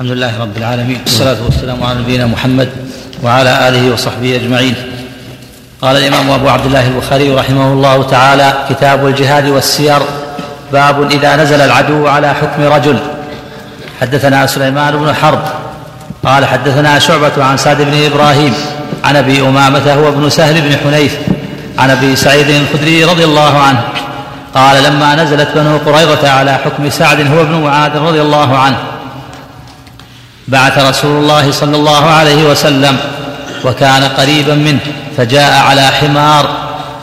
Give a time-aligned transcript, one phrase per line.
[0.00, 2.68] الحمد لله رب العالمين والصلاة والسلام على نبينا محمد
[3.22, 4.74] وعلى آله وصحبه أجمعين.
[5.82, 9.98] قال الإمام أبو عبد الله البخاري رحمه الله تعالى كتاب الجهاد والسير
[10.72, 12.98] باب إذا نزل العدو على حكم رجل.
[14.00, 15.42] حدثنا سليمان بن حرب
[16.24, 18.54] قال حدثنا شعبة عن سعد بن إبراهيم
[19.04, 21.18] عن أبي أمامة هو ابن سهل بن حنيف
[21.78, 23.80] عن أبي سعيد الخدري رضي الله عنه
[24.54, 28.76] قال لما نزلت بنو قريظة على حكم سعد هو ابن معاذ رضي الله عنه
[30.50, 32.96] بعث رسول الله صلى الله عليه وسلم
[33.64, 34.80] وكان قريبا منه
[35.16, 36.48] فجاء على حمار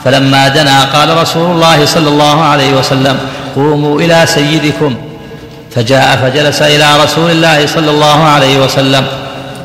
[0.05, 3.17] فلما دنا قال رسول الله صلى الله عليه وسلم
[3.55, 4.95] قوموا إلى سيدكم.
[5.75, 9.05] فجاء فجلس إلى رسول الله صلى الله عليه وسلم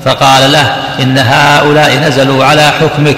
[0.04, 3.16] فقال له إن هؤلاء نزلوا على حكمك.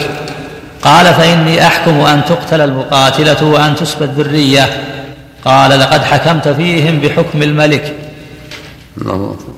[0.82, 4.68] قال فإني أحكم أن تقتل المقاتلة وأن تسبى الذرية.
[5.44, 7.94] قال لقد حكمت فيهم بحكم الملك.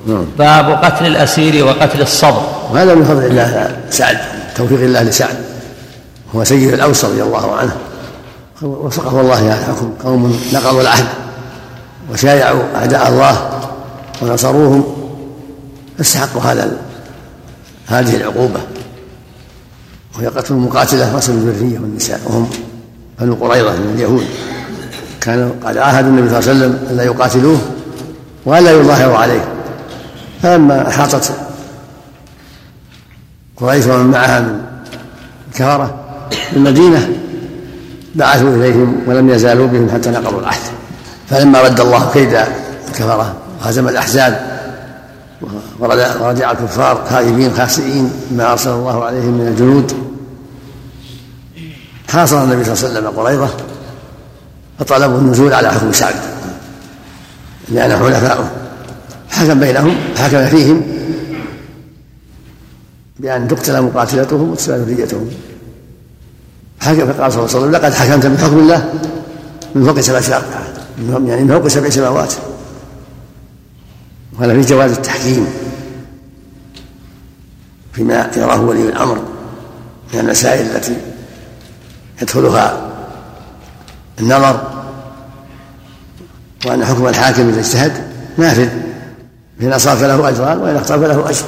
[0.07, 0.25] نعم.
[0.37, 2.41] باب قتل الأسير وقتل الصبر.
[2.71, 4.17] وهذا من فضل الله سعد
[4.55, 5.35] توفيق الله لسعد
[6.35, 7.75] هو سيد الأوس رضي الله عنه.
[8.61, 11.05] وفقه الله هذا الحكم قوم نقضوا العهد
[12.11, 13.49] وشايعوا أعداء الله
[14.21, 14.83] ونصروهم
[15.97, 16.77] فاستحقوا هذا
[17.87, 18.59] هذه العقوبة.
[20.17, 22.49] وهي قتل المقاتلة وصل الذرية والنساء وهم
[23.19, 24.25] بنو قريظة من اليهود.
[25.21, 27.59] كانوا قد عاهد النبي صلى الله عليه وسلم ألا يقاتلوه
[28.47, 29.47] وألا يظاهروا عليه.
[30.43, 31.31] فلما أحاطت
[33.57, 34.61] قريش ومن معها من
[35.47, 35.95] الكفرة
[36.53, 37.09] بالمدينة
[38.15, 40.61] بعثوا إليهم ولم يزالوا بهم حتى نقضوا العهد.
[41.29, 42.37] فلما رد الله كيد
[42.87, 44.57] الكفرة وهزم الأحزاب
[46.19, 49.93] ورجع الكفار خائبين خاسئين بما أرسل الله عليهم من الجنود.
[52.09, 53.49] حاصر النبي صلى الله عليه وسلم قريظة
[54.79, 56.15] فطلبوا النزول على حكم سعد.
[57.69, 58.51] لأن حلفاؤه
[59.29, 60.81] حكم بينهم حكم فيهم
[63.19, 65.29] بأن تقتل مقاتلتهم وتسبى ذريتهم
[66.79, 68.93] حكم فقال صلى الله عليه وسلم لقد حكمت بحكم الله
[69.75, 70.41] من فوق سبع
[71.27, 72.33] يعني من فوق سبع سماوات.
[74.39, 75.47] وهذا في جواز التحكيم
[77.93, 79.21] فيما يراه ولي الأمر
[80.13, 80.97] من المسائل التي
[82.21, 82.91] يدخلها
[84.19, 84.76] النظر.
[86.65, 87.91] وأن حكم الحاكم إذا اجتهد
[88.37, 88.69] نافذ.
[89.59, 91.45] فإن أصاب فله أجران وإن أخطأ فله أجر.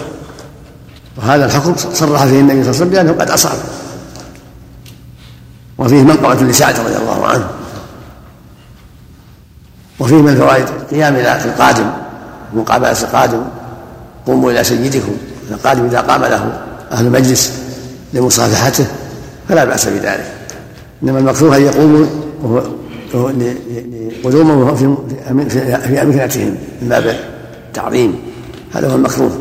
[1.17, 3.57] وهذا الحكم صرح فيه النبي صلى الله عليه وسلم بأنه قد أصاب.
[5.77, 7.47] وفيه منقبة لسعد رضي الله عنه.
[9.99, 11.89] وفيه من الفوائد قيام إلى القادم
[12.53, 13.41] مقابلة القادم
[14.27, 15.17] قوموا إلى سيدكم.
[15.51, 16.61] القادم إذا قام له
[16.91, 17.53] أهل المجلس
[18.13, 18.85] لمصافحته
[19.49, 20.33] فلا بأس بذلك.
[21.03, 22.05] إنما المكروه أن يقوموا
[23.13, 24.95] لقدومهم في
[25.87, 27.15] في امكنتهم من باب
[27.67, 28.19] التعظيم.
[28.73, 29.39] هذا هو المكروه.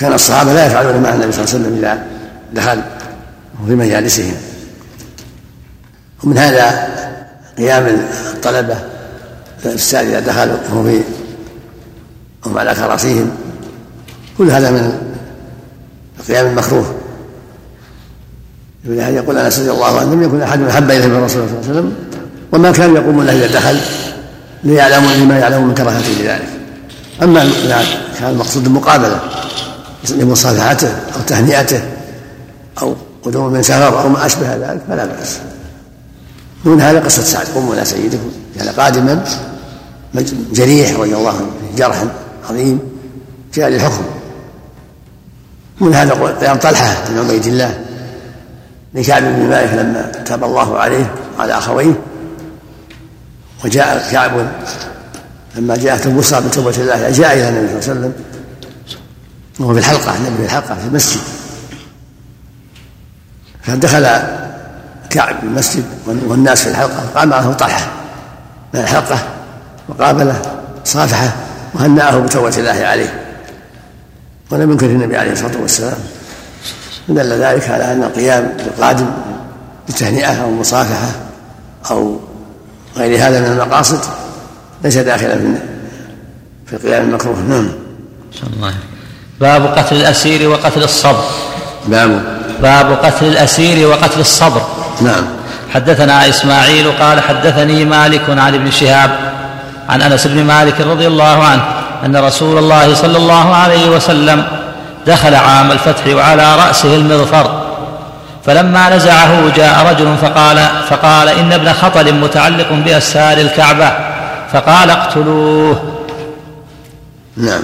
[0.00, 2.06] كان الصحابة لا يفعلون مع النبي صلى الله عليه وسلم إذا
[2.52, 2.82] دخل
[3.66, 4.34] في مجالسهم.
[6.24, 6.88] ومن هذا
[7.58, 7.86] قيام
[8.34, 8.78] الطلبة
[9.64, 11.00] الأستاذ إذا دخلوا وهم في
[12.46, 13.30] هم على كراسيهم.
[14.38, 14.98] كل هذا من
[16.20, 16.94] القيام المكروه.
[18.84, 21.70] يقول انس رضي الله عنه لم يكن أحد أحب إليه من الرسول صلى الله عليه
[21.70, 22.09] وسلم؟
[22.52, 23.80] وما كانوا يقومون له اذا دخل
[24.64, 26.48] ليعلموا لما يعلموا من كراهته لذلك
[27.22, 27.84] أما اذا
[28.18, 29.20] كان المقصود المقابلة
[30.10, 31.82] لمصافحته أو تهنئته
[32.82, 35.38] أو قدوم من سفر أو ما أشبه ذلك فلا بأس.
[36.64, 39.24] من هذا قصة سعد قوموا إلى سيدكم كان قادما
[40.52, 42.04] جريح رضي الله عنه جرح
[42.50, 42.78] عظيم
[43.54, 44.04] جاء للحكم.
[45.80, 47.84] من هذا قيام طلحة بن عبيد الله
[48.94, 51.92] لكعب بن مالك لما تاب الله عليه وعلى أخويه
[53.64, 54.32] وجاء كعب
[55.56, 58.12] لما جاءت البصرى بتوبة الله جاء إلى النبي صلى الله عليه وسلم
[59.60, 61.20] وهو في الحلقة النبي في الحلقة في المسجد.
[63.62, 64.08] فدخل
[65.10, 67.90] كعب المسجد والناس في الحلقة قام معه طلحة
[68.74, 69.18] من الحلقة
[69.88, 70.42] وقابله
[70.84, 71.32] صافحة
[71.74, 73.22] وهنأه بتوبة الله عليه.
[74.50, 75.98] ولم ينكر النبي عليه الصلاة والسلام.
[77.08, 79.06] دل ذلك على أن القيام بالقادم
[79.88, 81.08] بتهنئة أو مصافحة
[81.90, 82.20] أو
[82.96, 84.00] غير هذا من المقاصد
[84.84, 85.56] ليس داخلا في
[86.66, 87.40] في القيام المكروه.
[87.40, 87.68] نعم.
[88.56, 88.74] الله.
[89.40, 91.24] باب قتل الأسير وقتل الصبر.
[91.86, 92.22] باب.
[92.62, 94.62] باب قتل الأسير وقتل الصبر.
[95.00, 95.24] نعم.
[95.70, 99.10] حدثنا إسماعيل قال حدثني مالك عن ابن شهاب
[99.88, 101.62] عن أنس بن مالك رضي الله عنه
[102.04, 104.44] أن رسول الله صلى الله عليه وسلم
[105.06, 107.69] دخل عام الفتح وعلى رأسه المغفر
[108.46, 113.92] فلما نزعه جاء رجل فقال فقال إن ابن خطل متعلق بأسار الكعبة.
[114.52, 115.82] فقال اقتلوه.
[117.36, 117.62] نعم.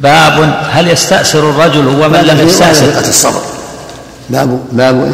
[0.00, 3.42] باب هل يستأسر الرجل ومن لم يستأسر؟ قتل الصبر.
[4.30, 5.12] باب باب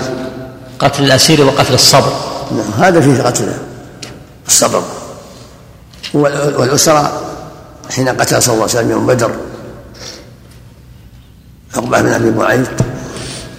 [0.78, 2.12] قتل الأسير وقتل الصبر.
[2.50, 3.52] نعم هذا فيه قتل.
[4.46, 4.82] الصبر.
[6.14, 7.12] والأسرى
[7.96, 9.30] حين قتل صلى الله عليه وسلم يوم بدر.
[11.76, 12.68] عقبة بن أبي معيط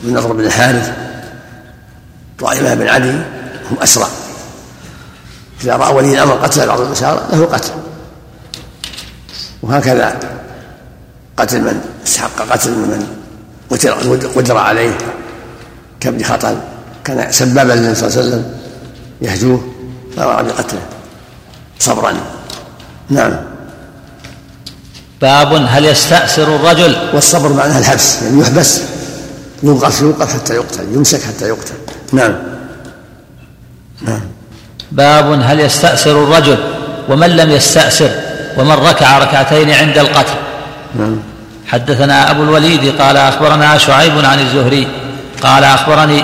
[0.03, 0.91] بن نضر بن الحارث
[2.41, 3.11] طائفة بن علي
[3.71, 4.07] هم أسرى
[5.63, 7.71] إذا رأى ولي الأمر قتل بعض الأسارى له قتل.
[9.63, 10.19] وهكذا
[11.37, 13.07] قتل من استحق قتل من
[14.35, 14.97] قدر عليه
[15.99, 16.57] كابن خطل
[17.03, 18.57] كان سبابا للنبي صلى الله عليه وسلم
[19.21, 19.67] يهجوه
[20.15, 20.81] فأمر بقتله
[21.79, 22.13] صبرا.
[23.09, 23.33] نعم.
[25.21, 28.81] باب هل يستأسر الرجل؟ والصبر معناه الحبس يعني يحبس
[29.63, 31.73] يوقف يوقف حتى يقتل يمسك حتى يقتل.
[32.13, 32.33] نعم.
[34.01, 34.21] نعم.
[34.91, 36.57] باب هل يستأسر الرجل
[37.09, 38.09] ومن لم يستأسر
[38.57, 40.33] ومن ركع ركعتين عند القتل.
[40.95, 41.19] نعم.
[41.67, 44.87] حدثنا أبو الوليد قال أخبرنا شعيب عن الزهري
[45.43, 46.23] قال أخبرني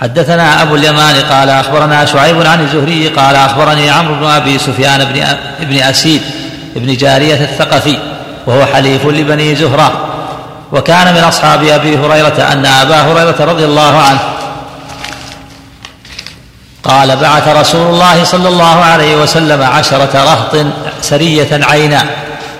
[0.00, 5.22] حدثنا أبو اليمان قال أخبرنا شعيب عن الزهري قال أخبرني عمرو بن أبي سفيان بن
[5.60, 6.22] ابن أسيد
[6.76, 7.98] بن جارية الثقفي
[8.46, 10.09] وهو حليف لبني زهرة.
[10.72, 14.18] وكان من أصحاب أبي هريرة أن أبا هريرة رضي الله عنه
[16.84, 20.66] قال بعث رسول الله صلى الله عليه وسلم عشرة رهط
[21.02, 22.06] سرية عينا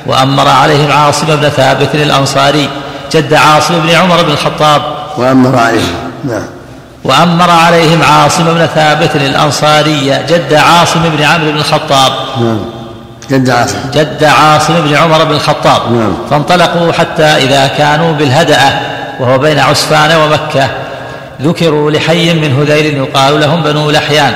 [0.06, 2.68] وأمر عليهم عاصم بن ثابت الأنصاري
[3.12, 4.82] جد عاصم بن عمر بن الخطاب
[5.16, 5.94] وأمر عليهم.
[6.24, 6.46] نعم.
[7.04, 12.60] وأمر عليهم عاصم بن ثابت الأنصاري جد عاصم بن عمرو بن الخطاب نعم.
[13.30, 13.78] جد عاصم.
[13.94, 15.92] جد عاصم بن عمر بن الخطاب.
[15.92, 16.16] نعم.
[16.30, 18.72] فانطلقوا حتى إذا كانوا بالهدأة
[19.20, 20.68] وهو بين عسفان ومكة.
[21.42, 24.34] ذكروا لحي من هذيل يقال لهم بنو لحيان.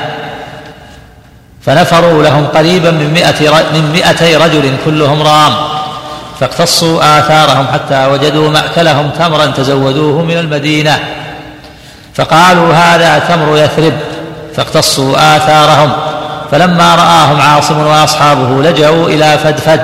[1.66, 5.52] فنفروا لهم قريبا من مئة من مئتي رجل كلهم رام.
[6.40, 10.98] فاقتصوا آثارهم حتى وجدوا مأكلهم تمرا تزودوه من المدينة.
[12.14, 13.92] فقالوا هذا تمر يثرب.
[14.56, 15.92] فاقتصوا آثارهم.
[16.54, 19.80] فلما رآهم عاصم وأصحابه لجأوا إلى فدفد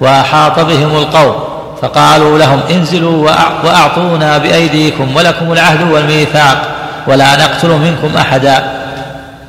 [0.00, 1.34] وأحاط بهم القوم
[1.82, 3.30] فقالوا لهم انزلوا
[3.64, 6.62] وأعطونا بأيديكم ولكم العهد والميثاق
[7.06, 8.64] ولا نقتل منكم أحدا.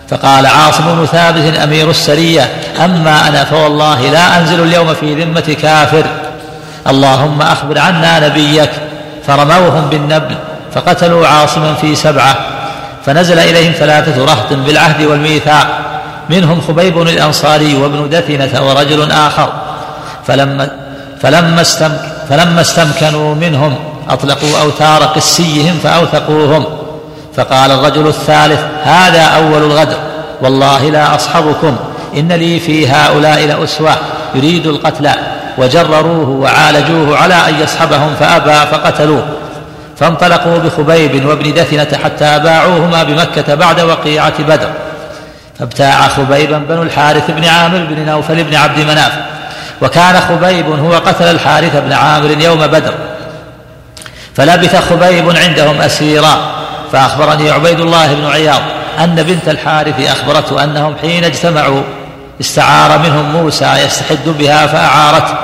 [0.10, 2.50] فقال عاصم بن ثابت أمير السرية
[2.86, 6.06] أما أنا فوالله لا أنزل اليوم في ذمة كافر.
[6.88, 8.72] اللهم أخبر عنا نبيك.
[9.28, 10.36] فرموهم بالنبل
[10.74, 12.36] فقتلوا عاصما في سبعة.
[13.06, 15.97] فنزل إليهم ثلاثة رهط بالعهد والميثاق.
[16.30, 19.54] منهم خبيب الأنصاري وابن دثنة ورجل آخر.
[20.28, 20.70] فلما
[21.22, 23.76] فلما استمك فلما استمكنوا منهم
[24.10, 26.66] أطلقوا أوتار قسيهم فأوثقوهم.
[27.36, 29.98] فقال الرجل الثالث هذا أول الغدر.
[30.42, 31.76] والله لا أصحبكم.
[32.18, 33.96] إن لي في هؤلاء لأسوة.
[34.36, 35.10] يريد القتل.
[35.58, 39.26] وجرروه وعالجوه على أن يصحبهم فأبى فقتلوه.
[39.98, 44.70] فانطلقوا بخبيب وابن دثنة حتى باعوهما بمكة بعد وقيعة بدر.
[45.60, 49.12] فابتاع خبيبا بنو الحارث بن عامر بن نوفل بن عبد مناف.
[49.82, 52.94] وكان خبيب هو قتل الحارث بن عامر يوم بدر.
[54.36, 56.52] فلبث خبيب عندهم أسيرا.
[56.92, 58.62] فأخبرني عبيد الله بن عياض
[59.00, 61.84] أن بنت الحارث أخبرته أنهم حين اجتمعوا
[62.42, 65.36] استعار منهم موسى يستحد بها فأعارته.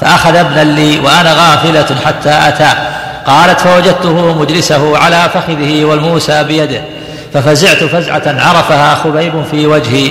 [0.00, 2.76] فأخذ ابنا لي وأنا غافلة حتى أتاه
[3.26, 6.82] قالت فوجدته مجلسه على فخذه والموسى بيده.
[7.34, 10.10] ففزعت فزعة عرفها خبيب في وجهي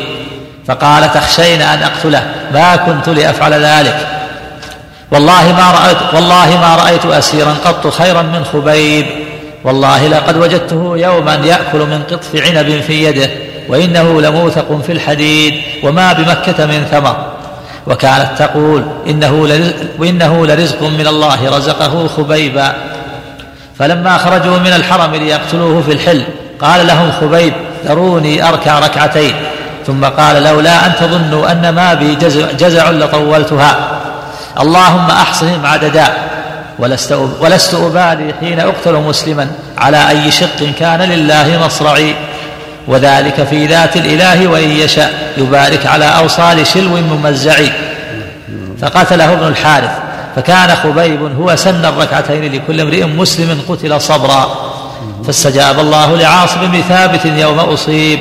[0.68, 2.24] فقال تخشين أن أقتله
[2.54, 4.08] ما كنت لأفعل ذلك.
[5.12, 9.06] والله ما رأيت والله ما رأيت أسيرا قط خيرا من خبيب.
[9.64, 13.30] والله لقد وجدته يوما يأكل من قطف عنب في يده
[13.68, 17.16] وإنه لموثق في الحديد وما بمكة من ثمر.
[17.88, 19.34] وكانت تقول إنه
[20.00, 22.76] وإنه لرزق من الله رزقه خبيبا.
[23.80, 26.24] فلما خرجوا من الحرم ليقتلوه في الحل
[26.62, 27.54] قال لهم خبيب
[27.86, 29.34] ذروني أركع ركعتين.
[29.88, 33.78] ثم قال لولا أن تظنوا أن ما بي جزع, جزع لطولتها.
[34.60, 36.08] اللهم أحصهم عددا.
[36.80, 42.16] ولست, ولست أبالي حين أقتل مسلما على أي شق كان لله مصرعي.
[42.88, 47.56] وذلك في ذات الإله وإن يشاء يبارك على أوصال شلو ممزع
[48.82, 49.92] فقتله ابن الحارث.
[50.36, 54.70] فكان خبيب هو سن الركعتين لكل امرئ مسلم قتل صبرا.
[55.30, 58.20] فاستجاب الله لعاصم بن ثابت يوم أصيب.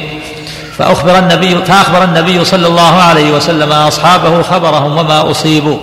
[0.79, 5.79] فأخبر النبي فأخبر النبي صلى الله عليه وسلم أصحابه خبرهم وما أصيبوا.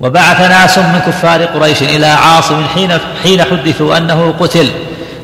[0.00, 4.70] وبعث ناس من كفار قريش إلى عاصم حين حين حدثوا أنه قتل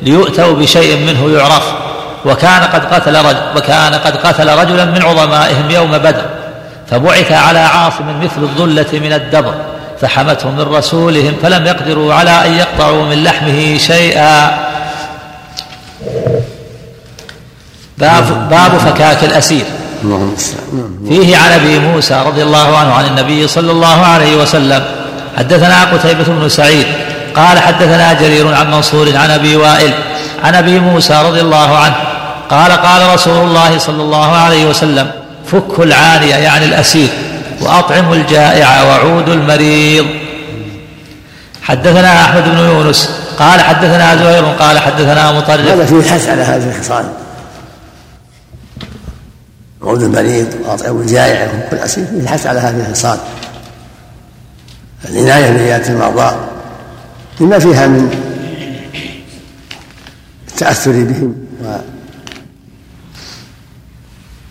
[0.01, 1.73] ليؤتوا بشيء منه يعرف.
[2.25, 6.25] وكان قد قتل رجل وكان قد قتل رجلا من عظمائهم يوم بدر.
[6.89, 9.53] فبعث على عاصم مثل الظلة من الدبر.
[10.01, 14.59] فحمته من رسولهم فلم يقدروا على أن يقطعوا من لحمه شيئا.
[17.97, 19.65] باب, باب فكاك الأسير.
[21.07, 24.85] فيه عن أبي موسى رضي الله عنه عن النبي صلى الله عليه وسلم
[25.37, 26.85] حدثنا قتيبة بن سعيد
[27.35, 29.93] قال حدثنا جرير عن منصور عن أبي وائل
[30.43, 31.95] عن أبي موسى رضي الله عنه
[32.49, 35.11] قال قال رسول الله صلى الله عليه وسلم
[35.51, 37.09] فكوا العانية يعني الأسير.
[37.61, 40.05] وأطعموا الجائع وعودوا المريض.
[41.61, 45.67] حدثنا أحمد بن يونس قال حدثنا زهير قال حدثنا مطرف.
[45.67, 47.13] هذا فيه الحث على هذه الخصال.
[49.81, 53.19] وعود المريض وأطعموا الجائع وفك الأسير فيه الحث على هذه الخصال.
[55.09, 56.35] العناية بذات المرضى
[57.39, 58.25] لما فيها من
[60.47, 61.35] التأثر بهم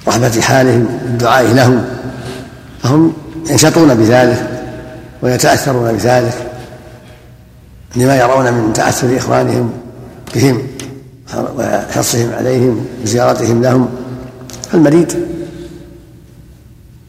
[0.07, 1.98] ورحمة حالهم والدعاء لهم.
[2.83, 3.13] فهم
[3.51, 4.49] ينشطون بذلك
[5.23, 6.35] ويتأثرون بذلك
[7.97, 9.73] لما يرون من تأثر إخوانهم
[10.35, 10.67] بهم
[11.35, 13.89] وحرصهم عليهم وزيارتهم لهم.
[14.73, 15.15] فالمريض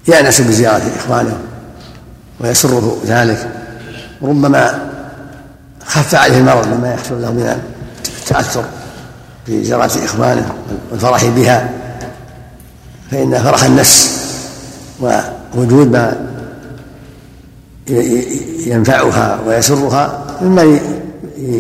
[0.08, 1.38] يأنس بزيارة إخوانه
[2.40, 3.50] ويسره ذلك.
[4.22, 4.90] وربما
[5.86, 7.60] خف عليه المرض لما يحصل له من
[8.20, 8.64] التأثر
[9.48, 10.54] بزيارة إخوانه
[10.92, 11.70] والفرح بها.
[13.12, 14.20] فإن فرح النفس
[15.56, 16.29] ووجود ما
[18.68, 20.79] ينفعها ويسرها مما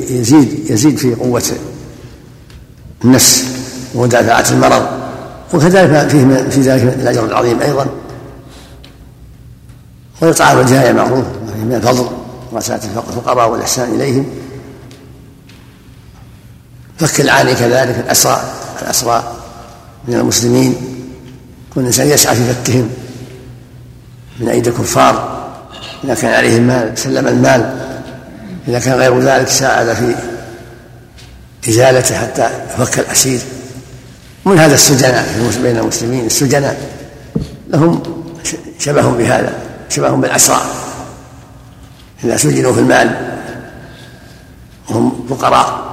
[0.09, 1.43] يزيد يزيد في قوة
[3.03, 3.45] النفس
[3.95, 4.87] ومدافعة المرض
[5.53, 7.87] وكذلك فيه في ذلك الأجر العظيم أيضا.
[10.21, 11.25] وإطعام الجهاية معروف
[11.65, 12.07] من الفضل
[12.51, 14.25] ومساءة الفقراء والإحسان إليهم.
[16.97, 18.41] فك العاني كذلك الأسرى
[18.81, 19.23] الأسرى
[20.07, 20.75] من المسلمين
[21.75, 22.89] كل إنسان يسعى في فكهم.
[24.39, 25.39] من أيدي الكفار
[26.03, 27.79] إذا كان عليه المال سلم المال
[28.67, 30.15] إذا كان غير ذلك ساعد في
[31.69, 33.39] إزالته حتى يفك الأسير.
[34.45, 35.25] ومن هذا السجناء؟
[35.63, 36.77] بين المسلمين السجناء.
[37.69, 38.03] لهم
[38.79, 39.53] شبه بهذا
[39.89, 40.61] شبه بالأسرى
[42.23, 43.37] إذا سجنوا في المال
[44.89, 45.89] وهم فقراء.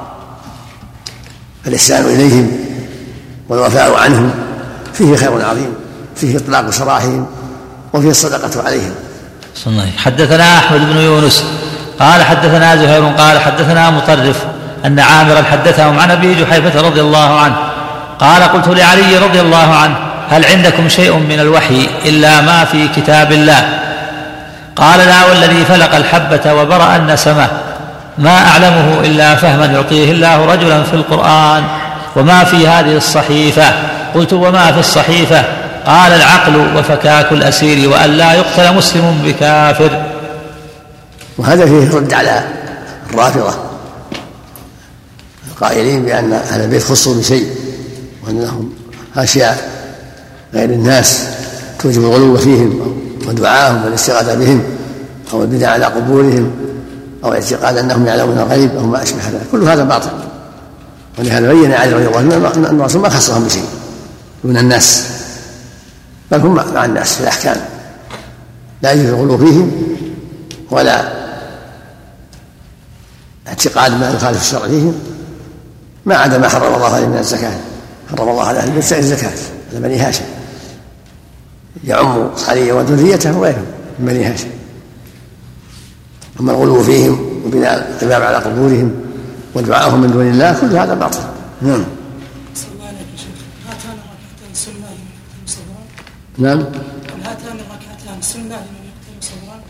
[1.64, 2.52] فالإحسان إليهم
[3.48, 4.30] والوفاء عنهم
[4.94, 5.74] فيه خير عظيم
[6.16, 7.26] فيه إطلاق سراحهم
[7.96, 8.94] وفيه الصدقة عليهم.
[9.98, 11.44] حدثنا أحمد بن يونس
[12.00, 14.36] قال حدثنا زهير قال حدثنا مطرف
[14.84, 17.56] أن عامرا حدثهم عن أبي جحيفة رضي الله عنه
[18.20, 19.94] قال قلت لعلي رضي الله عنه
[20.30, 23.68] هل عندكم شيء من الوحي إلا ما في كتاب الله؟
[24.76, 27.48] قال لا والذي فلق الحبة وبرأ النسمة
[28.18, 31.64] ما أعلمه إلا فهما يعطيه الله رجلا في القرآن
[32.16, 33.72] وما في هذه الصحيفة؟
[34.14, 35.44] قلت وما في الصحيفة؟
[35.86, 40.06] قال العقل وفكاك الأسير وأن لا يقتل مسلم بكافر.
[41.38, 42.44] وهذا فيه رد على
[43.10, 43.54] الرافضة
[45.50, 47.50] القائلين بأن أهل البيت خصوا بشيء
[48.26, 48.72] وأن لهم
[49.16, 49.70] أشياء
[50.54, 51.20] غير الناس
[51.78, 54.62] توجب الغلو فيهم ودعاهم والاستغاثة بهم
[55.32, 56.50] أو البدع على قبورهم
[57.24, 60.10] أو الاعتقاد أنهم يعلمون الغيب أو ما أشبه ذلك كل هذا باطل.
[61.18, 62.34] ولهذا بين علي رضي الله عنه
[62.70, 63.64] أن الرسول ما خصهم بشيء
[64.44, 65.15] دون الناس.
[66.30, 67.56] بل هم مع الناس في الأحكام.
[68.82, 69.72] لا يجوز الغلو فيهم
[70.70, 71.12] ولا
[73.48, 74.94] اعتقاد ما يخالف الشرع فيهم.
[76.06, 77.58] ما عدا ما حرم الله عليه من الزكاة.
[78.10, 79.32] حرم الله على أهل البيت الزكاة.
[79.70, 80.24] على بني هاشم.
[81.84, 83.64] يعم علي وذريته وغيرهم
[83.98, 84.48] من بني هاشم.
[86.40, 88.94] أما الغلو فيهم وبناء القباب على قبورهم
[89.54, 91.18] ودعائهم من دون الله كل هذا باطل.
[91.62, 91.84] نعم.
[96.38, 96.58] نعم.
[96.58, 99.60] هاتان الركعتان سنة لمن صبرا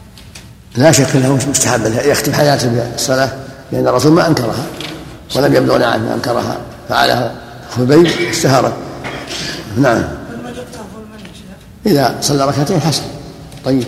[0.76, 3.30] لا شك إنه مستحب يختم حياته بالصلاه
[3.72, 4.66] لأن الرسول ما أنكرها
[5.36, 6.56] ولم يبلغنا عنه أنكرها
[6.88, 7.34] فعلها
[7.70, 8.74] خبيب اشتهرت
[9.76, 10.02] نعم.
[11.86, 13.02] إذا صلى ركعتين حسن.
[13.64, 13.84] طيب.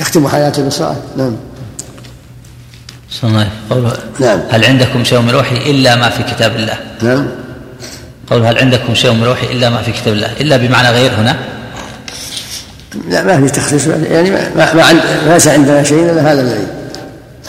[0.00, 1.36] يختم حياته بالصلاه نعم.
[3.24, 4.40] الله قوله نعم.
[4.50, 7.26] هل عندكم شيء من الوحي إلا ما في كتاب الله؟ نعم.
[8.30, 11.36] قول هل عندكم شيء من الوحي إلا ما في كتاب الله؟ إلا بمعنى غير هنا؟
[13.08, 16.40] لا ما في تخصيص يعني ما ما, عند ليس عندنا شيء إلا هذا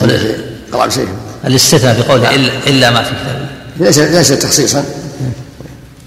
[0.02, 0.36] الذي
[0.72, 1.08] قرأ شيء
[1.46, 3.10] الاستثناء في قوله إلا, إلا ما في.
[3.10, 3.48] كتاب
[3.80, 4.84] ليس ليس تخصيصا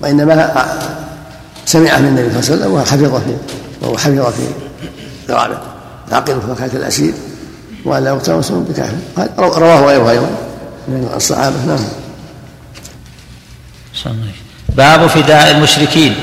[0.01, 0.67] وإنما
[1.67, 3.37] سمع من النبي صلى الله عليه وسلم وحفظ فيه
[3.83, 4.47] وهو حفظ في
[5.33, 5.63] قراءه
[6.13, 7.15] عقل فكاة الأسير
[7.85, 8.97] وأن لا يقتل مسلم بكافر
[9.39, 10.31] رواه غيره أيضا
[10.89, 11.57] من الصحابة.
[11.67, 11.79] نعم.
[14.77, 16.15] باب فداء المشركين.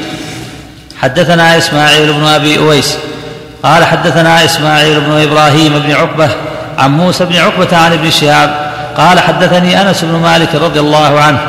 [0.97, 2.93] حدثنا إسماعيل بن أبي أويس
[3.63, 6.29] قال حدثنا إسماعيل بن إبراهيم بن عقبة
[6.77, 11.39] عن موسى بن عقبة عن ابن شهاب قال حدثني أنس بن مالك رضي الله عنه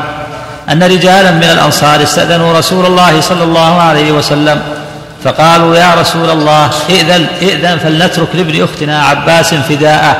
[0.68, 4.62] أن رجالا من الأنصار استأذنوا رسول الله صلى الله عليه وسلم
[5.24, 10.16] فقالوا يا رسول الله ائذن ائذن فلنترك لابن أختنا عباس فداءه.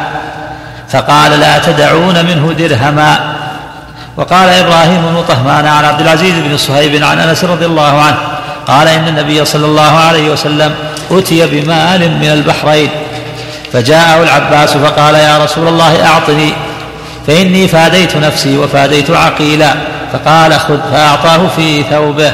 [0.88, 3.35] فقال لا تدعون منه درهما.
[4.16, 8.16] وقال إبراهيم بن طهمان عن عبد العزيز بن صهيب عن أنس رضي الله عنه
[8.66, 10.75] قال إن النبي صلى الله عليه وسلم
[11.11, 12.88] أتي بمال من البحرين.
[13.73, 16.52] فجاءه العباس فقال يا رسول الله أعطني.
[17.26, 19.75] فإني فاديت نفسي وفاديت عقيلا.
[20.12, 22.33] فقال خذ فأعطاه في ثوبه.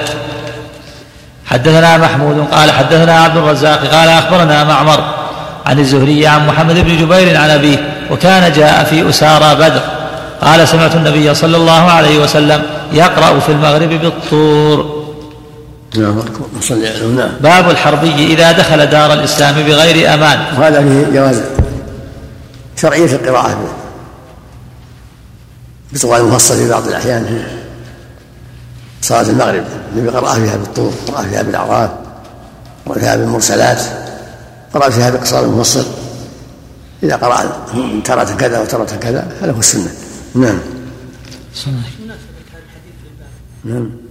[1.47, 5.04] حدثنا محمود قال حدثنا عبد الرزاق قال أخبرنا معمر
[5.66, 7.76] عن الزهري عن محمد بن جبير عن أبيه
[8.11, 9.80] وكان جاء في أسارى بدر.
[10.42, 14.95] قال سمعت النبي صلى الله عليه وسلم يقرأ في المغرب بالطور.
[15.95, 16.23] نعم
[17.16, 20.38] نعم باب الحربي إذا دخل دار الإسلام بغير أمان.
[20.59, 21.40] وهذا فيه جواز.
[22.76, 23.75] شرعية القراءة.
[25.93, 27.45] بطوال المفصل في بعض الأحيان.
[29.02, 29.64] صلاة المغرب.
[29.93, 31.90] النبي قرأ فيها بالطور قرأ فيها بالأعراف
[32.87, 33.83] قرأ فيها بالمرسلات
[34.75, 35.87] قرأ فيها بقصار المفصل.
[37.02, 37.66] إذا قرأ
[38.05, 39.90] ترى كذا وترى كذا هذا هو السنة.
[40.35, 40.59] نعم.
[43.64, 44.05] نعم.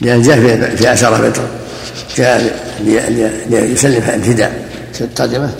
[0.00, 1.42] لأن جاء في في أشارة بيتر
[2.16, 2.54] جاء
[3.50, 4.68] ليسلم الفداء.
[5.00, 5.50] الترجمة؟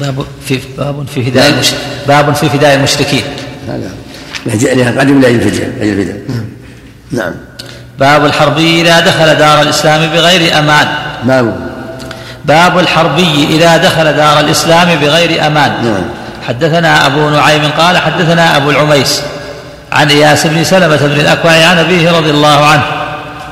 [0.00, 1.48] باب في باب في فداء.
[1.48, 1.78] المشركين
[2.08, 3.22] باب في فداء المشركين.
[3.68, 6.20] هذا قدم لأجل الفداء الفداء
[7.10, 7.34] نعم.
[7.98, 10.88] باب الحربي إذا دخل دار الإسلام بغير أمان.
[11.24, 11.70] باب
[12.44, 15.84] باب الحربي إذا دخل دار الإسلام بغير أمان.
[15.84, 16.04] نعم.
[16.48, 19.22] حدثنا أبو نعيم قال حدثنا أبو العميس.
[19.92, 22.82] عن إياس بن سلمة بن الأكوع عن أبيه رضي الله عنه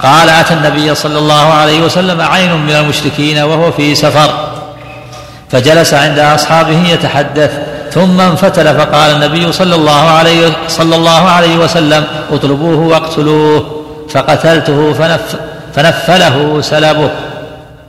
[0.03, 4.49] قال أتى النبي صلى الله عليه وسلم عين من المشركين وهو في سفر
[5.51, 7.51] فجلس عند أصحابه يتحدث
[7.93, 15.37] ثم انفتل فقال النبي صلى الله عليه صلى الله عليه وسلم اطلبوه واقتلوه فقتلته فنف
[15.75, 17.11] فنفله سلبه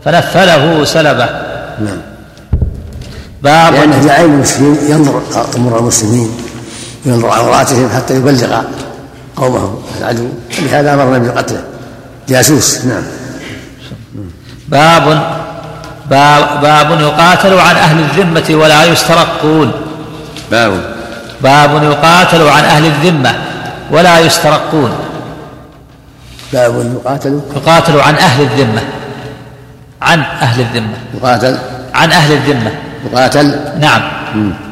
[0.06, 1.30] فنفله سلبه.
[1.80, 2.02] نعم.
[3.42, 5.22] باب لأنه في عين المسلمين ينظر
[5.56, 6.32] أمور المسلمين.
[7.06, 8.62] ينظر عوراتهم حتى يبلغ
[9.36, 9.82] قومه.
[10.00, 10.30] العدو.
[10.60, 11.64] لهذا أمرنا بقتله.
[12.30, 12.86] جاسوس.
[12.86, 13.04] نعم.
[14.68, 15.38] باب
[16.10, 19.72] باب, باب يقاتل عن أهل الذمة ولا يسترقون.
[20.52, 20.96] باب.
[21.42, 23.36] باب يقاتل عن أهل الذمة
[23.92, 24.92] ولا يسترقون.
[26.54, 27.42] باب يقاتل.
[27.56, 28.82] يقاتل عن أهل الذمة.
[30.02, 30.98] عن أهل الذمة.
[31.14, 31.58] يقاتل.
[31.94, 32.72] عن أهل الذمة.
[33.12, 33.60] يقاتل.
[33.80, 34.02] نعم.
[34.36, 34.69] مم.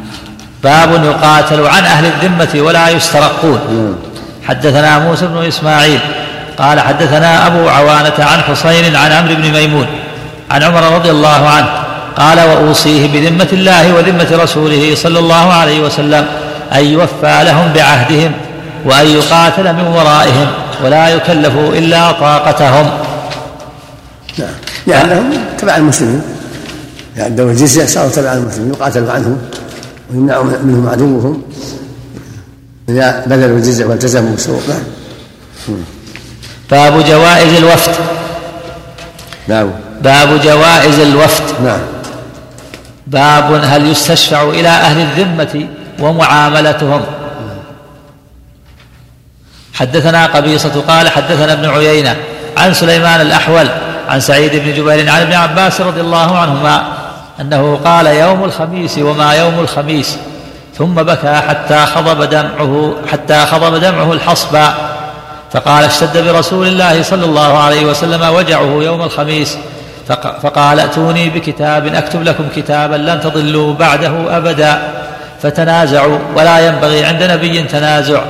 [0.64, 3.60] باب يقاتل عن أهل الذمة ولا يسترقون.
[4.48, 6.00] حدثنا موسى بن إسماعيل
[6.58, 9.88] قال حدثنا أبو عوانة عن حصين عن عمرو بن ميمون
[10.52, 11.68] عن عمر رضي الله عنه
[12.18, 16.26] قال وأوصيه بذمة الله وذمة رسوله صلى الله عليه وسلم
[16.74, 18.32] أن يوفى لهم بعهدهم
[18.86, 20.48] وأن يقاتل من ورائهم
[20.84, 22.90] ولا يكلفوا إلا طاقتهم.
[24.38, 24.50] نعم.
[24.88, 26.22] لأنهم تبع المسلمين.
[27.18, 29.38] يأدوا الجزية صاروا تبع المسلمين يقاتلوا عنهم.
[30.10, 31.44] ويمنعوا منهم عدوهم.
[32.90, 34.84] إذا بذلوا الجزية والتزموا بالسوق نعم
[36.72, 37.96] باب جوائز الوفد.
[39.48, 41.44] باب باب جوائز الوفد.
[41.64, 41.80] نعم.
[43.08, 45.68] باب هل يستشفع إلى أهل الذمة
[46.00, 47.02] ومعاملتهم.
[49.74, 52.16] حدثنا قبيصة قال حدثنا ابن عيينة
[52.58, 53.68] عن سليمان الأحول
[54.10, 56.97] عن سعيد بن جبير عن ابن عباس رضي الله عنهما
[57.42, 60.18] أنه قال يوم الخميس وما يوم الخميس
[60.78, 64.74] ثم بكى حتى خضب دمعه حتى خضب دمعه الحصبا
[65.52, 69.58] فقال اشتد برسول الله صلى الله عليه وسلم وجعه يوم الخميس.
[70.44, 74.82] فقال ائتوني بكتاب أكتب لكم كتابا لن تضلوا بعده أبدا.
[75.42, 78.22] فتنازعوا ولا ينبغي عند نبي تنازع.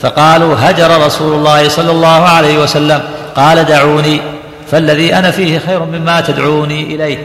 [0.00, 3.00] فقالوا هجر رسول الله صلى الله عليه وسلم.
[3.36, 4.20] قال دعوني
[4.70, 7.18] فالذي أنا فيه خير مما تدعوني إليه.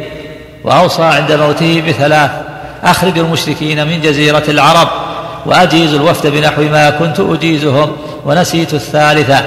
[0.68, 2.32] وأوصى عند موته بثلاث
[2.84, 4.88] أخرج المشركين من جزيرة العرب
[5.46, 9.44] وأجيز الوفد بنحو ما كنت أجيزهم ونسيت الثالثه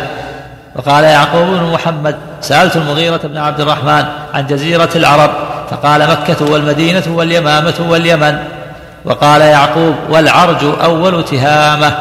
[0.77, 4.05] وقال يعقوب بن محمد سألت المغيرة بن عبد الرحمن
[4.35, 5.31] عن جزيرة العرب
[5.71, 8.39] فقال مكة والمدينة واليمامة واليمن.
[9.05, 11.99] وقال يعقوب والعرج أول تهامة.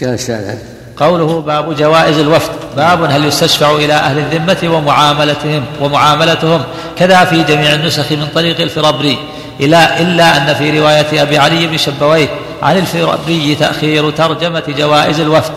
[0.00, 0.54] كان الشارع
[0.96, 6.62] قوله باب جوائز الوفد باب هل يستشفع إلى أهل الذمة ومعاملتهم ومعاملتهم.
[6.98, 9.18] كذا في جميع النسخ من طريق الفربري
[9.60, 12.28] إلا إلا أن في رواية أبي علي بن شبويه
[12.62, 15.52] عن الفربري تأخير ترجمة جوائز الوفد.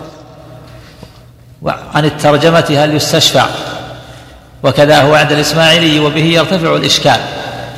[1.94, 3.46] عن الترجمة هل يستشفع.
[4.62, 7.20] وكذا هو عند الإسماعيلي وبه يرتفع الإشكال.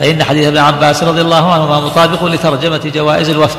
[0.01, 3.59] فإن حديث ابن عباس رضي الله عنهما مطابق لترجمة جوائز الوفد.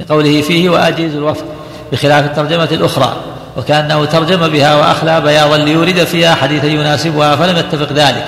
[0.00, 1.44] لقوله فيه وأجيز الوفد
[1.92, 3.16] بخلاف الترجمة الأخرى.
[3.58, 8.24] وكأنه ترجم بها وأخلى بياضا ليورد فيها حديثا يناسبها فلم يتفق ذلك.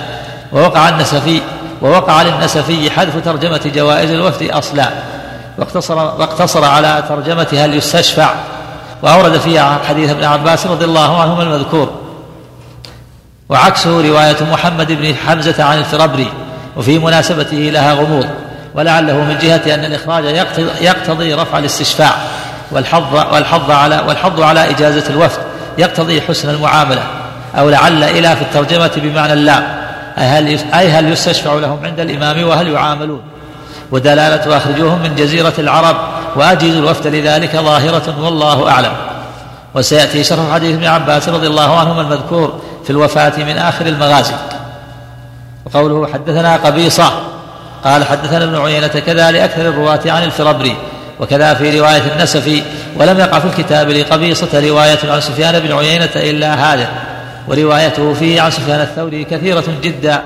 [0.51, 1.41] ووقع النسفي
[1.81, 4.89] ووقع للنسفي حذف ترجمة جوائز الوفد أصلا.
[5.57, 8.33] واقتصر, واقتصر على ترجمة هل يستشفع.
[9.01, 11.89] وأورد فيها حديث ابن عباس رضي الله عنهما المذكور.
[13.49, 16.31] وعكسه رواية محمد بن حمزة عن الفربري
[16.77, 18.27] وفي مناسبته لها غموض.
[18.75, 20.25] ولعله من جهة أن الإخراج
[20.81, 22.15] يقتضي رفع الاستشفاع.
[22.71, 25.39] والحظ والحظ على والحظ على إجازة الوفد.
[25.77, 27.03] يقتضي حسن المعاملة.
[27.55, 29.63] أو لعل إلى في الترجمة بمعنى اللام
[30.17, 33.21] أي هل أي هل يستشفع لهم عند الإمام وهل يعاملون؟
[33.91, 35.95] ودلالة أخرجوهم من جزيرة العرب.
[36.35, 38.93] وأجيز الوفد لذلك ظاهرة والله أعلم.
[39.73, 44.33] وسيأتي شرح حديث ابن عباس رضي الله عنهما المذكور في الوفاة من آخر المغازي.
[45.65, 47.11] وقوله حدثنا قبيصة.
[47.83, 50.75] قال حدثنا ابن عيينة كذا لأكثر الرواة عن الفربري
[51.21, 52.63] وكذا في رواية النسفي
[52.95, 56.89] ولم يقع في الكتاب لقبيصة رواية عن سفيان بن عيينة إلا هذا
[57.47, 60.21] وروايته فيه عن سفيان الثوري كثيرة جدا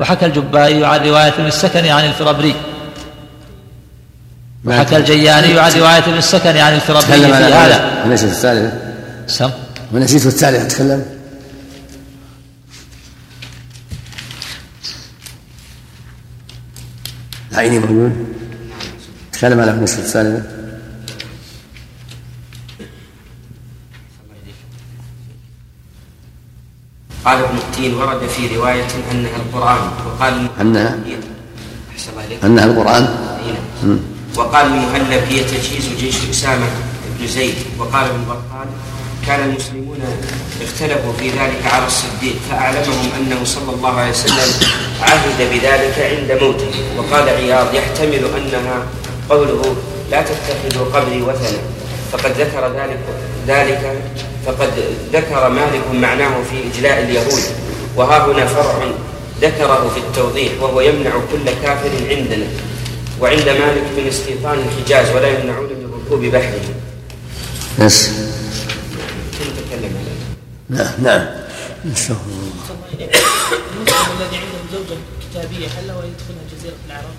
[0.00, 2.54] وحكى الجبائي عن رواية ابن السكن عن الفربري.
[4.64, 8.04] وحكى الجياني عن رواية ابن السكن عن الفربري في هذا.
[8.06, 8.72] ونسيت الثالثة
[9.26, 9.50] سم.
[9.92, 11.04] ونسيت الثالثة تكلم
[17.52, 18.29] العيني موجود
[19.40, 20.42] تكلم على النسخة الثالثة
[27.24, 30.98] قال ابن التين ورد في رواية أنها القرآن وقال أنها
[31.92, 32.44] أحسن الله إليك.
[32.44, 33.02] أنها القرآن؟
[33.82, 33.98] نعم.
[34.36, 36.66] وقال المهلب هي تجهيز جيش أسامة
[37.18, 37.54] بن زيد.
[37.78, 38.68] وقال ابن بطال
[39.26, 39.98] كان المسلمون
[40.62, 44.68] اختلفوا في ذلك على الصديق فأعلمهم أنه صلى الله عليه وسلم
[45.00, 46.72] عهد بذلك عند موته.
[46.98, 48.86] وقال عياض يحتمل أنها
[49.30, 49.76] قوله
[50.10, 51.58] لا تتخذوا قبري وثنا
[52.12, 53.00] فقد ذكر ذلك
[53.46, 54.02] ذلك
[54.46, 54.70] فقد
[55.12, 57.42] ذكر مالك معناه في إجلاء اليهود
[57.96, 58.90] وها هنا فرع
[59.40, 62.46] ذكره في التوضيح وهو يمنع كل كافر عندنا
[63.20, 66.60] وعند مالك من استيطان الحجاز ولا يمنعون من ركوب بحره.
[67.80, 68.10] بس
[69.40, 69.94] نتكلم.
[70.68, 71.26] نعم نعم
[71.84, 72.16] الله
[73.74, 77.16] المسلم الذي عنده زوجة كتابية هل له أن يدخلها جزيرة العرب؟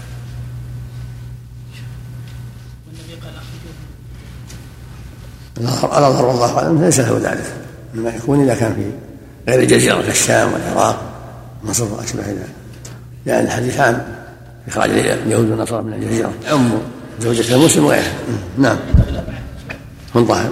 [2.88, 3.88] والنبي قال أخرجوهم
[5.68, 7.54] الأظهر والله أعلم ليس له ذلك.
[7.96, 8.92] إنما يكون إذا كان في
[9.52, 11.02] غير الجزيرة كالشام والعراق
[11.64, 12.50] مصر وأشبه ذلك.
[13.26, 14.06] لأن الحديث عام
[14.68, 16.32] إخراج اليهود والنصارى من الجزيرة.
[16.52, 16.72] أم.
[17.20, 18.14] زوجة المسلم وغيرها.
[18.58, 18.78] نعم.
[20.16, 20.52] من ظاهر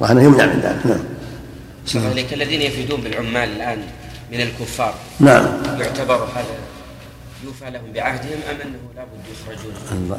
[0.00, 0.86] ظاهر يمنع من ذلك.
[0.86, 2.10] نعم.
[2.10, 3.78] عليك الذين يفيدون بالعمال الآن
[4.32, 5.46] من الكفار نعم.
[5.78, 6.54] يعتبر هذا
[7.44, 10.18] يوفى لهم بعهدهم أم أنه لابد يخرجون؟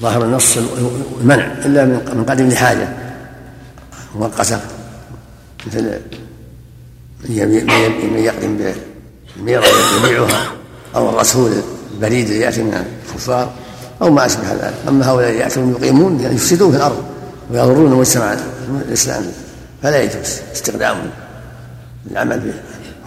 [0.00, 0.56] ظاهر النص
[1.20, 2.88] المنع إلا من قدم لحاجة.
[4.14, 4.60] مؤقته
[5.66, 6.00] مثل
[7.28, 8.72] من يقدم
[9.36, 9.64] بالميرة
[9.98, 10.52] يبيعها
[10.94, 11.52] أو الرسول
[11.94, 13.52] البريد اللي يأتي من الكفار
[14.02, 14.74] أو ما أشبه ذلك.
[14.88, 17.04] أما هؤلاء يأتون يقيمون يفسدون في الأرض
[17.50, 18.36] ويضرون المجتمع
[18.88, 19.32] الاسلامي
[19.82, 21.10] فلا يجوز استخدام
[22.10, 22.52] العمل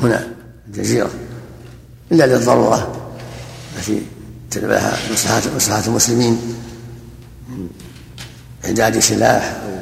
[0.02, 0.28] هنا
[0.68, 1.10] الجزيرة
[2.12, 2.96] إلا للضرورة
[3.78, 4.02] التي
[4.52, 6.42] تتبعها مصلحه مصلحة المسلمين
[8.66, 9.75] إعداد سلاح أو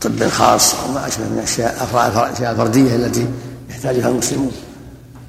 [0.00, 3.26] طب خاص أو ما أشبه من الأشياء الفردية التي
[3.70, 4.52] يحتاجها المسلمون.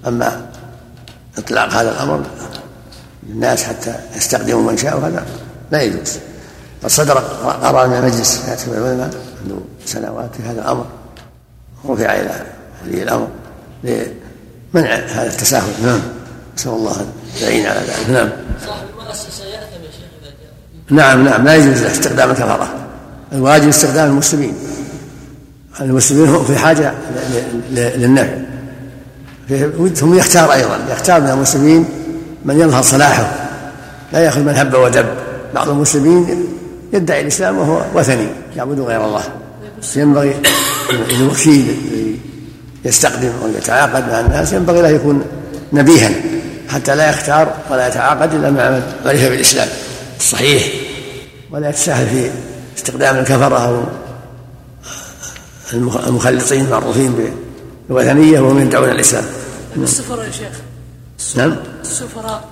[0.08, 0.52] أما
[1.38, 2.26] إطلاق هذا الأمر
[3.30, 5.26] للناس حتى يستخدموا من شاء هذا
[5.72, 6.18] لا يجوز.
[6.84, 7.18] قد صدر
[7.64, 9.10] قرار من المجلس يأتي العلماء
[9.46, 10.86] منذ سنوات في هذا الأمر
[11.86, 12.46] رفع إلى
[12.86, 13.28] ولي الأمر
[13.84, 15.84] لمنع هذا التساهل.
[15.84, 16.02] نعم.
[16.58, 18.10] نسأل الله أن يعين على ذلك.
[18.10, 18.30] نعم.
[18.66, 20.10] صاحب المؤسسة يأثم يا شيخ
[20.90, 22.89] نعم نعم لا يجوز استخدام الكفرة
[23.34, 24.54] الواجب استخدام المسلمين.
[25.82, 26.94] المسلمين هم في حاجة
[27.72, 28.34] للنفع.
[29.96, 30.80] ثم يختار أيضا.
[30.92, 31.86] يختار من المسلمين
[32.46, 33.32] من يظهر صلاحه.
[34.14, 35.06] لا يأخذ من هب ودب.
[35.56, 36.46] بعض المسلمين
[36.94, 39.24] يدعي الإسلام وهو وثني يعبد غير الله.
[39.96, 40.36] ينبغي
[41.10, 41.78] الوكيل
[42.86, 45.24] يستقدم أو يتعاقد مع الناس ينبغي له يكون
[45.74, 46.12] نبيها.
[46.70, 49.68] حتى لا يختار ولا يتعاقد إلا مع من عرف بالإسلام.
[50.20, 50.64] الصحيح
[51.52, 52.30] ولا يتساهل في
[52.80, 53.84] استخدام الكفرة أو
[56.08, 57.34] المخلطين المعروفين
[57.90, 59.26] بالوثنية وهم يدعون الإسلام.
[59.78, 60.60] السفراء يا شيخ.
[61.36, 61.56] نعم.
[61.82, 62.50] السفراء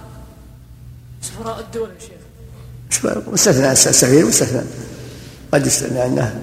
[1.21, 3.17] سفراء الدول يا شيخ.
[3.33, 4.61] مستثنى السفير مستثنى.
[5.53, 6.41] قد يستثنى أنه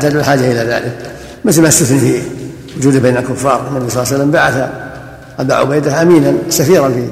[0.00, 1.16] تدعو الحاجة إلى ذلك.
[1.44, 2.22] مثل ما استثني في
[2.76, 4.70] وجوده بين الكفار النبي صلى الله عليه وسلم بعث
[5.38, 7.08] أبا عبيدة أمينا سفيرا في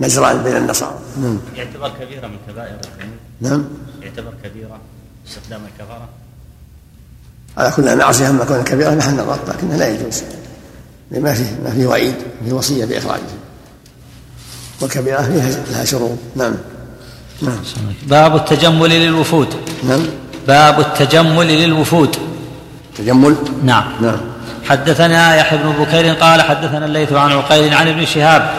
[0.00, 0.98] نجران بين النصارى.
[1.22, 2.76] نعم يعتبر كبيرة من كبائر
[3.40, 3.64] نعم.
[4.20, 4.78] يعتبر كبيرة
[5.28, 6.08] استخدام الكفارة؟
[7.58, 10.22] على كل معصية أما كونها كبيرة محل نظر لكنها لا يجوز.
[11.10, 13.20] ما فيه ما فيه وعيد فيه وصية بإخراجه
[14.80, 16.18] والكبيرة فيها لها شروط.
[16.36, 16.54] نعم.
[17.42, 17.58] نعم.
[18.02, 19.48] باب التجمل للوفود.
[19.88, 20.06] نعم.
[20.48, 22.16] باب التجمل للوفود.
[22.98, 23.84] تجمل؟ نعم.
[24.00, 24.20] نعم.
[24.68, 28.50] حدثنا يحيى بن بكير قال حدثنا الليث عن عقيل عن ابن شهاب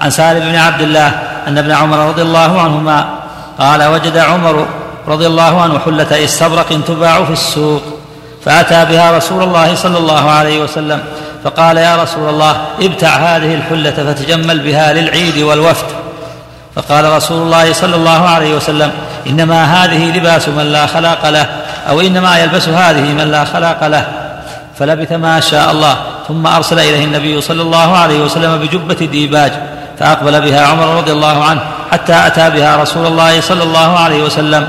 [0.00, 1.08] عن سالم بن عبد الله
[1.46, 3.18] أن ابن عمر رضي الله عنهما
[3.58, 4.68] قال وجد عمر
[5.08, 7.82] رضي الله عنه حلة استبرق تباع في السوق
[8.44, 11.00] فأتى بها رسول الله صلى الله عليه وسلم
[11.44, 15.86] فقال يا رسول الله ابتع هذه الحلة فتجمل بها للعيد والوفد.
[16.76, 18.92] فقال رسول الله صلى الله عليه وسلم
[19.26, 21.46] إنما هذه لباس من لا خلاق له
[21.88, 24.08] أو إنما يلبس هذه من لا خلاق له.
[24.78, 25.96] فلبث ما شاء الله
[26.28, 29.52] ثم أرسل إليه النبي صلى الله عليه وسلم بجبة ديباج
[29.98, 31.60] فأقبل بها عمر رضي الله عنه
[31.92, 34.68] حتى أتى بها رسول الله صلى الله عليه وسلم.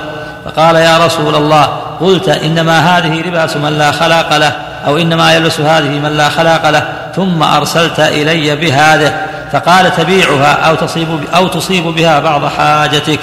[0.50, 1.66] فقال يا رسول الله
[2.00, 6.70] قلت إنما هذه لباس من لا خلاق له أو إنما يلبس هذه من لا خلاق
[6.70, 9.26] له ثم أرسلت إلي بهذه.
[9.52, 13.20] فقال تبيعها أو تصيب أو تصيب بها بعض حاجتك.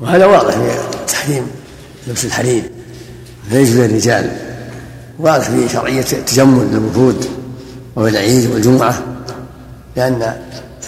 [0.00, 0.78] وهذا واضح في
[1.08, 1.50] تحريم
[2.06, 2.62] لبس الحرير.
[3.50, 4.30] ليس للرجال
[5.18, 7.26] واضح في شرعية التجمل للوفود
[7.96, 8.94] العيد والجمعة.
[9.96, 10.36] لأن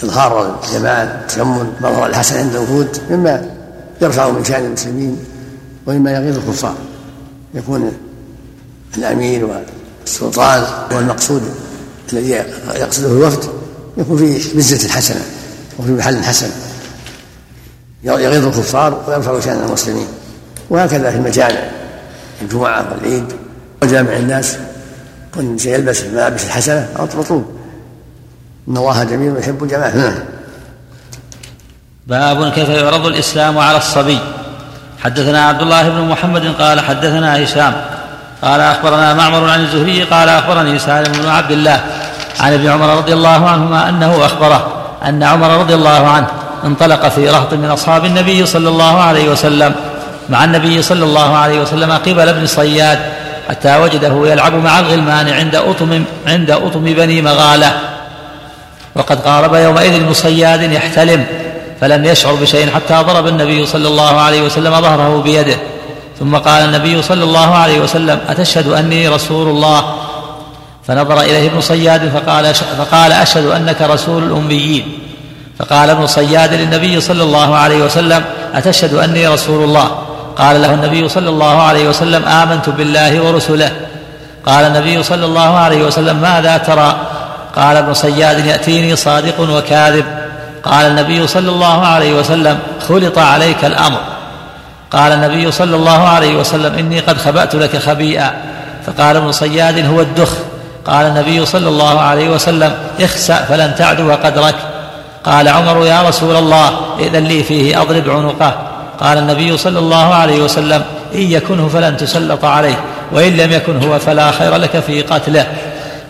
[0.03, 3.45] إظهار الجمال التجمل مظهر الحسن عند الوفود مما
[4.01, 5.17] يرفع من شأن المسلمين
[5.85, 6.75] ومما يغيظ الكفار
[7.53, 7.91] يكون
[8.97, 9.63] الأمير
[10.05, 11.41] والسلطان والمقصود
[12.13, 12.29] الذي
[12.75, 13.49] يقصده الوفد
[13.97, 15.21] يكون في مزة حسنة
[15.79, 16.49] وفي محل حسن.
[18.03, 20.07] يغيظ الكفار ويرفع شأن المسلمين
[20.69, 21.71] وهكذا في المجامع
[22.41, 23.25] الجمعة والعيد
[23.83, 24.55] وجامع الناس.
[25.35, 27.45] كن سيلبس الملابس الحسنة مطلوب
[28.67, 30.13] إن الله جميل ويحب الجمال نعم.
[32.07, 34.19] باب كيف يعرض الإسلام على الصبي.
[35.03, 37.73] حدثنا عبد الله بن محمد قال حدثنا هشام
[38.41, 41.81] قال أخبرنا معمر عن الزهري قال أخبرني سالم بن عبد الله
[42.39, 46.27] عن ابن عمر رضي الله عنهما أنه أخبره أن عمر رضي الله عنه
[46.65, 49.75] انطلق في رهط من أصحاب النبي صلى الله عليه وسلم
[50.29, 52.99] مع النبي صلى الله عليه وسلم قبل ابن صياد
[53.49, 57.71] حتى وجده يلعب مع الغلمان عند أطم عند أطم بني مغالة.
[58.95, 61.25] وقد قارب يومئذ ابن صياد يحتلم
[61.83, 65.57] فلم يشعر بشيء حتى ضرب النبي صلى الله عليه وسلم ظهره بيده.
[66.19, 69.95] ثم قال النبي صلى الله عليه وسلم أتشهد أني رسول الله؟
[70.87, 74.99] فنظر إليه ابن صياد فقال, فقال أشهد أنك رسول الأميين.
[75.59, 79.91] فقال ابن صياد للنبي صلى الله عليه وسلم أتشهد أني رسول الله؟
[80.37, 83.71] قال له النبي صلى الله عليه وسلم آمنت بالله ورسله.
[84.45, 86.95] قال النبي صلى الله عليه وسلم ماذا ترى؟
[87.55, 90.22] قال ابن صياد يأتيني صادق وكاذب.
[90.63, 93.99] قال النبي صلى الله عليه وسلم خلط عليك الأمر.
[94.91, 98.33] قال النبي صلى الله عليه وسلم إني قد خبأت لك خبيئا.
[98.85, 100.33] فقال ابن صياد هو الدخ.
[100.85, 104.55] قال النبي صلى الله عليه وسلم اخسأ فلن تعدو قدرك
[105.23, 108.53] قال عمر يا رسول الله إذن لي فيه أضرب عنقه.
[108.99, 110.83] قال النبي صلى الله عليه وسلم
[111.15, 112.75] إن يكنه فلن تسلط عليه
[113.11, 115.47] وإن لم يكن هو فلا خير لك في قتله.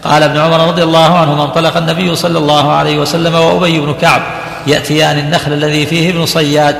[0.03, 4.21] قال ابن عمر رضي الله عنهما انطلق النبي صلى الله عليه وسلم وأبي بن كعب.
[4.67, 6.75] يأتيان النخل الذي فيه ابن صياد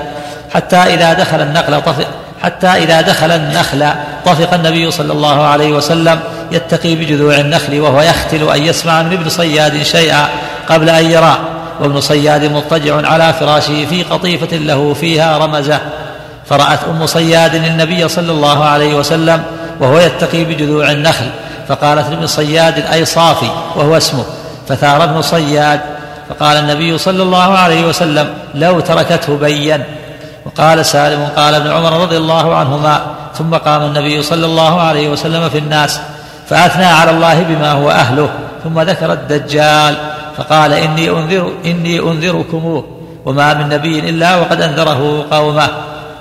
[0.54, 2.08] حتى إذا دخل النخل طفق
[2.44, 3.90] حتى إذا دخل النخل
[4.26, 6.20] طفق النبي صلى الله عليه وسلم
[6.52, 10.30] يتقي بجذوع النخل وهو يختل أن يسمع من ابن صياد شيئا
[10.70, 11.38] قبل أن يراه
[11.80, 15.80] وابن صياد مضطجع على فراشه في قطيفة له فيها رمزة.
[16.50, 19.44] فرأت أم صياد النبي صلى الله عليه وسلم
[19.80, 21.26] وهو يتقي بجذوع النخل
[21.68, 24.24] فقالت لابن صياد أي صافي وهو اسمه
[24.70, 25.80] فثار ابن صياد
[26.34, 29.84] فقال النبي صلى الله عليه وسلم لو تركته بين
[30.46, 33.02] وقال سالم قال ابن عمر رضي الله عنهما.
[33.38, 36.00] ثم قام النبي صلى الله عليه وسلم في الناس
[36.50, 38.30] فأثنى على الله بما هو أهله.
[38.64, 39.96] ثم ذكر الدجال
[40.38, 42.86] فقال إني أنذر إني أنذركموه
[43.26, 45.68] وما من نبي إلا وقد أنذره قومه.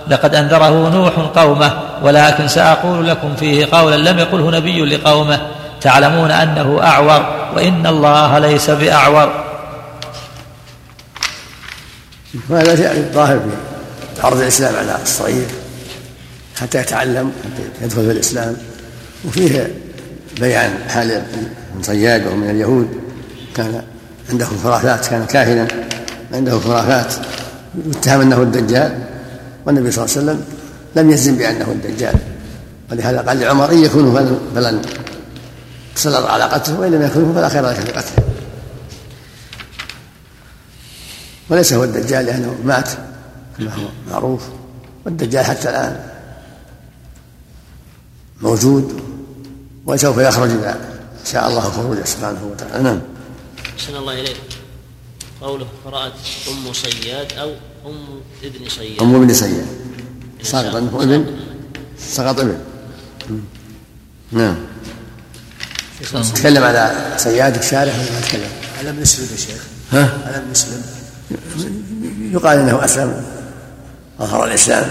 [0.08, 1.70] لقد أنذره نوح قومه
[2.02, 5.40] ولكن سأقول لكم فيه قولا لم يقله نبي لقومه.
[5.80, 9.51] تعلمون أنه أعور وإن الله ليس بأعور.
[12.50, 13.40] وهذا الظاهر
[14.16, 15.46] في عرض الإسلام على الصغير
[16.56, 18.56] حتى يتعلم حتى يدخل في الإسلام.
[19.24, 19.72] وفيه
[20.40, 22.88] بيان حال ابن صياد ومن اليهود
[23.56, 23.82] كان
[24.30, 25.68] عنده خرافات كان كاهنا
[26.32, 27.14] عنده خرافات
[27.86, 28.98] يتهم أنه الدجال.
[29.66, 30.44] والنبي صلى الله عليه وسلم
[30.96, 32.14] لم يجزم بأنه الدجال.
[32.90, 34.82] ولهذا قال لعمر إن يكونه فلن
[35.96, 38.31] تسلط على قتله وإن لم يكونه فلا خير لك في قتله.
[41.52, 42.88] وليس هو الدجال لأنه مات
[43.58, 44.42] كما هو معروف.
[45.04, 46.10] والدجال حتى الآن
[48.40, 49.02] موجود
[49.86, 50.80] وسوف يخرج إذا
[51.32, 52.82] شاء الله خروجه سبحانه وتعالى.
[52.82, 53.00] نعم.
[53.76, 54.36] أحسن الله إليك.
[55.40, 56.12] قوله قرأت
[56.48, 57.50] أم صياد أو
[57.86, 59.02] أم ابن صياد.
[59.02, 59.66] أم ابن صياد.
[60.42, 61.36] سقط ابن؟
[61.98, 62.58] سقط ابن
[64.32, 64.56] نعم.
[66.34, 70.50] تكلم على صياد الشارع ولا ما تكلم؟ على ابن مسلم يا شيخ؟ ها؟ على ابن
[70.50, 71.01] مسلم
[72.32, 73.24] يقال إنه أسلم
[74.20, 74.84] اظهر الإسلام.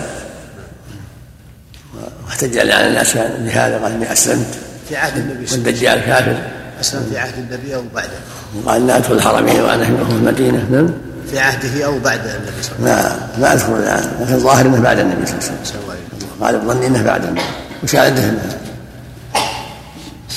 [2.26, 4.58] واحتج على الناس بهذا قال إني أسلمت.
[4.90, 6.38] في عهد النبي صلى الله عليه والدجال كافر.
[6.80, 8.10] وسلم في عهد النبي أو بعده.
[8.56, 10.90] وقال لا أدخل الحرمين وأنا في المدينة نعم.
[11.32, 14.12] في عهده أو بعد النبي صلى الله عليه ما ما اذكر الآن.
[14.22, 15.80] لكن الظاهر إنه بعد النبي صلى الله عليه وسلم.
[16.20, 16.44] وسلم.
[16.44, 17.42] قال الظني إنه بعد النبي.
[17.84, 18.34] وشاهده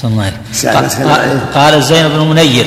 [0.03, 2.67] صلى الله عليه مسألة قال, الزين بن منير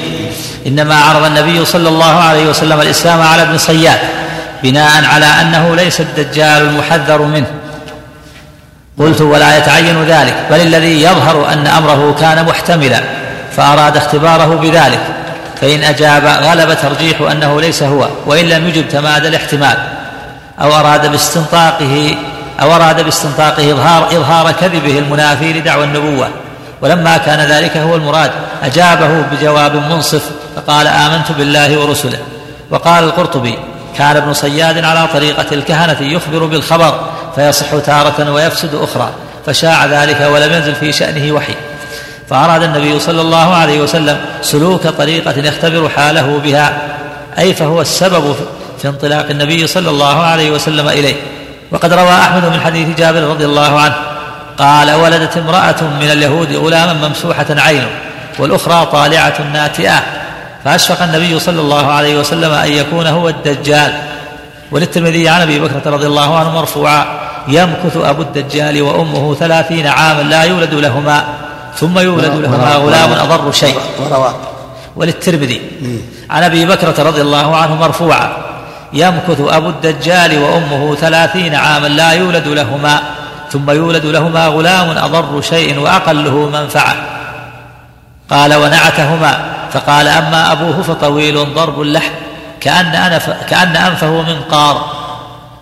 [0.68, 4.00] إنما عرض النبي صلى الله عليه وسلم الإسلام على ابن صياد
[4.63, 7.48] بناء على أنه ليس الدجال المحذر منه.
[9.00, 13.04] قلت ولا يتعين ذلك بل الذي يظهر أن أمره كان محتملا
[13.58, 15.00] فأراد اختباره بذلك
[15.62, 19.78] فإن أجاب غلب ترجيح أنه ليس هو وإن لم يجب تمادى الاحتمال.
[20.62, 22.16] أو أراد باستنطاقه
[22.62, 26.30] أو أراد باستنطاقه اظهار إظهار كذبه المنافي لدعوى النبوة.
[26.82, 28.32] ولما كان ذلك هو المراد
[28.63, 32.20] أجابه بجواب منصف فقال آمنت بالله ورسله.
[32.72, 33.60] وقال القرطبي
[33.98, 37.00] كان ابن صياد على طريقة الكهنة يخبر بالخبر
[37.36, 39.10] فيصح تارة ويفسد أخرى
[39.46, 41.54] فشاع ذلك ولم ينزل في شأنه وحي.
[42.30, 46.78] فأراد النبي صلى الله عليه وسلم سلوك طريقة يختبر حاله بها
[47.40, 48.36] أي فهو السبب
[48.82, 51.16] في انطلاق النبي صلى الله عليه وسلم إليه.
[51.72, 53.96] وقد روى أحمد من حديث جابر رضي الله عنه
[54.58, 57.89] قال ولدت امرأة من اليهود غلاما ممسوحة عينه
[58.39, 60.04] والأخرى طالعة ناتئة.
[60.63, 63.93] فأشفق النبي صلى الله عليه وسلم أن يكون هو الدجال.
[64.72, 67.06] وللترمذي عن أبي بكرة رضي الله عنه مرفوعا
[67.48, 71.24] يمكث أبو الدجال وأمه ثلاثين عاما لا يولد لهما
[71.80, 73.76] ثم يولد لهما غلام أضر شيء.
[74.96, 75.62] وللترمذي
[76.30, 78.38] عن أبي بكرة رضي الله عنه مرفوعا
[78.93, 83.02] يمكث أبو الدجال وأمه ثلاثين عاما لا يولد لهما
[83.51, 86.95] ثم يولد لهما غلام أضر شيء وأقله منفعة.
[88.29, 89.38] قال ونعتهما.
[89.71, 92.12] فقال أما أبوه فطويل ضرب اللحم
[92.62, 94.86] كأن أنف كأن أنفه منقار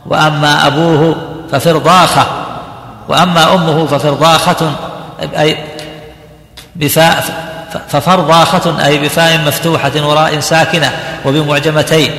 [0.05, 1.15] وأما أبوه
[1.51, 2.25] ففرضاخة.
[3.07, 4.71] وأما أمه ففرضاخة
[5.37, 5.57] أي
[6.75, 7.23] بفاء
[7.89, 10.91] ففرضاخة أي بفاء مفتوحة وراء ساكنة
[11.25, 12.11] وبمعجمتين.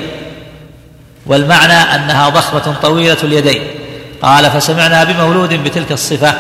[1.27, 3.63] والمعنى أنها ضخمة طويلة اليدين.
[4.23, 6.35] قال فسمعنا بمولود بتلك الصفة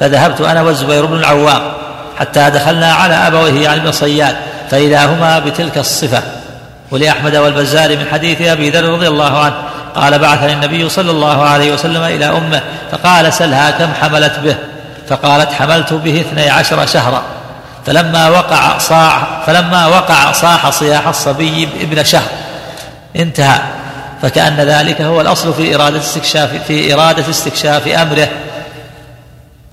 [0.00, 1.62] فذهبت أنا والزبير بن العوام
[2.18, 4.36] حتى دخلنا على أبويه عن ابن صياد
[4.70, 6.22] فإذا هما بتلك الصفة.
[6.90, 9.54] ولأحمد والبزار من حديث أبي ذر رضي الله عنه
[9.94, 12.60] قال بعثني النبي صلى الله عليه وسلم إلى أمه
[12.92, 14.56] فقال سلها كم حملت به؟
[15.08, 17.22] فقالت حملت به اثني عشر شهرا.
[17.86, 22.30] فلما وقع صاح فلما وقع صاح صياح الصبي ابن شهر
[23.16, 23.60] انتهى.
[24.26, 28.28] فكأن ذلك هو الأصل في إرادة استكشاف في إرادة استكشاف أمره.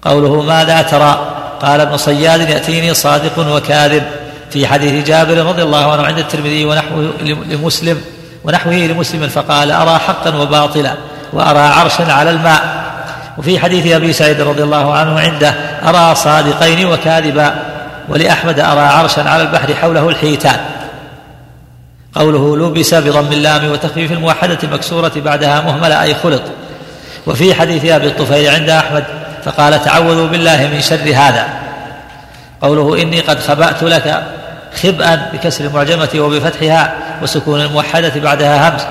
[0.01, 1.27] قوله ماذا ترى
[1.61, 4.03] قال ابن صياد يأتيني صادق وكاذب
[4.51, 7.13] في حديث جابر رضي الله عنه عند الترمذي ونحوه
[7.49, 8.01] لمسلم
[8.43, 10.93] ونحوه لمسلم فقال أرى حقا وباطلا
[11.33, 12.83] وأرى عرشا على الماء
[13.37, 17.55] وفي حديث أبي سعيد رضي الله عنه عنده أرى صادقين وكاذبا
[18.09, 20.59] ولأحمد أرى عرشا على البحر حوله الحيتان
[22.15, 26.41] قوله لبس بضم اللام وتخفيف الموحدة المكسورة بعدها مهملة أي خلط.
[27.27, 29.03] وفي حديث أبي الطفيل عند أحمد
[29.45, 31.47] فقال تعوذوا بالله من شر هذا.
[32.61, 34.23] قوله إني قد خبأت لك
[34.83, 38.81] خبأ بكسر المعجمة وبفتحها وسكون الموحدة بعدها همز.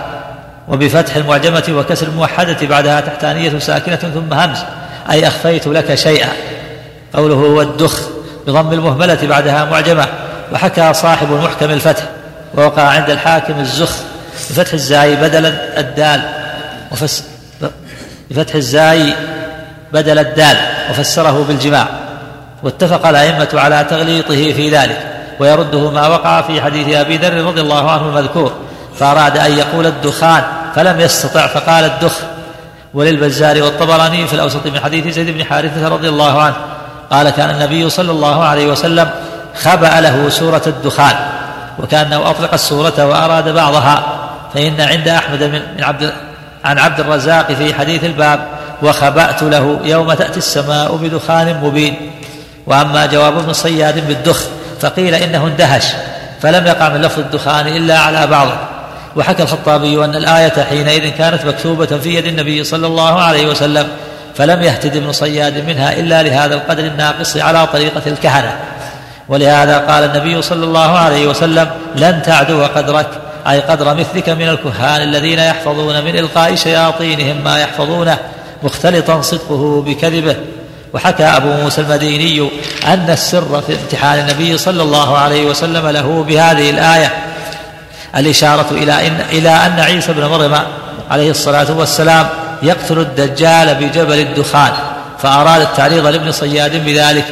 [0.69, 4.59] وبفتح المعجمة وكسر الموحدة بعدها تحتانية ساكنة ثم همز.
[5.11, 6.29] أي أخفيت لك شيئا.
[7.15, 8.01] قوله والدخ
[8.47, 10.07] بضم المهملة بعدها معجمة.
[10.53, 12.03] وحكى صاحب المحكم الفتح.
[12.57, 13.97] ووقع عند الحاكم الزخ
[14.51, 15.47] بفتح الزاي بدل
[15.79, 16.21] الدال
[16.93, 17.25] وفس
[18.31, 19.15] بفتح الزاي
[19.93, 20.57] بدل الدال
[20.91, 21.87] وفسره بالجماع
[22.63, 25.01] واتفق الأئمة على تغليطه في ذلك
[25.41, 28.53] ويرده ما وقع في حديث أبي ذر رضي الله عنه المذكور
[28.99, 30.43] فأراد أن يقول الدخان
[30.75, 32.13] فلم يستطع فقال الدخ.
[32.95, 36.57] وللبزار والطبراني في الأوسط من حديث زيد بن حارثة رضي الله عنه
[37.11, 39.11] قال كان النبي صلى الله عليه وسلم
[39.63, 41.17] خبأ له سورة الدخان.
[41.79, 44.03] وكأنه أطلق السورة وأراد بعضها.
[44.55, 46.13] فإن عند أحمد من عبد
[46.65, 48.47] عن عبد الرزاق في حديث الباب
[48.83, 52.11] وخبأت له يوم تأتي السماء بدخان مبين
[52.67, 54.45] وأما جواب ابن صياد بالدخ
[54.81, 55.85] فقيل إنه اندهش
[56.43, 58.55] فلم يقع من لفظ الدخان إلا على بعضه.
[59.17, 63.89] وحكى الخطابي أن الآية حينئذ كانت مكتوبة في يد النبي صلى الله عليه وسلم
[64.35, 68.57] فلم يهتد ابن صياد منها إلا لهذا القدر الناقص على طريقة الكهنة.
[69.29, 73.09] ولهذا قال النبي صلى الله عليه وسلم لن تعدو قدرك.
[73.49, 78.19] أي قدر مثلك من الكهان الذين يحفظون من إلقاء شياطينهم ما يحفظونه
[78.63, 80.37] مختلطا صدقه بكذبه.
[80.95, 82.49] وحكى أبو موسى المديني
[82.87, 87.13] أن السر في امتحان النبي صلى الله عليه وسلم له بهذه الآية.
[88.17, 90.55] الإشارة إلى إن إلى أن عيسى بن مريم
[91.11, 92.27] عليه الصلاة والسلام
[92.63, 94.73] يقتل الدجال بجبل الدخان
[95.19, 97.25] فأراد التعريض لابن صياد بذلك.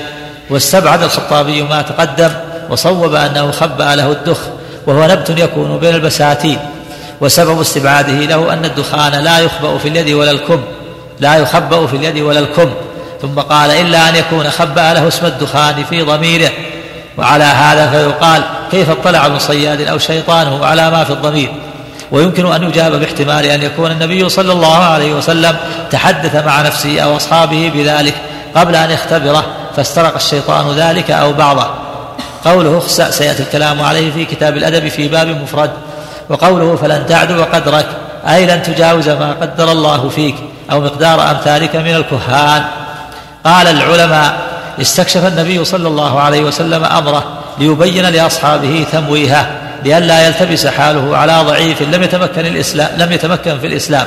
[0.50, 2.30] واستبعد الخطابي ما تقدم
[2.70, 4.38] وصوب أنه خبأ له الدخ
[4.86, 6.58] وهو نبت يكون بين البساتين
[7.20, 10.60] وسبب استبعاده له أن الدخان لا يخبأ في اليد ولا الكم
[11.20, 12.70] لا يخبأ في اليد ولا الكم.
[13.22, 16.50] ثم قال إلا أن يكون خبأ له اسم الدخان في ضميره.
[17.18, 21.52] وعلى هذا فيقال كيف اطلع ابن صياد أو شيطانه على ما في الضمير؟
[22.12, 25.56] ويمكن أن يجاب باحتمال أن يكون النبي صلى الله عليه وسلم
[25.90, 28.14] تحدث مع نفسه أو أصحابه بذلك
[28.54, 29.44] قبل أن يختبره.
[29.76, 31.66] فاسترق الشيطان ذلك أو بعضه.
[32.44, 35.70] قوله اخسأ سيأتي الكلام عليه في كتاب الأدب في باب مفرد.
[36.28, 37.86] وقوله فلن تعدو قدرك
[38.28, 40.34] أي لن تجاوز ما قدر الله فيك
[40.72, 42.64] أو مقدار أمثالك من الكهان.
[43.44, 44.38] قال العلماء
[44.80, 47.24] استكشف النبي صلى الله عليه وسلم أمره
[47.58, 49.46] ليبين لأصحابه تمويهه
[49.84, 54.06] لئلا يلتبس حاله على ضعيف لم يتمكن الإسلام لم يتمكن في الإسلام.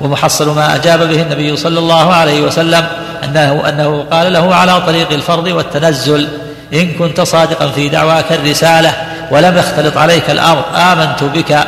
[0.00, 2.86] ومحصل ما أجاب به النبي صلى الله عليه وسلم
[3.24, 6.28] أنه أنه قال له على طريق الفرض والتنزل
[6.74, 8.92] إن كنت صادقا في دعواك الرسالة
[9.30, 11.58] ولم يختلط عليك الأمر آمنت بك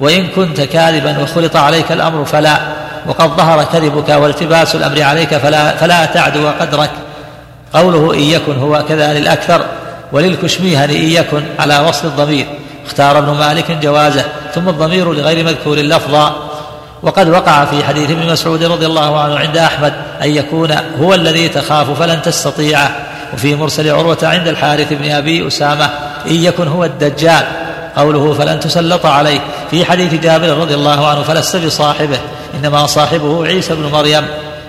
[0.00, 2.58] وإن كنت كاذبا وخلط عليك الأمر فلا
[3.06, 6.90] وقد ظهر كذبك والتباس الأمر عليك فلا, فلا تعدو قدرك.
[7.74, 9.64] قوله إن يكن هو كذا للأكثر
[10.12, 12.46] وللكشميهن إن يكن على وصل الضمير.
[12.86, 16.43] اختار ابن مالك جوازه ثم الضمير لغير مذكور لفظا
[17.02, 19.92] وقد وقع في حديث ابن مسعود رضي الله عنه عند أحمد
[20.22, 22.96] أن يكون هو الذي تخاف فلن تستطيعه
[23.34, 25.90] وفي مرسل عروة عند الحارث بن أبي أسامة
[26.26, 27.44] إن يكن هو الدجال
[27.96, 29.40] قوله فلن تسلط عليه.
[29.70, 32.18] في حديث جابر رضي الله عنه فلست بصاحبه
[32.54, 34.26] إنما صاحبه عيسى بن مريم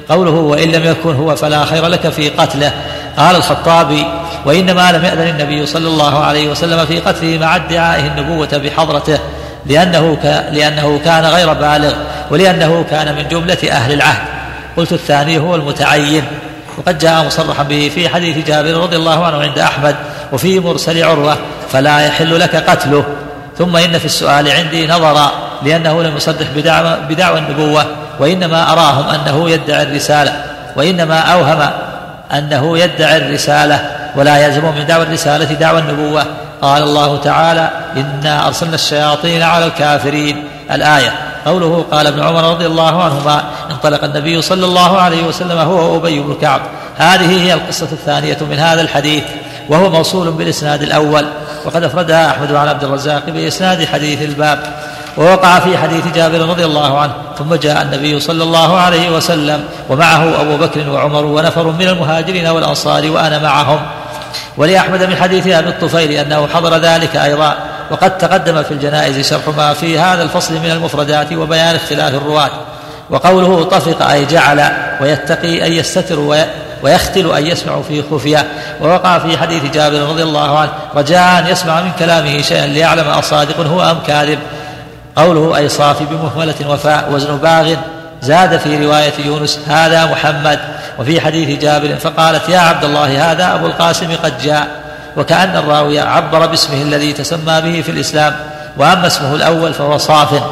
[0.10, 2.72] قوله وإن لم يكن هو فلا خير لك في قتله.
[3.18, 4.06] قال الخطابي
[4.46, 9.20] وإنما لم يأذن النبي صلى الله عليه وسلم في قتله مع ادعائه النبوة بحضرته.
[9.66, 10.18] لأنه.
[10.52, 11.94] لأنه كان غير بالغ
[12.32, 14.28] ولأنه كان من جملة أهل العهد.
[14.78, 16.24] قلت الثاني هو المتعين.
[16.78, 19.96] وقد جاء مصرحا به في حديث جابر رضي الله عنه عند أحمد
[20.32, 21.38] وفي مرسل عروة
[21.72, 23.04] فلا يحل لك قتله.
[23.58, 25.32] ثم إن في السؤال عندي نظرا
[25.64, 27.86] لأنه لم يصدح بدعوى, بدعوى النبوة
[28.20, 30.44] وإنما أراهم أنه يدعي الرسالة
[30.76, 31.70] وإنما أوهم
[32.34, 36.26] أنه يدعي الرسالة ولا يلزم من دعوى الرسالة دعوى النبوة.
[36.66, 40.44] قال الله تعالى إنا أرسلنا الشياطين على الكافرين.
[40.72, 41.14] الآية.
[41.46, 46.20] قوله قال ابن عمر رضي الله عنهما انطلق النبي صلى الله عليه وسلم هو وأبي
[46.20, 46.62] بن كعب.
[46.98, 49.24] هذه هي القصة الثانية من هذا الحديث
[49.70, 51.26] وهو موصول بالإسناد الأول.
[51.66, 54.60] وقد أفردها أحمد عن عبد الرزاق بإسناد حديث الباب.
[55.18, 60.42] ووقع في حديث جابر رضي الله عنه ثم جاء النبي صلى الله عليه وسلم ومعه
[60.42, 63.80] أبو بكر وعمر ونفر من المهاجرين والأنصار وأنا معهم.
[64.58, 67.58] ولأحمد من حديث أبي الطفيل أنه حضر ذلك أيضا
[67.92, 72.50] وقد تقدم في الجنائز شرح ما في هذا الفصل من المفردات وبيان اختلاف الرواة.
[73.10, 74.72] وقوله طفق أي جعل
[75.02, 76.46] ويتقي أن يستتر
[76.84, 78.48] ويختل أن يسمع في خفية.
[78.82, 83.60] ووقع في حديث جابر رضي الله عنه رجاء أن يسمع من كلامه شيئا ليعلم أصادق
[83.60, 84.40] هو أم كاذب.
[85.16, 87.76] قوله أي صافي بمهملة وفاء وزن باغ
[88.26, 90.60] زاد في رواية يونس هذا محمد.
[91.00, 94.68] وفي حديث جابر فقالت يا عبد الله هذا أبو القاسم قد جاء.
[95.18, 98.36] وكأن الراوي عبر باسمه الذي تسمى به في الإسلام
[98.78, 100.44] وأما اسمه الأول فهو صاف.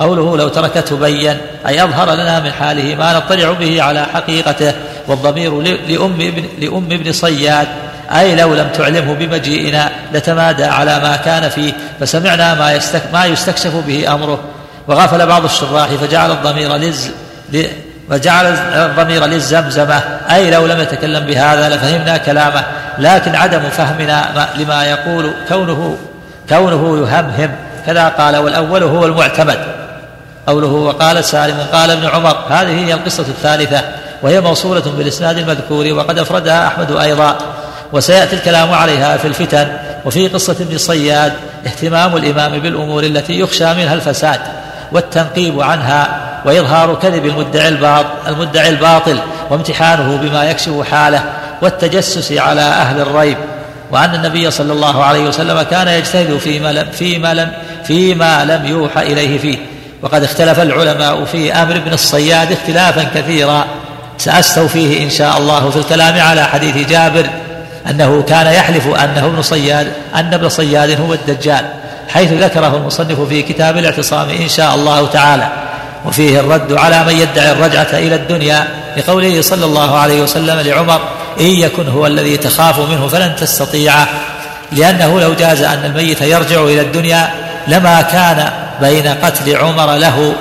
[0.00, 1.36] قوله لو تركته بين
[1.68, 4.72] أي أظهر لنا من حاله ما نطلع به على حقيقته
[5.08, 7.68] والضمير لأم ابن, لأم ابن صياد.
[8.12, 13.74] أي لو لم تعلمه بمجيئنا لتمادى على ما كان فيه فسمعنا ما, يستك ما يستكشف
[13.86, 14.40] به أمره.
[14.90, 17.10] وغفل بعض الشراح فجعل الضمير لز
[18.10, 20.02] وجعل الضمير للزمزمة.
[20.30, 22.64] أي لو لم يتكلم بهذا لفهمنا كلامه.
[22.98, 25.96] لكن عدم فهمنا لما يقول كونه
[26.48, 27.50] كونه يهمهم.
[27.86, 29.58] كذا قال والأول هو المعتمد.
[30.46, 32.36] قوله وقال سالم قال ابن عمر.
[32.50, 33.84] هذه هي القصة الثالثة
[34.22, 37.38] وهي موصولة بالإسناد المذكور وقد أفردها أحمد أيضا.
[37.92, 39.68] وسيأتي الكلام عليها في الفتن.
[40.04, 41.32] وفي قصة ابن صياد
[41.66, 44.40] اهتمام الإمام بالأمور التي يخشى منها الفساد.
[44.92, 49.18] والتنقيب عنها وإظهار كذب المدعي الباطل, المدعي الباطل
[49.50, 51.24] وامتحانه بما يكشف حاله
[51.62, 53.36] والتجسس على أهل الريب.
[53.90, 57.52] وأن النبي صلى الله عليه وسلم كان يجتهد فيما لم فيما لم
[57.84, 59.58] فيما لم يوحى إليه فيه.
[60.02, 63.64] وقد اختلف العلماء في أمر ابن الصياد اختلافا كثيرا.
[64.18, 67.26] سأستوفيه إن شاء الله في الكلام على حديث جابر
[67.90, 71.64] أنه كان يحلف أنه ابن صياد أن ابن صياد هو الدجال.
[72.12, 75.48] حيث ذكره المصنف في كتاب الاعتصام إن شاء الله تعالى.
[76.06, 81.00] وفيه الرد على من يدعي الرجعة إلى الدنيا لقوله صلى الله عليه وسلم لعمر
[81.40, 84.08] إن يكن هو الذي تخاف منه فلن تستطيعه
[84.72, 87.30] لأنه لو جاز أن الميت يرجع إلى الدنيا
[87.68, 88.50] لما كان
[88.80, 90.34] بين قتل عمر له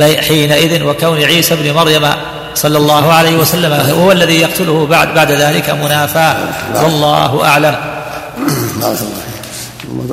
[0.00, 2.06] حينئذ وكون عيسى بن مريم
[2.54, 6.36] صلى الله عليه وسلم هو الذي يقتله بعد بعد ذلك منافاة.
[6.74, 7.74] والله أعلم.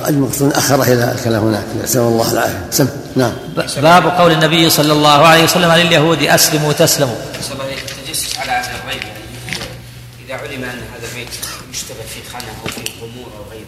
[0.07, 1.63] المقصود أخر إلى الكلام هناك.
[1.83, 2.65] نسأل الله العافية.
[2.71, 2.87] سم.
[3.15, 3.31] نعم.
[3.77, 9.19] باب قول النبي صلى الله عليه وسلم لليهود أسلموا تسلموا التجسس على أهل الغيب يعني
[10.25, 11.29] إذا علم أن هذا البيت
[11.71, 13.65] يشتبه في خانة أو في قمور أو غيره.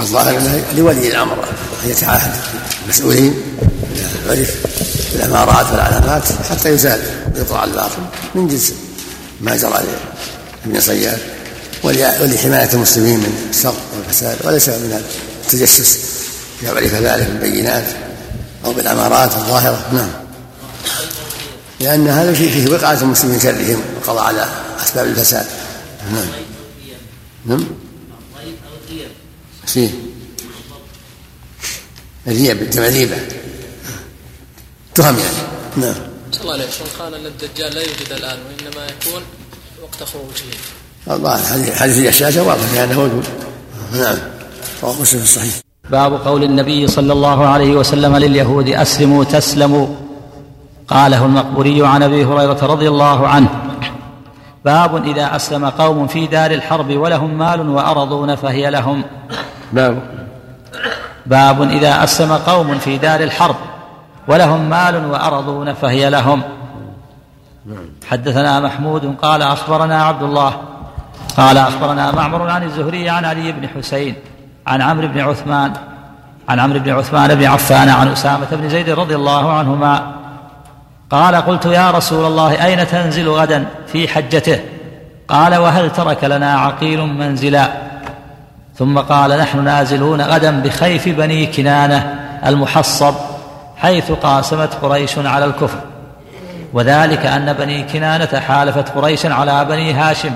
[0.00, 1.44] الظاهر لولي الأمر
[1.84, 2.34] ان يتعاهد
[2.84, 3.34] المسؤولين
[4.28, 4.56] عرف
[5.14, 7.00] الأمارات والعلامات حتى يزال
[7.36, 8.02] ويطلع الباطل
[8.34, 8.72] من جنس
[9.40, 9.82] ما جرى
[10.64, 11.18] لابن صياد.
[11.86, 15.04] ولحماية المسلمين من الشر والفساد وليس من
[15.44, 15.98] التجسس.
[16.62, 17.84] اذا عرف ذلك بالبينات
[18.64, 19.88] أو بالأمارات الظاهرة.
[19.92, 20.10] نعم.
[21.80, 24.48] لأن هذا فيه فيه وقايه المسلمين شرهم والقضاء على
[24.84, 25.46] أسباب الفساد.
[26.12, 26.26] نعم.
[27.46, 27.66] نعم.
[29.66, 29.90] فيه
[32.26, 33.16] الريب جمع ريبة
[34.94, 35.36] تهم يعني.
[35.76, 35.94] نعم.
[36.32, 36.86] صلى الله عليه وسلم.
[36.98, 39.22] قال أن الدجال لا يوجد الآن وإنما يكون
[39.82, 40.44] وقت خروجه
[41.08, 43.24] حديث الجشاشة واضح لأنه موجود
[43.92, 44.16] نعم.
[44.82, 45.54] رواه مسلم في الصحيح
[45.90, 49.86] باب قول النبي صلى الله عليه وسلم لليهود أسلموا تسلموا.
[50.88, 53.48] قاله المقبوري عن أبي هريرة رضي الله عنه.
[54.64, 59.04] باب إذا أسلم قوم في دار الحرب ولهم مال وأرضون فهي لهم.
[59.72, 60.02] باب
[61.26, 63.56] باب إذا أسلم قوم في دار الحرب
[64.28, 66.42] ولهم مال وأرضون فهي لهم.
[68.06, 70.75] حدثنا محمود قال أخبرنا عبد الله
[71.36, 74.14] قال أخبرنا معمر عن الزهري عن علي بن حسين
[74.66, 75.72] عن عمرو بن عثمان
[76.48, 80.12] عن عمرو بن عثمان بن عفان عن أسامة بن زيد رضي الله عنهما
[81.10, 84.60] قال قلت يا رسول الله أين تنزل غدا في حجته؟
[85.28, 87.68] قال وهل ترك لنا عقيل منزلا؟
[88.74, 92.14] ثم قال نحن نازلون غدا بخيف بني كنانة
[92.46, 93.14] المحصب
[93.76, 95.78] حيث قاسمت قريش على الكفر
[96.72, 100.30] وذلك أن بني كنانة حالفت قريش على بني هاشم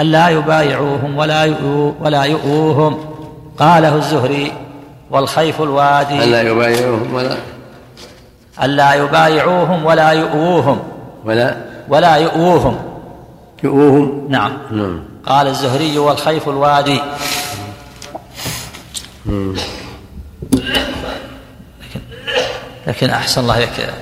[0.00, 1.54] ألا يبايعوهم ولا
[2.00, 3.04] ولا يؤوهم.
[3.58, 4.52] قاله الزهري
[5.10, 6.24] والخيف الوادي.
[6.24, 7.36] ألا يبايعوهم ولا
[8.62, 10.82] ألا يبايعوهم ولا يؤووهم
[11.24, 11.56] ولا
[11.88, 12.78] ولا يؤووهم
[13.62, 14.52] يؤوهم؟ نعم.
[14.70, 15.04] نعم.
[15.26, 17.00] قال الزهري والخيف الوادي.
[19.26, 19.54] لكن
[22.86, 23.94] لكن أحسن الله لك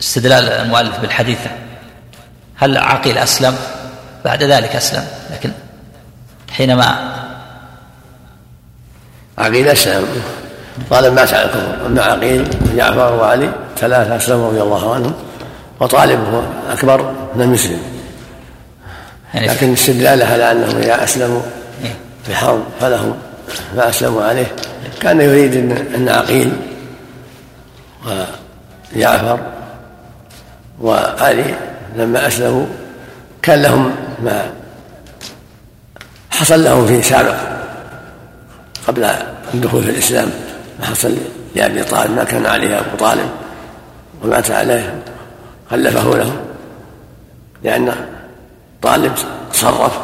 [0.00, 1.38] استدلال المؤلف بالحديث.
[2.56, 3.56] هل عقيل أسلم؟
[4.24, 5.04] بعد ذلك أسلم.
[5.30, 5.50] لكن
[6.50, 7.14] حينما
[9.38, 10.06] عقيل أسلم.
[10.90, 11.86] طالب مات على الكفر.
[11.86, 15.14] أما عقيل وجعفر وعلي ثلاثة أسلموا رضي الله عنهم
[15.80, 16.42] وطالب هو
[16.72, 17.80] أكبر لم يسلم
[19.34, 21.40] يعني لكن استدلاله على أنهم إذا أسلموا
[21.84, 21.94] إيه.
[22.26, 23.16] في حرب فلهم
[23.76, 24.46] فأسلموا عليه.
[25.00, 26.52] كان يريد أن أن عقيل
[28.96, 29.40] وجعفر
[30.80, 31.54] وعلي
[31.96, 32.66] لما أسلموا
[33.42, 34.52] كان لهم ما
[36.30, 37.36] حصل لهم في سابق
[38.88, 39.04] قبل
[39.54, 40.30] الدخول في الإسلام
[40.80, 41.16] ما حصل
[41.54, 43.30] لأبي طالب ما كان عليه أبو طالب
[44.24, 45.02] ومات عليه
[45.70, 46.36] خلفه له
[47.62, 47.94] لأن
[48.82, 49.12] طالب
[49.52, 49.98] تصرف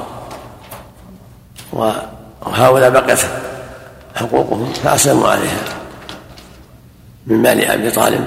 [1.72, 3.18] وهؤلاء بقيت
[4.14, 5.60] حقوقهم فأسلموا عليها
[7.26, 8.26] من مال أبي طالب.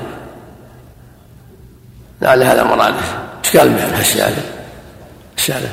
[2.21, 2.95] لعل هذا مراده
[3.43, 4.58] إشكال بها الشارع
[5.39, 5.69] الشارع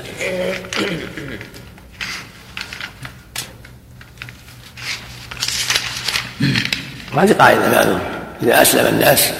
[7.14, 8.00] وهذه قاعدة معلومة
[8.42, 9.32] إذا أسلم الناس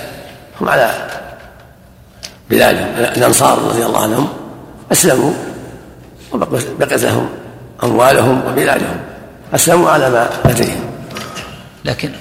[0.61, 1.09] هم على
[2.51, 4.29] بلادهم الأنصار رضي الله عنهم.
[4.93, 5.33] أسلموا
[6.33, 7.29] وبقيت لهم
[7.83, 9.01] أموالهم وبلادهم.
[9.55, 10.91] أسلموا على ما لديهم.
[11.85, 12.13] لكن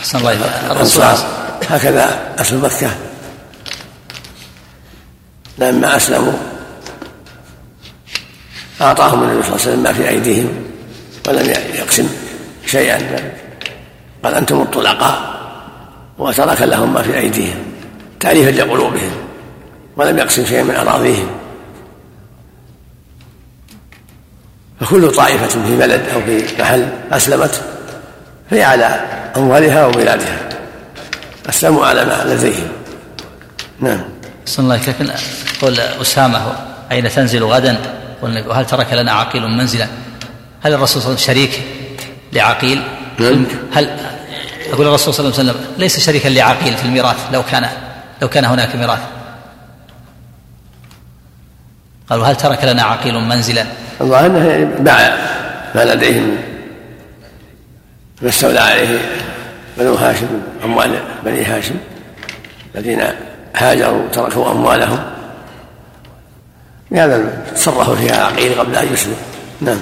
[0.00, 0.32] أحسن الله.
[0.32, 1.26] الرسول الأنصار.
[1.70, 2.90] هكذا أهل مكة
[5.58, 6.51] لما أسلموا
[8.82, 10.48] أعطاهم النبي صلى الله عليه وسلم ما في أيديهم
[11.28, 12.08] ولم يقسم
[12.66, 12.98] شيئا.
[14.24, 15.32] قال أنتم الطلقاء
[16.18, 17.64] وترك لهم ما في أيديهم
[18.20, 19.10] تأليفا لقلوبهم
[19.96, 21.26] ولم يقسم شيئا من أراضيهم.
[24.80, 27.62] فكل طائفة في بلد أو في محل أسلمت
[28.50, 29.00] فهي على
[29.36, 30.48] أموالها وبلادها
[31.48, 32.68] أسلموا على ما لديهم.
[33.80, 34.00] نعم.
[34.46, 35.10] صلى الله لكن
[35.62, 36.56] قول أسامة
[36.92, 39.86] أين تنزل غدا؟ وهل ترك لنا عقيل منزلا؟
[40.62, 41.62] هل الرسول صلى الله عليه وسلم شريك
[42.32, 42.82] لعقيل.
[43.72, 43.98] هل
[44.66, 47.68] يقول الرسول صلى الله عليه وسلم ليس شريكا لعقيل في الميراث لو كان
[48.22, 49.00] لو كان هناك ميراث؟
[52.10, 53.66] قالوا هل ترك لنا عقيل منزلا؟
[54.00, 55.16] الظاهر انه باع
[55.74, 56.36] ما لديهم
[58.22, 58.98] ما استولى عليه
[59.78, 60.26] بنو هاشم
[60.64, 61.74] أموال بني هاشم
[62.74, 63.02] الذين
[63.56, 64.50] هاجروا تركوا
[66.92, 67.20] لهذا
[67.56, 69.16] تصرفوا فيها عقيل قبل أن يسلم.
[69.60, 69.80] نعم.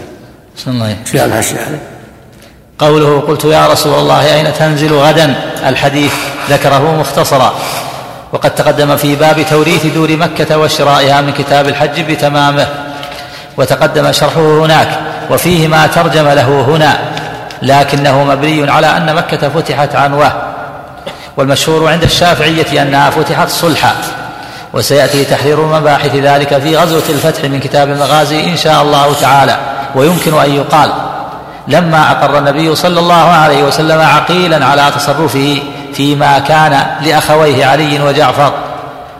[0.56, 0.96] صلى الله عليه
[1.66, 1.80] عليه
[2.78, 5.34] قوله قلت يا رسول الله أين تنزل غدا؟
[5.66, 6.12] الحديث
[6.50, 7.54] ذكره مختصرا.
[8.32, 12.66] وقد تقدم في باب توريث دور مكة وشرائها من كتاب الحج بتمامه.
[13.56, 14.88] وتقدم شرحه هناك
[15.30, 16.98] وفيه ما ترجم له هنا.
[17.62, 20.32] لكنه مبني على أن مكة فتحت عنوة.
[21.36, 24.19] والمشهور عند الشافعية أنها فتحت صلحا.
[24.72, 29.56] وسيأتي تحرير مباحث ذلك في غزوة الفتح من كتاب المغازي إن شاء الله تعالى.
[29.94, 30.92] ويمكن أن يقال
[31.68, 35.58] لما أقر النبي صلى الله عليه وسلم عقيلا على تصرفه
[35.94, 38.52] فيما كان لأخويه علي وجعفر.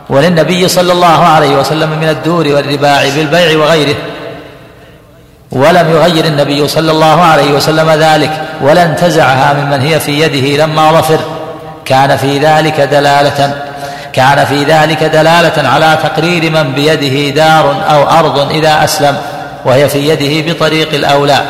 [0.09, 3.95] وللنبي صلى الله عليه وسلم من الدور والرباع بالبيع وغيره.
[5.51, 10.91] ولم يغير النبي صلى الله عليه وسلم ذلك ولا انتزعها ممن هي في يده لما
[10.91, 11.19] ظفر.
[11.85, 13.55] كان في ذلك دلالة.
[14.13, 19.17] كان في ذلك دلالة على تقرير من بيده دار أو أرض إذا أسلم
[19.65, 21.45] وهي في يده بطريق الأولى.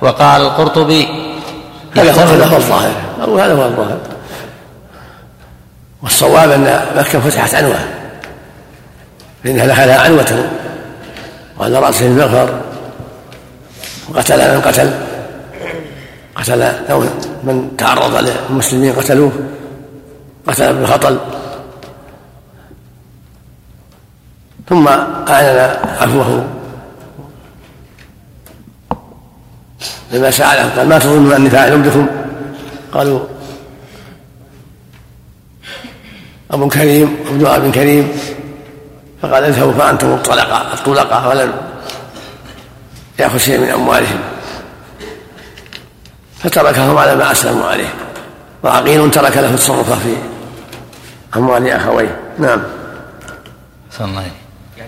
[0.00, 1.08] وقال القرطبي
[1.96, 2.92] هذا هو الظاهر.
[3.22, 3.98] أو هذا هو الظاهر.
[6.02, 7.78] والصواب أن مكة فتحت عنوة
[9.44, 10.50] فإنها لها عنوة
[11.58, 12.54] وعلى رأسه المغفر
[14.08, 14.90] وقتل من قتل
[16.36, 16.72] قتل
[17.44, 19.32] من تعرض للمسلمين قتلوه
[20.46, 21.18] قتل بالخطل
[24.68, 24.88] ثم
[25.28, 26.44] أعلن عفوه.
[30.12, 32.06] لما سألهم قال ما تظنون أني فاعل بكم؟
[32.92, 33.20] قالوا
[36.50, 38.08] أب كريم ابن أب كريم.
[39.22, 41.52] فقال اذهبوا فأنتم الطلقاء الطلقاء ولم
[43.18, 44.20] يأخذ شيء من أموالهم.
[46.38, 47.94] فتركهم على ما أسلموا عليه.
[48.62, 50.16] وعقيل ترك له التصرف في
[51.36, 52.20] أموال أخويه.
[52.38, 52.62] نعم.
[53.90, 54.43] صلى الله يعني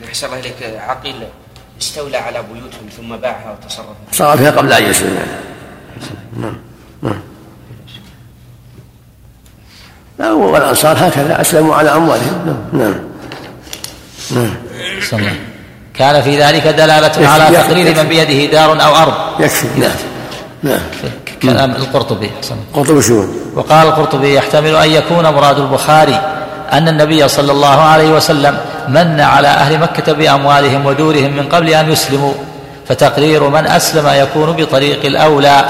[0.08, 1.14] أحسن الله إليك عقيل
[1.80, 3.86] استولى على بيوتهم ثم باعها وتصرف.
[4.12, 5.18] صار فيها قبل أن يسلم
[6.36, 6.56] نعم
[7.02, 7.20] نعم.
[10.18, 11.40] لا والأنصار هكذا.
[11.40, 12.62] أسلموا على أموالهم.
[12.72, 12.94] نعم
[14.30, 14.54] نعم
[15.10, 15.36] صلى الله
[15.94, 19.40] كان في ذلك دلالة على تقرير من بيده دار أو أرض.
[19.40, 19.96] يكفي نعم
[20.62, 20.80] نعم.
[21.42, 27.80] كلام القرطبي القرطبي شو؟ وقال القرطبي يحتمل أن يكون مراد البخاري أن النبي صلى الله
[27.80, 28.58] عليه وسلم
[28.88, 32.34] من على أهل مكة بأموالهم ودورهم من قبل أن يسلموا
[32.88, 35.64] فتقرير من أسلم يكون بطريق الأولى.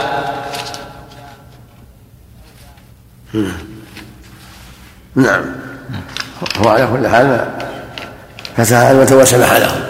[5.15, 5.45] نعم.
[6.59, 7.49] هو على كل حال
[8.57, 9.81] فتح المة وسمح لهم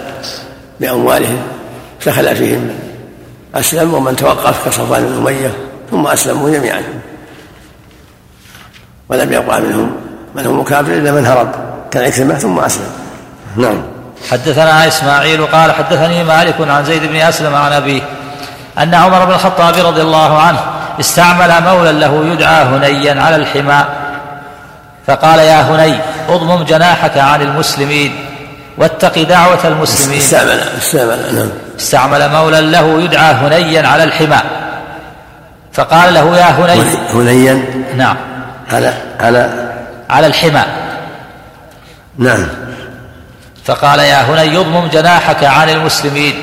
[0.80, 1.42] بأموالهم
[2.06, 2.70] دخل فيهم
[3.54, 5.50] أسلم ومن توقف كصفوان بن أمية
[5.90, 6.82] ثم أسلموا جميعا
[9.08, 10.05] ولم يبقى منهم
[10.36, 11.48] من هو مكافر إلا من هرب.
[11.90, 12.90] كالعكرمة ثم أسلم.
[13.56, 13.82] نعم.
[14.30, 18.02] حدثنا إسماعيل قال حدثني مالك عن زيد بن أسلم عن أبيه
[18.78, 20.60] أن عمر بن الخطاب رضي الله عنه
[21.00, 23.84] استعمل مولا له يدعى هنيا على الحمى.
[25.06, 28.26] فقال يا هني أضمم جناحك عن المسلمين
[28.78, 30.18] واتق دعوة المسلمين.
[30.18, 31.48] استعمل استعمل نعم.
[31.78, 34.40] استعمل مولا له يدعى هنيا على الحمى.
[35.72, 36.82] فقال له يا هني.
[37.14, 37.64] هنيا؟
[37.96, 38.16] نعم.
[38.72, 39.65] على على
[40.10, 40.62] على الحمى.
[42.18, 42.48] نعم.
[43.64, 46.34] فقال يا هني اضمم جناحك عن المسلمين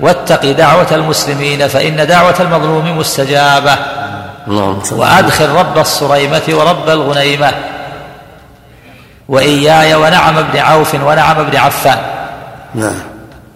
[0.00, 3.78] واتق دعوة المسلمين فإن دعوة المظلوم مستجابة.
[4.82, 7.52] صل وأدخل رب الصريمة ورب الغنيمة.
[9.28, 11.98] وإياي ونعم بن عوف ونعم بن عفان.
[12.74, 13.02] نعم.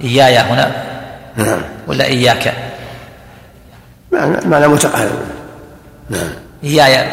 [0.04, 0.72] إياي هنا؟
[1.36, 1.60] نعم.
[1.86, 2.54] ولا إياك؟
[4.12, 5.18] معنى معنى متقارب.
[6.10, 6.45] نعم.
[6.66, 7.06] إياي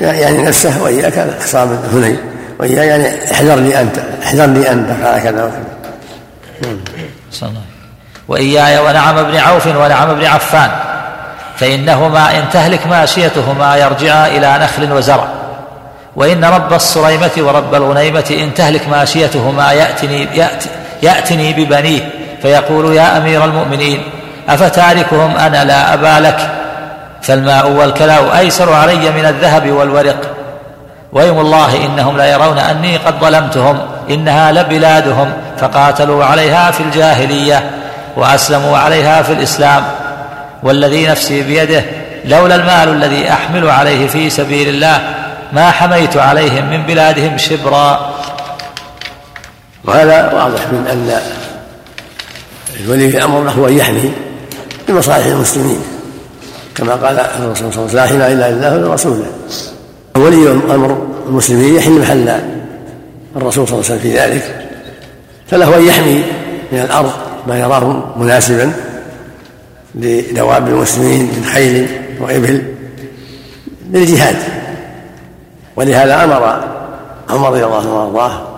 [0.00, 2.16] يعني نفسه وإياك خصام هني
[2.58, 5.64] وإياي يعني احذرني أنت احذرني أنت قال كذا وكذا.
[7.42, 7.54] نعم.
[8.28, 10.70] وإياي ونعم بن عوف ونعم بن عفان.
[11.56, 15.28] فإنهما إن تهلك ماشيتهما يرجعا إلى نخل وزرع.
[16.16, 20.68] وإن رب الصريمة ورب الغنيمة إن تهلك ماشيتهما يأتني, يأتي
[21.02, 22.10] يأتني ببنيه.
[22.42, 24.02] فيقول يا أمير المؤمنين
[24.48, 26.63] أفتاركهم أنا لا أبا لك؟
[27.24, 30.36] فالماء والكلاء أيسر علي من الذهب والورق.
[31.12, 33.78] ويم الله إنهم ليرون أني قد ظلمتهم
[34.10, 37.70] إنها لبلادهم فقاتلوا عليها في الجاهلية
[38.16, 39.84] وأسلموا عليها في الإسلام.
[40.62, 41.84] والذي نفسي بيده
[42.24, 45.00] لولا المال الذي أحمل عليه في سبيل الله
[45.52, 48.14] ما حميت عليهم من بلادهم شبرا.
[49.84, 51.20] وهذا واضح من أن
[52.80, 54.12] الولي الأمر له أن يحمي
[54.88, 55.93] بمصالح المسلمين.
[56.74, 59.26] كما قال الرسول صلى الله عليه وسلم لا إله إلا الله ورسوله.
[60.16, 62.40] ولي أمر المسلمين يحل محل
[63.36, 64.68] الرسول صلى الله عليه وسلم في ذلك.
[65.46, 66.22] فله أن يحمي
[66.72, 67.12] من الأرض
[67.46, 68.72] ما يراه مناسبا
[69.94, 71.88] لدواب المسلمين من خيل
[72.20, 72.74] وإبل
[73.90, 74.36] للجهاد.
[75.76, 76.64] ولهذا أمر
[77.30, 78.48] عمر رضي الله عنه وأرضاه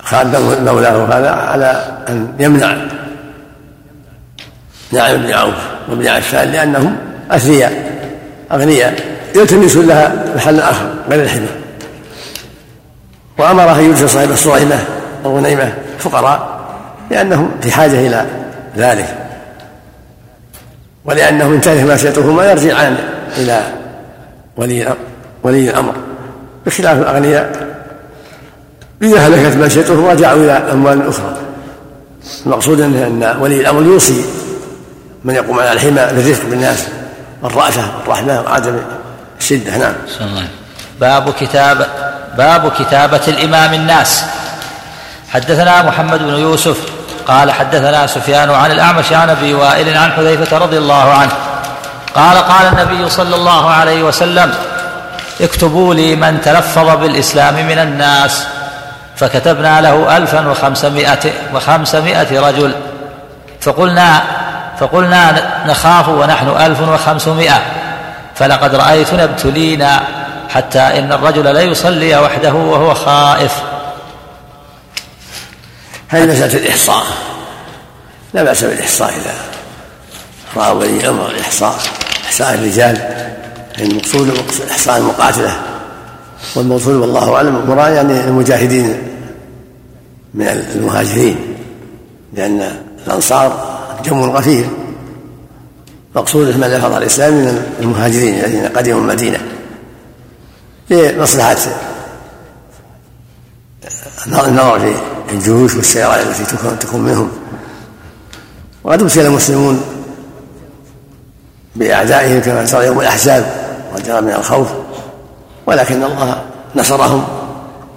[0.00, 0.36] خالد
[0.68, 2.76] مولاه هذا على أن يمنع
[4.92, 5.71] نعم بن عوف.
[5.88, 6.96] وابن عفان لأنهم
[7.30, 7.92] اثرياء
[8.52, 8.94] أغنياء
[9.34, 11.46] يلتمس لها محل آخر غير الحمى.
[13.38, 14.78] وامره أن يجلس صاحب الصريمه
[15.24, 16.62] والغنيمه فقراء
[17.10, 18.26] لأنهم في حاجة إلى
[18.76, 19.16] ذلك.
[21.04, 22.96] ولانهم ان تهلك ماشيتهما يرجعان
[23.38, 23.60] إلى
[24.56, 24.94] ولي
[25.42, 25.94] ولي الأمر.
[26.66, 27.66] بخلاف الأغنياء
[29.02, 31.36] إذا هلكت ماشيتهم رجعوا إلى أموال أخرى.
[32.46, 34.24] المقصود أن ولي الأمر يوصي
[35.24, 36.86] من يقوم على الحمى بالرفق بالناس
[37.42, 38.78] والرأفة والرحمة وعدم
[39.40, 39.94] الشدة نعم.
[41.00, 41.86] باب كتاب
[42.38, 44.24] باب كتابة الإمام الناس.
[45.30, 46.78] حدثنا محمد بن يوسف
[47.26, 51.32] قال حدثنا سفيان عن الأعمش عن أبي وائل عن حذيفة رضي الله عنه.
[52.14, 54.54] قال قال النبي صلى الله عليه وسلم
[55.40, 58.46] اكتبوا لي من تلفظ بالإسلام من الناس.
[59.16, 62.74] فكتبنا له ألفا وخمسمائة, وخمسمائة رجل.
[63.60, 64.22] فقلنا
[64.80, 67.62] فقلنا نخاف ونحن ألف وخمسمائة.
[68.34, 70.02] فلقد رأيتنا ابتلينا
[70.48, 73.52] حتى إن الرجل لا يصلي وحده وهو خائف.
[76.08, 77.04] هذه مسألة الإحصاء.
[78.34, 79.34] لا بأس بالإحصاء إذا
[80.56, 81.74] رأى ولي الأمر الإحصاء
[82.24, 83.26] إحصاء الرجال.
[83.78, 85.56] المقصود إحصاء المقاتلة.
[86.56, 89.02] والمقصود والله أعلم مراد يعني المجاهدين
[90.34, 91.36] من المهاجرين
[92.32, 93.71] لأن الأنصار
[94.02, 94.66] جم غفير.
[96.16, 99.38] مقصود من لفظ الإسلام من المهاجرين الذين قدموا المدينة.
[100.90, 101.56] لمصلحة
[104.26, 104.94] النظر
[105.28, 107.30] في الجيوش والسيارات التي تكون منهم.
[108.84, 109.82] وقد ابتلي المسلمون
[111.76, 113.44] بأعدائهم كما ترى يوم الأحزاب
[113.94, 114.68] وجرى من الخوف.
[115.66, 116.44] ولكن الله
[116.76, 117.24] نصرهم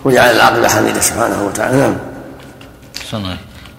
[0.06, 1.78] وجعل العاقبة حميدة سبحانه وتعالى.
[1.78, 1.96] نعم.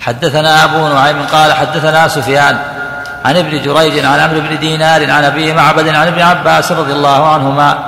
[0.06, 2.58] حدثنا أبو نعيم قال حدثنا سفيان
[3.24, 7.28] عن ابن جريج عن عمرو بن دينار عن أبي معبد عن ابن عباس رضي الله
[7.28, 7.78] عنهما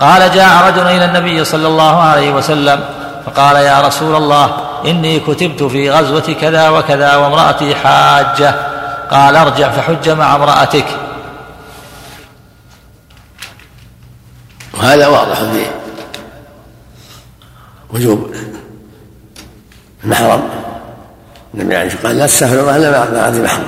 [0.00, 2.80] قال جاء رجل إلى النبي صلى الله عليه وسلم
[3.26, 8.54] فقال يا رسول الله إني كتبت في غزوة كذا وكذا وامرأتي حاجة
[9.10, 10.86] قال ارجع فحج مع امرأتك
[14.74, 15.66] وهذا واضح في
[17.90, 18.34] وجوب
[20.04, 20.65] المحرم.
[21.56, 23.64] النبي عليه الصلاه والسلام قال لا تسافر الله مع ذي محرم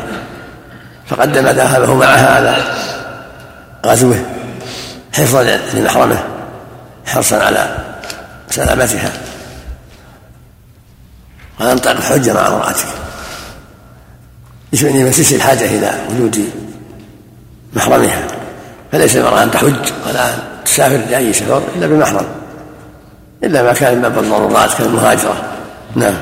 [1.07, 2.57] فقدم ذهبه معها على
[3.87, 4.17] غزوه
[5.13, 6.25] حفظا لمحرمه
[7.07, 7.77] حرصا على
[8.51, 9.13] سلامتها.
[11.61, 12.87] قال انطلق حج مع امرأتك.
[14.73, 16.51] يشمل يمسس الحاجة إلى وجود
[17.73, 18.23] محرمها.
[18.93, 22.27] فليس المرأة أن تحج ولا أن تسافر لأي سفر إلا بمحرم.
[23.45, 25.37] إلا ما كان من باب الضرورات كالمهاجرة
[25.95, 26.15] نعم.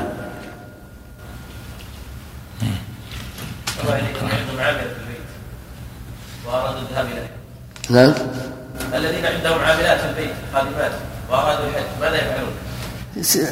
[7.89, 8.13] نعم
[8.93, 10.91] الذين عندهم عاملات في البيت خادمات
[11.29, 12.53] وأرادوا الحج ماذا يفعلون؟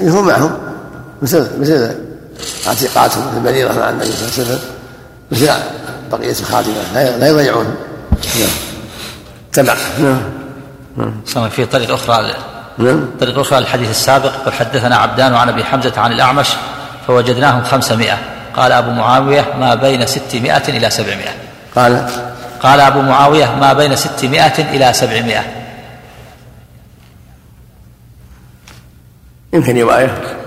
[0.08, 0.58] يكون معهم.
[1.22, 1.96] مثل مثل
[2.68, 4.60] عتيقاتهم في المريضه مع النبي صلى الله عليه وسلم.
[5.32, 5.52] مثل
[6.12, 7.76] بقية الخادمات لا يضيعون.
[8.40, 8.50] نعم.
[9.54, 9.76] تبع.
[10.00, 10.22] نعم.
[11.36, 12.34] نعم في طريق أخرى.
[12.78, 13.10] نعم.
[13.20, 16.48] طريق أخرى للحديث السابق قد حدثنا عبدان عن أبي حمزة عن الأعمش
[17.08, 18.35] فوجدناهم خمسمائة.
[18.56, 21.34] قال أبو معاوية ما بين ستمائة إلى سبعمائة.
[21.76, 22.08] قال
[22.60, 25.44] قال أبو معاوية ما بين ستمائة إلى سبعمائة.
[29.54, 30.38] يمكن رواية.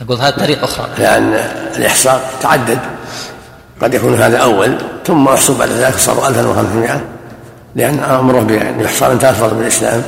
[0.00, 0.88] نقول هذه طريقة أخرى.
[0.98, 1.32] لأن
[1.76, 2.78] الإحصاء تعدد.
[3.82, 7.00] قد يكون هذا أول ثم أحصوا بعد ذلك صاروا 1500
[7.76, 10.02] لأن أمره بأن يحصل أنت أفضل من الإسلام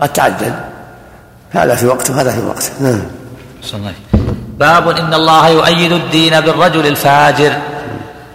[0.00, 0.54] قد تعدد.
[1.50, 2.72] هذا في وقت وهذا في وقت.
[2.80, 3.02] نعم.
[4.58, 7.52] باب إن الله يؤيد الدين بالرجل الفاجر.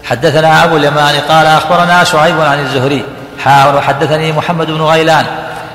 [0.04, 3.04] حدثنا أبو اليمان قال أخبرنا شعيب عن الزهري.
[3.44, 5.26] حاول وحدثني محمد بن غيلان.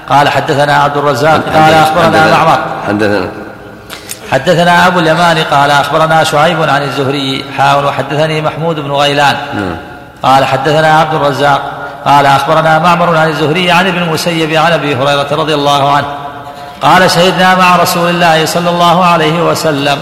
[0.09, 2.59] قال حدثنا عبد الرزاق قال أخبرنا معمر.
[2.89, 3.29] حدثنا
[4.33, 7.45] حدثنا أبو اليمان قال أخبرنا شعيب عن الزهري.
[7.59, 9.37] حاول وحدثني محمود بن غيلان.
[9.55, 9.77] نعم.
[10.23, 11.61] قال حدثنا عبد الرزاق
[12.05, 16.07] قال أخبرنا معمر عن الزهري عن ابن المسيب عن أبي هريرة رضي الله عنه.
[16.83, 19.99] قال شهدنا مع رسول الله صلى الله عليه وسلم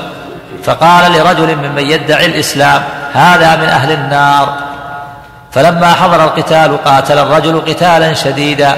[0.64, 2.82] فقال لرجل ممن يدعي الإسلام
[3.12, 4.54] هذا من أهل النار.
[5.52, 8.76] فلما حضر القتال قاتل الرجل قتالا شديدا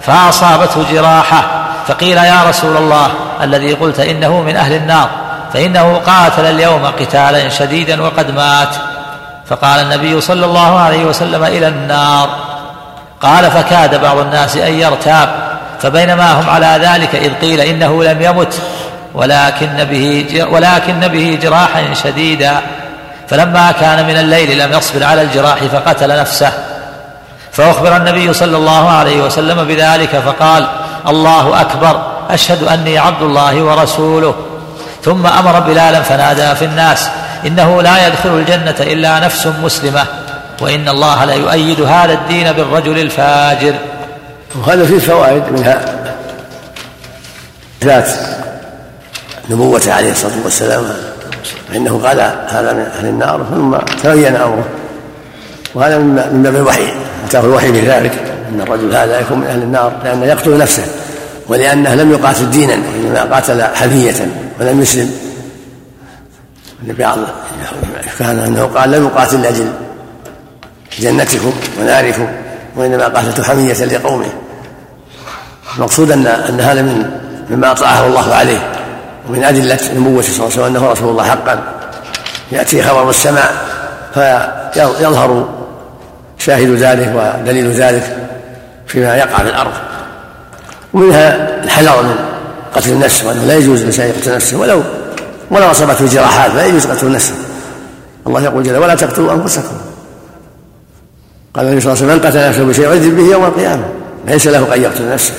[0.00, 1.44] فأصابته جراحة
[1.86, 3.08] فقيل يا رسول الله
[3.42, 5.08] الذي قلت إنه من أهل النار
[5.52, 8.74] فإنه قاتل اليوم قتالا شديدا وقد مات.
[9.46, 12.28] فقال النبي صلى الله عليه وسلم إلى النار.
[13.22, 15.28] قال فكاد بعض الناس أن يرتاب
[15.80, 18.62] فبينما هم على ذلك إذ قيل إنه لم يمت
[19.14, 22.60] ولكن به ولكن به جراحا شديدا.
[23.28, 26.52] فلما كان من الليل لم يصبر على الجراح فقتل نفسه.
[27.52, 30.66] فأخبر النبي صلى الله عليه وسلم بذلك فقال
[31.08, 32.02] الله أكبر.
[32.30, 34.34] أشهد أني عبد الله ورسوله.
[35.04, 37.08] ثم أمر بلالا فنادى في الناس
[37.46, 40.04] إنه لا يدخل الجنة إلا نفس مسلمة.
[40.60, 43.74] وإن الله لا يؤيد هذا الدين بالرجل الفاجر.
[44.54, 45.80] وهذا فيه فوائد منها
[47.84, 48.10] ذات
[49.50, 50.84] نبوته عليه الصلاة والسلام
[51.68, 54.64] فإنه قال هذا من أهل النار ثم تبين أمره.
[55.74, 56.92] وهذا من باب الوحي
[57.26, 58.12] أتاه الوحي بذلك
[58.48, 60.82] أن الرجل هذا يكون من أهل النار لأنه يقتل نفسه
[61.48, 64.28] ولأنه لم يقاتل دينا وإنما قاتل حمية
[64.60, 65.10] ولم يسلم.
[66.82, 67.18] بعض
[68.18, 69.72] كان أنه قال لم يقاتل لأجل
[70.98, 72.26] جنتكم وناركم
[72.76, 74.32] وإنما قاتلت حمية لقومه.
[75.76, 77.10] المقصود أن أن هذا من
[77.50, 78.79] مما أطلعه الله عليه.
[79.28, 81.62] ومن أدلة نبوته صلى الله عليه وسلم أنه رسول الله حقا.
[82.52, 83.54] يأتي خبر السماء
[84.14, 85.48] فيظهر
[86.38, 88.16] شاهد ذلك ودليل ذلك
[88.86, 89.72] فيما يقع في الأرض.
[90.94, 92.14] ومنها الحذر من
[92.74, 94.82] قتل النفس وأنه لا يجوز الإنسان يقتل نفسه ولو
[95.50, 97.34] ولو أصابته جراحات لا يجوز قتل نفسه
[98.26, 99.76] الله يقول جل ولا تقتلوا أنفسكم.
[101.54, 103.84] قال النبي صلى الله عليه وسلم من قتل نفسه بشيء يعذب به يوم القيامة
[104.26, 105.34] ليس له أن يقتل نفسه.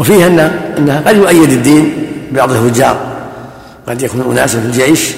[0.00, 0.38] وفيه أن
[0.78, 2.96] أنها قد يؤيد الدين بعض الفجار.
[3.88, 5.14] قد يكون أناس في الجيش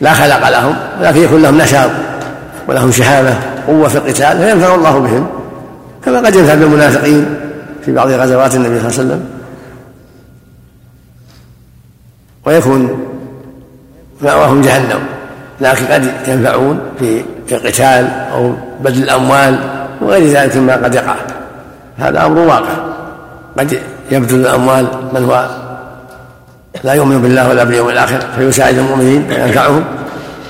[0.00, 1.90] لا خلق لهم ولكن يكون لهم نشاط
[2.68, 5.26] ولهم شهامة قوة في القتال فينفع الله بهم.
[6.04, 7.26] كما قد ينفع بالمنافقين
[7.84, 9.24] في بعض غزوات النبي صلى الله عليه وسلم.
[12.46, 13.06] ويكون
[14.20, 15.00] مأواهم جهنم
[15.60, 17.22] لكن قد ينفعون في
[17.52, 19.58] القتال أو بذل الأموال
[20.00, 21.16] وغير ذلك مما قد يقع.
[21.98, 22.74] هذا أمر واقع.
[23.58, 23.78] قد
[24.10, 25.48] يبذل الأموال من هو
[26.84, 29.84] لا يؤمن بالله ولا باليوم الآخر فيساعد المؤمنين وينفعهم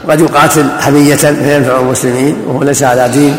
[0.04, 3.36] وقد يقاتل حمية فينفع المسلمين وهو ليس على دين.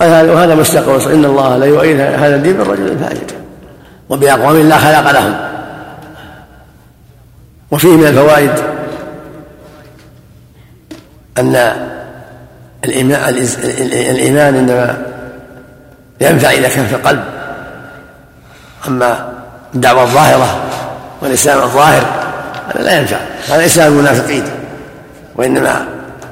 [0.00, 3.20] وهذا مستقر إن الله لا يؤيد هذا الدين بالرجل الفاجر
[4.08, 5.34] وبأقوام لا خلق لهم.
[7.70, 8.50] وفيه من الفوائد
[11.38, 11.72] أن
[12.84, 14.98] الإيمان إنما
[16.20, 17.24] ينفع إذا كان في القلب.
[18.88, 19.32] أما
[19.74, 20.58] الدعوة الظاهرة
[21.22, 22.02] والإسلام الظاهر
[22.74, 23.16] هذا لا ينفع
[23.48, 24.44] هذا إسلام المنافقين
[25.36, 25.84] وإنما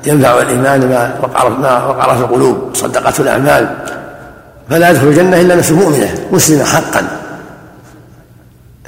[0.06, 3.68] ينفع الإيمان ما وقر ما وقر في القلوب صدقته الأعمال.
[4.70, 7.06] فلا يدخل الجنة إلا نفس مؤمنة مسلمة حقا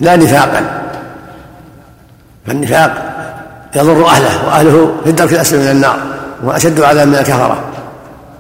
[0.01, 0.81] لا نفاقا.
[2.47, 3.11] فالنفاق
[3.77, 5.99] يضر أهله وأهله في الدرك الأسفل من النار
[6.45, 7.65] وأشد عذاب من الكفرة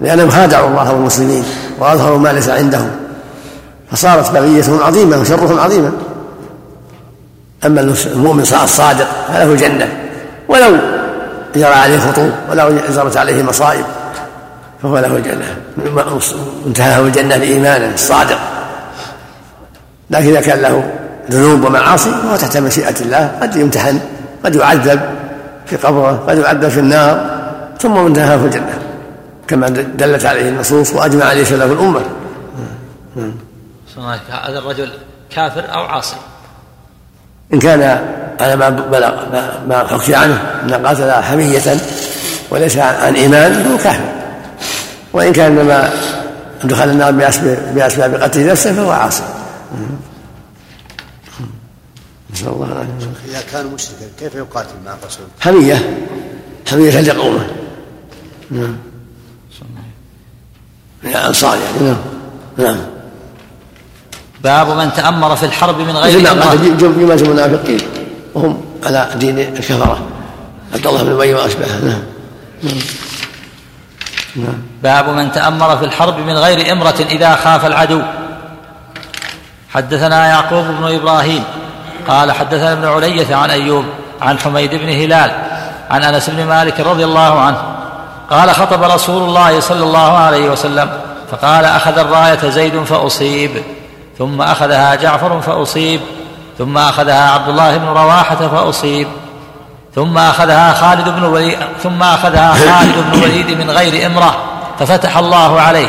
[0.00, 1.44] لأنهم خادعوا الله والمسلمين
[1.78, 2.90] وأظهروا ما ليس عندهم.
[3.92, 5.92] فصارت بغيتهم عظيمة وشرهم عظيما
[7.66, 9.88] أما المؤمن الصادق فله الجنة
[10.48, 10.76] ولو
[11.56, 13.84] جرى عليه خطوب ولو جرت عليه مصائب
[14.82, 15.56] فهو له الجنة
[16.66, 18.38] انتهاه الجنة بإيمانه الصادق
[20.10, 20.92] لكن إذا كان له
[21.30, 24.00] ذنوب ومعاصي فهو تحت مشيئة الله قد يمتحن
[24.44, 25.00] قد يعذب
[25.66, 27.40] في قبره قد يعذب في النار
[27.80, 28.78] ثم انتهى في الجنة.
[29.48, 32.00] كما دلت عليه النصوص وأجمع عليه سلف الأمة.
[34.30, 34.90] هذا الرجل
[35.30, 36.16] كافر أو عاصي؟
[37.54, 37.82] إن كان
[38.40, 39.28] على ما بلغ
[39.66, 41.76] ما حكي عنه أن قاتل حمية
[42.50, 44.12] وليس عن إيمان فهو كافر.
[45.12, 45.90] وإن كان ما
[46.64, 47.12] دخل النار
[47.74, 49.22] بأسباب قتل نفسه فهو عاصي.
[52.32, 52.92] نسأل الله العافية.
[53.28, 56.06] إذا كان مشركا كيف يقاتل مع الرسول؟ حمية.
[56.70, 57.46] حمية لقومه
[58.50, 58.76] نعم.
[61.02, 61.96] من الأنصار يعني نعم.
[62.58, 62.99] نعم.
[64.44, 67.80] باب من تأمر في الحرب من غير قال جملة المنافقين
[68.34, 70.00] وهم على دين الكفرة.
[70.74, 72.02] عبد الله بن أبي وأشباهه نعم.
[74.36, 74.62] نعم.
[74.82, 78.02] باب من تأمر في الحرب من غير إمرة إذا خاف العدو.
[79.70, 81.44] حدثنا يعقوب بن إبراهيم
[82.08, 83.84] قال حدثنا ابن علية عن أيوب
[84.22, 85.30] عن حميد بن هلال
[85.90, 87.62] عن أنس بن مالك رضي الله عنه
[88.30, 90.90] قال خطب رسول الله صلى الله عليه وسلم
[91.30, 93.50] فقال أخذ الراية زيد فأصيب.
[94.20, 96.00] ثم أخذها جعفر فأصيب
[96.58, 99.08] ثم أخذها عبد الله بن رواحة فأصيب
[99.94, 104.36] ثم أخذها خالد بن وليد ثم أخذها خالد بن وليد من غير إمرة
[104.78, 105.88] ففتح الله عليه.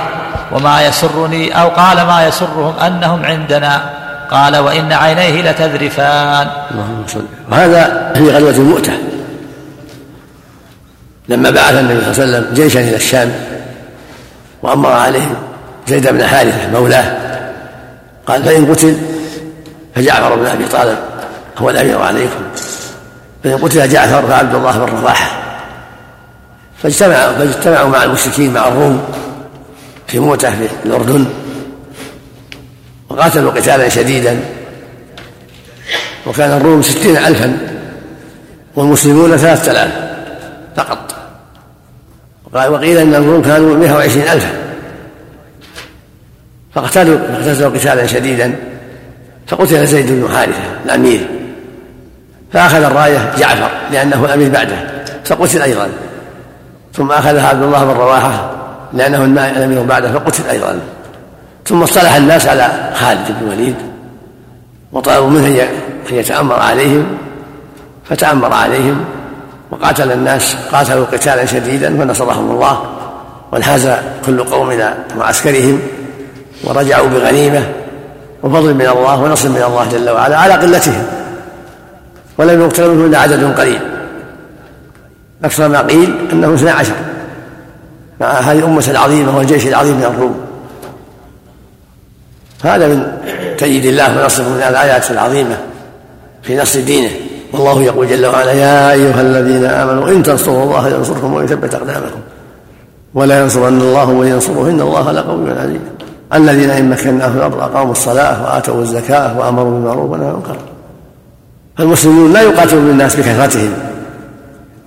[0.51, 3.89] وما يسرني أو قال ما يسرهم أنهم عندنا.
[4.31, 6.47] قال وإن عينيه لتذرفان.
[6.71, 7.25] اللهم صل.
[7.51, 8.93] وهذا في غزوة المؤتة.
[11.29, 13.31] لما بعث النبي صلى الله عليه وسلم جيشا إلى الشام
[14.63, 15.35] وأمر عليهم
[15.87, 17.30] زيد بن حارثة مولاه
[18.27, 18.97] قال فإن قتل
[19.95, 20.97] فجعفر بن أبي طالب
[21.57, 22.41] هو الأمير عليكم.
[23.43, 25.41] فإن قتل جعفر فعبد الله بن رواحة
[26.83, 29.03] فاجتمعوا فاجتمعوا مع المشركين مع الروم
[30.07, 31.25] في موتة في الأردن.
[33.09, 34.39] وقاتلوا قتالا شديدا.
[36.27, 37.57] وكان الروم ستين ألفا
[38.75, 39.91] والمسلمون ثلاثة آلاف
[40.77, 41.15] فقط.
[42.53, 44.60] وقيل أن الروم كانوا مئة وعشرين ألفا.
[46.75, 48.55] فاقتلوا فاقتتلوا قتالا شديدا.
[49.47, 51.27] فقتل زيد بن حارثة الأمير.
[52.53, 54.75] فأخذ الراية جعفر لأنه الأمير بعده.
[55.25, 55.89] فقتل أيضا.
[56.93, 58.51] ثم أخذها عبد الله بن رواحة
[58.93, 60.79] لأنه الأمير بعده فقتل أيضا.
[61.65, 63.75] ثم اصطلح الناس على خالد بن الوليد.
[64.91, 65.47] وطلبوا منه
[66.11, 67.05] أن يتأمر عليهم.
[68.09, 69.05] فتأمر عليهم.
[69.71, 72.83] وقاتل الناس قاتلوا قتالا شديدا فنصرهم الله.
[73.51, 73.89] وانحاز
[74.25, 75.81] كل قوم إلى معسكرهم
[76.63, 77.63] ورجعوا بغنيمة
[78.43, 81.03] وفضل من الله ونصر من الله جل وعلا على قلتهم.
[82.37, 83.79] ولم يقتل منهم إلا عدد قليل.
[85.43, 86.93] أكثر ما قيل أنه اثنا عشر
[88.21, 90.39] مع هذه الأمة العظيمة والجيش العظيم من الروم.
[92.63, 93.17] هذا من
[93.57, 95.57] تأييد الله ونصره من الآيات العظيمة
[96.43, 97.09] في نصر دينه.
[97.53, 102.19] والله يقول جل وعلا يا أيها الذين آمنوا إن تنصروا الله ينصركم ويثبت أقدامكم.
[103.13, 105.81] ولا ينصرن الله من ينصره إن الله لقوي عزيز.
[106.33, 110.57] الذين إن مكناهم الأرض أقاموا الصلاة وآتوا الزكاة وأمروا بالمعروف ونهوا عن المنكر.
[111.77, 113.73] فالمسلمون لا يقاتلون الناس بكثرتهم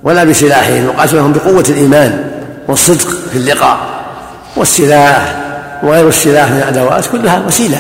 [0.03, 2.31] ولا بسلاحهم يقاتلونهم بقوة الإيمان
[2.69, 3.79] والصدق في اللقاء
[4.57, 5.37] والسلاح
[5.83, 7.79] وغير السلاح من الأدوات كلها وسيلة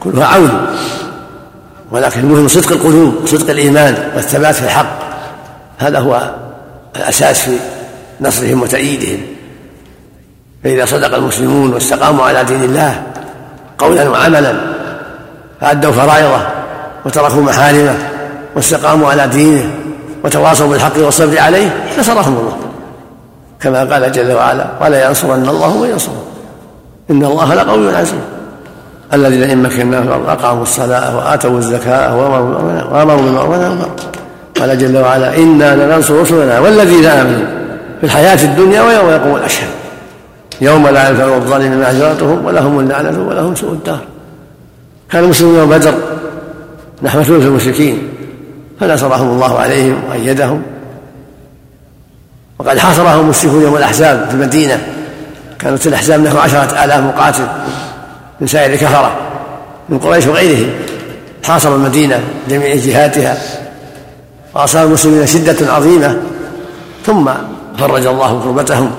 [0.00, 0.66] كلها عون.
[1.90, 4.98] ولكن المهم صدق القلوب وصدق الإيمان والثبات في الحق.
[5.78, 6.30] هذا هو
[6.96, 7.56] الأساس في
[8.20, 9.20] نصرهم وتأييدهم.
[10.66, 13.02] فإذا صدق المسلمون واستقاموا على دين الله
[13.78, 14.54] قولا وعملا
[15.60, 16.46] فأدوا فرائضه
[17.04, 17.94] وتركوا محارمه
[18.56, 19.70] واستقاموا على دينه
[20.24, 22.56] وتواصوا بالحق والصبر عليه نصرهم الله.
[23.60, 26.24] كما قال جل وعلا ولا ينصرن الله من ينصره.
[27.10, 28.14] إن الله لقوي عزيز.
[29.14, 32.16] الذين إن مكناهم أقاموا الصلاة وآتوا الزكاة
[32.92, 33.86] وأمروا بالمعروف ونهوا
[34.60, 37.46] قال جل وعلا إنا لننصر رسلنا والذين آمنوا
[38.00, 39.75] في الحياة الدنيا ويوم يقوم الأشهاد
[40.60, 44.00] يوم لا ينفع الظالم معذرتهم ولهم اللعنة ولهم سوء الدار.
[45.10, 45.94] كان المسلمون يوم بدر
[47.02, 48.08] نحو ثلث المشركين
[48.80, 50.62] فنصرهم الله عليهم وأيدهم.
[52.58, 54.86] وقد حاصرهم المشركون يوم الأحزاب في المدينة.
[55.58, 57.46] كانت الأحزاب نحو عشرة آلاف مقاتل
[58.40, 59.16] من سائر الكفرة
[59.88, 60.70] من قريش وغيرهم.
[61.44, 63.38] حاصروا المدينة جميع جهاتها.
[64.54, 66.16] وأصاب المسلمين شدة عظيمة.
[67.06, 67.30] ثم
[67.78, 68.90] فرج الله كربتهم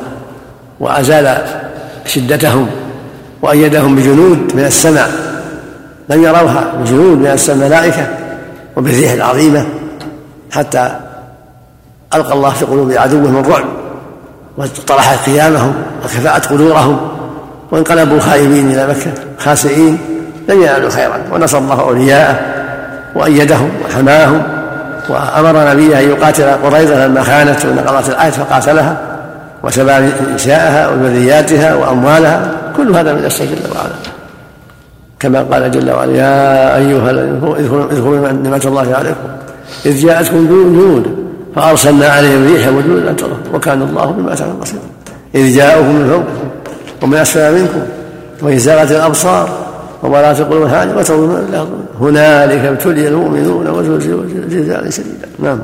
[0.80, 1.38] وأزال
[2.06, 2.68] شدتهم
[3.42, 5.10] وأيدهم بجنود من السماء
[6.10, 8.08] لم يروها بجنود من السماء ملائكة
[8.76, 9.66] وبالريح العظيمة
[10.52, 10.92] حتى
[12.16, 13.66] ألقى الله في قلوب عدوهم الرعب
[14.58, 15.74] وطرحت قيامهم
[16.04, 16.98] وكفأت قدورهم
[17.72, 19.98] وانقلبوا خائبين إلى مكة خاسئين
[20.50, 22.40] لم ينالوا خيرا ونصر الله أولياءه
[23.16, 24.44] وأيدهم وحماهم
[25.10, 28.98] وأمر نبيه أن يقاتل قريظة لما خانت ونقضت الآية فقاتلها.
[29.64, 29.94] وسبى
[30.36, 33.96] نساءها وذرياتها وأموالها كل هذا من أسر جل وعلا.
[35.20, 37.12] كما قال جل وعلا يا أيها
[37.92, 39.28] اذكروا نعمة الله عليكم.
[39.86, 43.16] إذ جاءتكم جنود فأرسلنا عليهم ريحا وجنودا
[43.54, 44.82] وكان الله بما تعملون بصيرا.
[45.36, 46.50] إذ جاءوكم من فوقكم
[47.02, 47.82] ومن أسفل منكم
[48.42, 49.50] وإذ زاغت الأبصار
[50.04, 51.68] وبلغت القلوب الحاجة وتظنون بالله
[52.02, 55.28] هنالك ابتلي المؤمنون وزلزلوا زلزالا شديدا.
[55.40, 55.60] نعم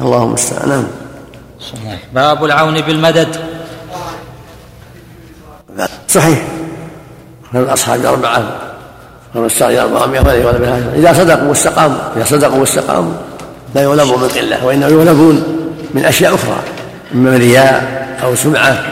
[0.00, 0.84] اللهم المستعان نعم.
[2.14, 3.36] باب العون بالمدد.
[6.08, 6.42] صحيح.
[7.52, 8.42] خير الأصحاب أربعة.
[9.34, 11.98] خير السعي أربعمائة ولا يغلب إذا صدقوا واستقاموا.
[12.16, 13.12] إذا صدقوا واستقاموا.
[13.74, 15.44] لا يغلبوا من قلة وإنما يغلبون
[15.94, 16.56] من أشياء أخرى.
[17.14, 18.84] إما رياء أو سمعة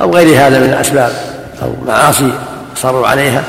[0.00, 1.12] أو غير هذا من الأسباب
[1.62, 2.32] أو معاصي
[2.76, 3.42] صاروا عليها.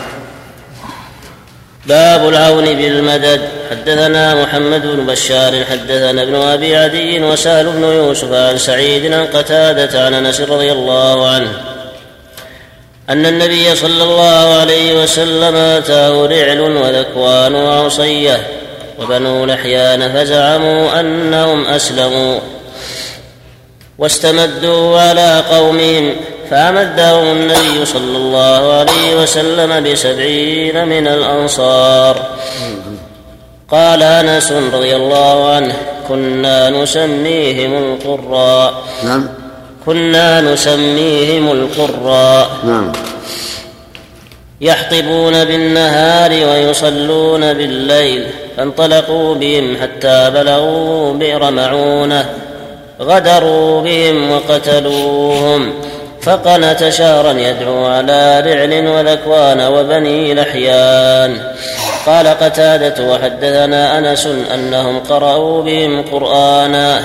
[1.88, 3.42] باب العون بالمدد.
[3.72, 10.06] حدثنا محمد بن بشار حدثنا ابن أبي عدي وسهل بن يوسف عن سعيد عن قتادة
[10.06, 11.52] عن أنس رضي الله عنه
[13.10, 18.48] أن النبي صلى الله عليه وسلم آتاه رعل وذكوان وعصية
[19.00, 22.40] وبنو لحيان فزعموا أنهم أسلموا
[23.98, 26.16] واستمدوا على قومهم
[26.52, 32.18] فأمدهم النبي صلى الله عليه وسلم بسبعين من الأنصار.
[33.72, 35.74] قال أنس رضي الله عنه
[36.08, 38.74] كنا نسميهم القراء.
[39.04, 39.30] نعم.
[39.86, 42.50] كنا نسميهم القراء.
[42.64, 42.92] نعم.
[44.62, 48.28] يحطبون بالنهار ويصلون بالليل
[48.58, 52.30] فانطلقوا بهم حتى بلغوا بئر معونة
[53.02, 55.74] غدروا بهم وقتلوهم.
[56.26, 61.38] فقنت شهرا يدعو على رعل وذكوان وبني لحيان
[62.06, 67.00] قال قتادة وحدثنا أنس أنهم قرأوا بهم قرآنا.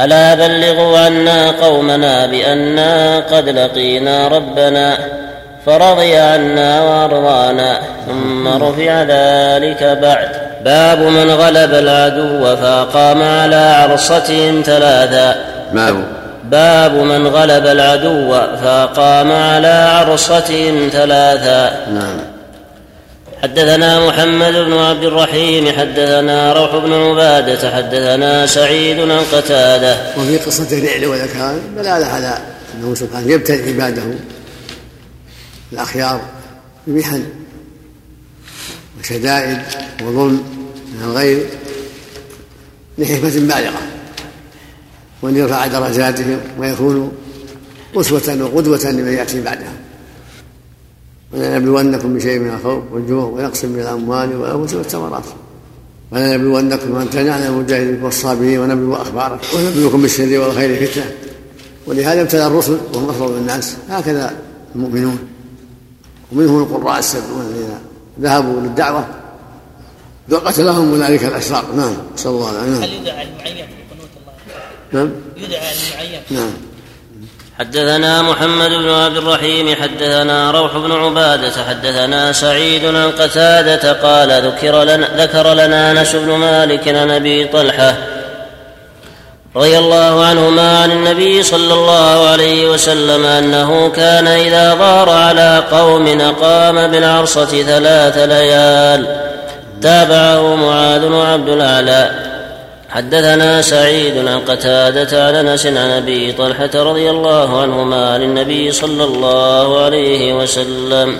[0.00, 4.98] ألا بلغوا عنا قومنا بأنا قد لقينا ربنا
[5.66, 10.28] فرضي عنا وأرضانا ثم رفع ذلك بعد.
[10.64, 15.36] باب من غلب العدو فأقام على عرصتهم ثلاثا.
[15.72, 16.15] باب
[16.50, 21.90] باب من غلب العدو فأقام على عرصتهم ثلاثا.
[21.90, 22.20] نعم.
[23.42, 29.96] حدثنا محمد بن عبد الرحيم حدثنا روح بن عبادة حدثنا سعيد عن قتادة.
[30.18, 32.38] وفي قصة الرعل والأكرام دلالة على
[32.74, 34.02] أنه سبحانه يبتلي عباده
[35.72, 36.20] الأخيار
[36.86, 37.24] بمحن
[39.00, 39.58] وشدائد
[40.02, 40.44] وظلم
[40.94, 41.46] من الغير
[42.98, 43.95] لحكمة بالغة.
[45.26, 47.08] وأن يرفع درجاتهم ويكونوا
[47.96, 49.76] أسوة وقدوة لمن يأتي بعدهم
[51.32, 55.24] ولنبلونكم بشيء من الخوف والجوع ونقص من الأموال والأنفس والثمرات.
[56.12, 61.12] ولنبلونكم أن تنعلم المجاهدين والصابرين ونبلو أخباركم ونبلوكم بالشر والخير فتنة.
[61.86, 63.76] ولهذا ابتلى الرسل وهم أفضل الناس.
[63.88, 64.36] هكذا
[64.74, 65.18] المؤمنون.
[66.32, 67.78] ومنهم القراء السبعون الذين
[68.20, 69.06] ذهبوا للدعوة.
[70.32, 71.64] قتلهم أولئك الأشرار.
[71.76, 71.92] نعم.
[72.14, 73.75] نسال الله العافيه هل يدعى المعين
[74.96, 75.10] نعم.
[75.36, 76.52] يدعى المعين نعم.
[77.58, 84.82] حدثنا محمد بن عبد الرحيم حدثنا روح بن عبادة حدثنا سعيد عن قتادة قال ذكر
[84.82, 87.96] لنا, ذكر لنا أنس بن مالك عن أبي طلحة
[89.56, 96.20] رضي الله عنهما عن النبي صلى الله عليه وسلم أنه كان إذا ظهر على قوم
[96.20, 99.26] أقام بالعرصة ثلاث ليال.
[99.82, 102.25] تابعه معاذ وعبد الأعلى.
[102.96, 109.04] حدثنا سعيد عن قتادة عن أنس عن أبي طلحة رضي الله عنهما عن النبي صلى
[109.04, 111.16] الله عليه وسلم.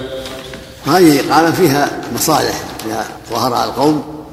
[0.87, 4.25] هذه قال فيها مصالح إذا ظهر على القوم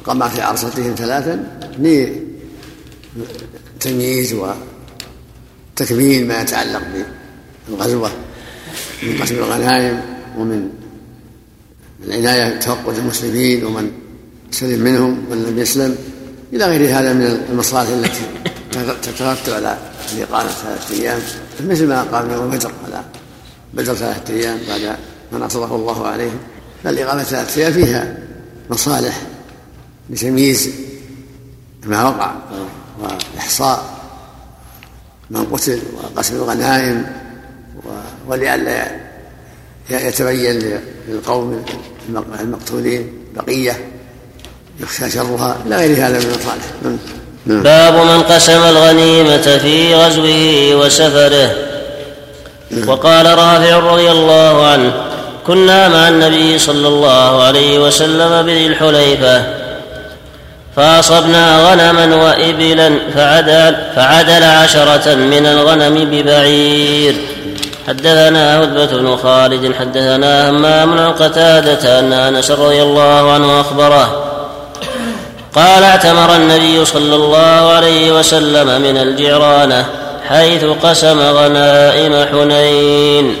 [0.00, 1.58] وقام في عرصتهم ثلاثا
[3.78, 4.34] لتمييز
[5.74, 6.82] وتكميل ما يتعلق
[7.68, 8.10] بالغزوة
[9.02, 10.02] من قسم الغنائم
[10.38, 10.68] ومن
[12.04, 13.90] العناية بتفقد المسلمين ومن
[14.50, 15.96] سلم منهم ومن لم يسلم
[16.54, 18.20] إلى غير هذا من المصالح التي
[19.02, 19.78] تترتب على
[20.12, 21.20] الإقامة ثلاثة أيام
[21.60, 23.04] مثل ما قام يوم بدر على
[23.74, 24.96] بدر ثلاثة أيام بعد
[25.32, 26.38] ما نصره الله عليهم.
[26.84, 28.16] فالإقامة ثلاثة أيام فيها
[28.70, 29.22] مصالح
[30.10, 30.70] لتمييز
[31.84, 32.34] ما وقع
[33.00, 33.94] وإحصاء
[35.30, 37.06] من قتل وقسم الغنائم
[38.26, 39.00] ولئلا
[39.90, 41.64] يتبين للقوم
[42.40, 43.93] المقتولين بقية.
[44.80, 46.98] يخشى شرها إلى غير هذا من المصالح نعم.
[47.46, 47.62] نعم.
[47.62, 51.50] باب من قسم الغنيمة في غزوه وسفره
[52.70, 52.88] نعم.
[52.88, 54.92] وقال رافع رضي الله عنه
[55.46, 59.42] كنا مع النبي صلى الله عليه وسلم بذي الحليفة
[60.76, 67.14] فأصبنا غنما وإبلا فعدل, فعدل عشرة من الغنم ببعير
[67.88, 74.23] حدثنا هدبة بن خالد حدثنا همام عن قتادة أن أنس رضي الله عنه أخبره
[75.54, 79.86] قال اعتمر النبي صلى الله عليه وسلم من الجعرانة
[80.28, 83.36] حيث قسم غنائم حنين.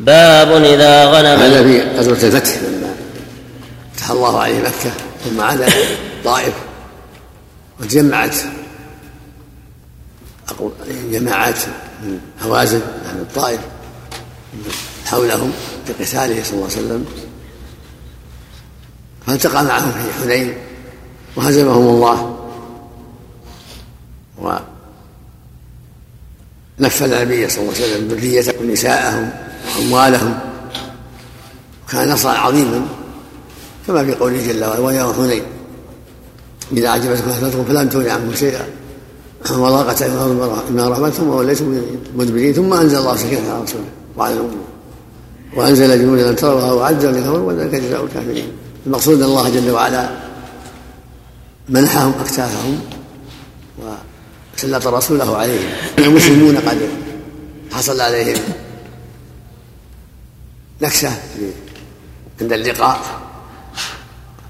[0.00, 2.94] باب إذا غنم هذا في غزوة الفتح لما
[3.96, 4.92] فتح الله عليه مكة
[5.24, 5.72] ثم عاد
[6.24, 6.54] طائف
[7.80, 8.36] وتجمعت
[11.12, 11.58] جماعات
[12.02, 12.80] من هوازن
[13.10, 13.60] أهل الطائف
[15.06, 15.52] حولهم
[15.86, 17.06] في قتاله صلى الله عليه وسلم.
[19.26, 20.54] فالتقى معهم في حنين
[21.36, 22.36] وهزمهم الله
[26.78, 29.30] ونفذ النبي صلى الله عليه وسلم ذريتهم ونساءهم
[29.76, 30.38] وأموالهم
[31.88, 32.86] وكان نصرا عظيما
[33.86, 35.42] كما في قوله جل وعلا ويوم حنين.
[36.72, 38.66] إذا أعجبتكم كثرتكم فلم تغن عنكم شيئا.
[39.50, 41.82] وضاقت عليهم بما رحمتهم ووليتم
[42.16, 42.52] مدبرين.
[42.52, 43.84] ثم أنزل الله سكينة على رسوله
[44.16, 44.60] وعلى المؤمنين
[45.56, 48.52] وأنزل جنودا لم تروها وعز لكفروا وذلك جزاء الكافرين.
[48.86, 50.10] المقصود الله جل وعلا
[51.68, 52.80] منحهم أكتافهم
[53.78, 55.70] وسلط رسوله عليهم.
[55.98, 56.88] المسلمون قد
[57.72, 58.42] حصل عليهم
[60.82, 61.12] نكسة
[62.40, 63.00] عند اللقاء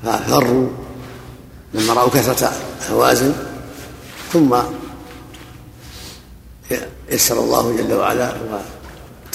[0.04, 0.68] ففروا
[1.74, 2.52] لما رأوا كثرة
[2.90, 3.32] هوازن
[4.32, 4.56] ثم
[7.10, 8.34] يسر الله جل وعلا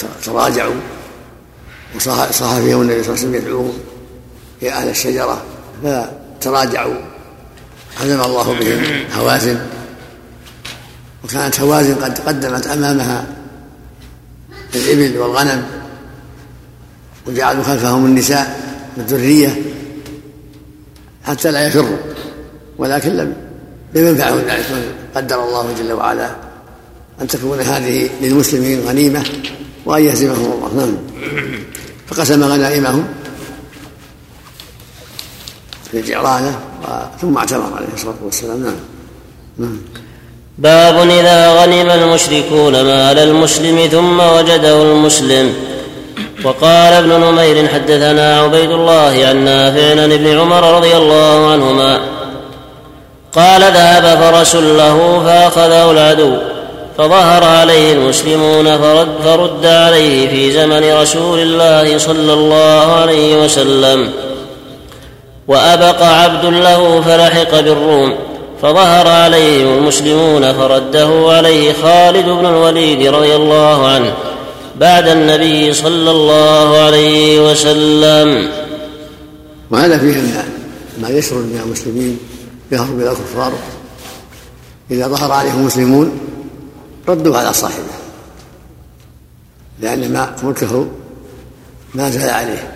[0.04, 0.76] وتراجعوا
[1.96, 3.74] وصاح فيهم النبي صلى الله عليه وسلم يدعوهم.
[4.61, 5.44] يا أهل الشجرة.
[5.84, 6.95] فتراجعوا
[7.98, 8.84] هزم الله بهم
[9.18, 9.60] هوازن
[11.23, 13.26] وكانت هوازن قد قدمت أمامها
[14.76, 15.64] الإبل والغنم.
[17.27, 18.60] وجعلوا خلفهم النساء
[18.98, 19.61] والذرية
[21.23, 21.98] حتى لا يفروا
[22.77, 23.34] ولكن لم
[23.94, 24.65] لم ينفعهم ذلك
[25.15, 26.36] قدر الله جل وعلا
[27.22, 29.23] أن تكون هذه للمسلمين غنيمة
[29.86, 30.86] وأن يهزمهم الله.
[30.86, 30.98] نعم.
[32.07, 33.07] فقسم غنائمهم.
[36.02, 36.60] في جعرانه
[37.22, 38.64] ثم اعتمر عليه الصلاة والسلام.
[38.64, 38.76] نعم.
[39.58, 39.78] نعم.
[40.58, 45.54] باب إذا غنم المشركون مال المسلم ثم وجده المسلم.
[46.44, 52.00] وقال ابن نمير حدثنا عبيد الله عن نافع عن ابن عمر رضي الله عنهما.
[53.34, 56.38] قال ذهب فرس له فأخذه العدو
[56.98, 64.25] فظهر عليه المسلمون فرد, فرد عليه في زمن رسول الله صلى الله عليه وسلم.
[65.48, 68.16] وأبق عبد له فلحق بالروم
[68.62, 74.14] فظهر عليهم المسلمون فرده عليه خالد بن الوليد رضي الله عنه
[74.76, 78.52] بعد النبي صلى الله عليه وسلم.
[79.72, 80.22] وهذا فيه
[81.02, 82.20] ما يشعر من المسلمين
[82.72, 83.54] يهرب إلى الكفار.
[84.92, 86.20] إذا ظهر عليهم المسلمون
[87.08, 87.96] ردوا على صاحبه
[89.82, 90.88] لأن ما ملكه
[91.96, 92.75] ما زال عليه.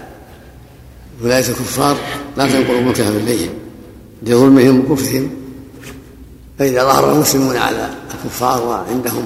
[1.23, 1.97] ولاية الكفار
[2.37, 3.53] لا تنقل ملكهم اليهم
[4.23, 5.31] لظلمهم وكفرهم.
[6.59, 9.25] فإذا ظهر المسلمون على الكفار وعندهم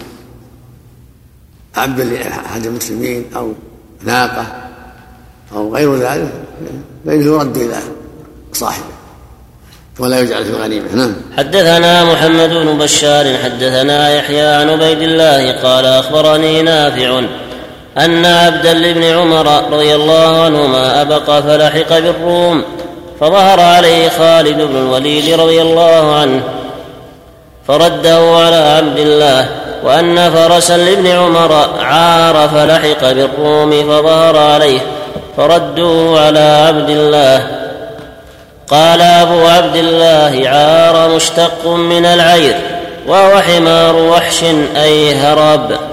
[1.76, 3.53] عبد لأحد المسلمين أو
[4.03, 4.48] ناقة
[5.56, 6.32] أو غير ذلك
[7.06, 7.78] فإنه يرد إلى
[8.53, 8.86] صاحبه
[9.99, 11.15] ولا يجعل في الغنيمه نعم.
[11.38, 17.26] حدثنا محمد بن بشار حدثنا يحيى عن عبيد الله قال أخبرني نافع
[17.98, 22.64] أن عبدا لابن عمر رضي الله عنهما ابق فلحق بالروم
[23.20, 26.41] فظهر عليه خالد بن الوليد رضي الله عنه
[27.68, 29.49] فرده على عبد الله
[29.84, 34.80] وأن فرسا لابن عمر عار فلحق بالروم فظهر عليه
[35.38, 37.48] فردوه على عبد الله.
[38.68, 42.56] قال أبو عبد الله عار مشتق من العير
[43.07, 44.44] وهو حمار وحش
[44.76, 45.93] أي هرب.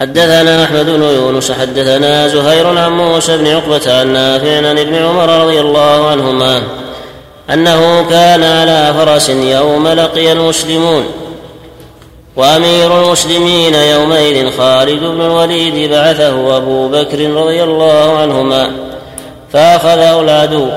[0.00, 5.44] حدثنا أحمد بن يونس حدثنا زهير عن موسى بن عقبة عن نافع عن ابن عمر
[5.44, 6.62] رضي الله عنهما
[7.52, 11.04] أنه كان على فرس يوم لقي المسلمون
[12.36, 18.72] وأمير المسلمين يومئذ خالد بن الوليد بعثه أبو بكر رضي الله عنهما
[19.52, 20.68] فأخذه العدو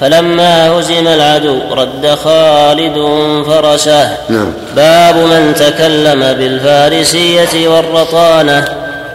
[0.00, 2.94] فلما هزم العدو رد خالد
[3.46, 4.52] فرسه نعم.
[4.76, 8.64] باب من تكلم بالفارسية والرطانة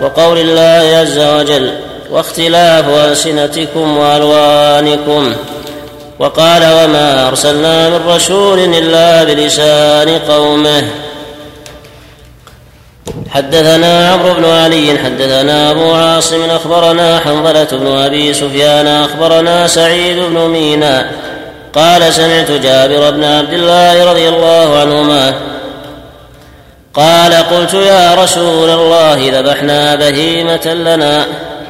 [0.01, 1.71] وقول الله عز وجل
[2.11, 5.35] واختلاف ألسنتكم وألوانكم.
[6.19, 10.83] وقال وما أرسلنا من رسول إلا بلسان قومه.
[13.29, 20.39] حدثنا عمرو بن علي حدثنا أبو عاصم أخبرنا حنظلة بن أبي سفيان أخبرنا سعيد بن
[20.39, 21.11] مينا
[21.75, 25.33] قال سمعت جابر بن عبد الله رضي الله عنهما
[26.93, 31.25] قال قلت يا رسول الله ذبحنا بهيمة لنا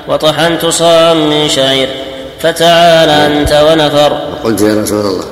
[0.07, 1.90] وطحنت صاعا من شعير
[2.40, 4.18] فتعال أنت ونفر.
[4.44, 5.26] قلت يا رسول الله.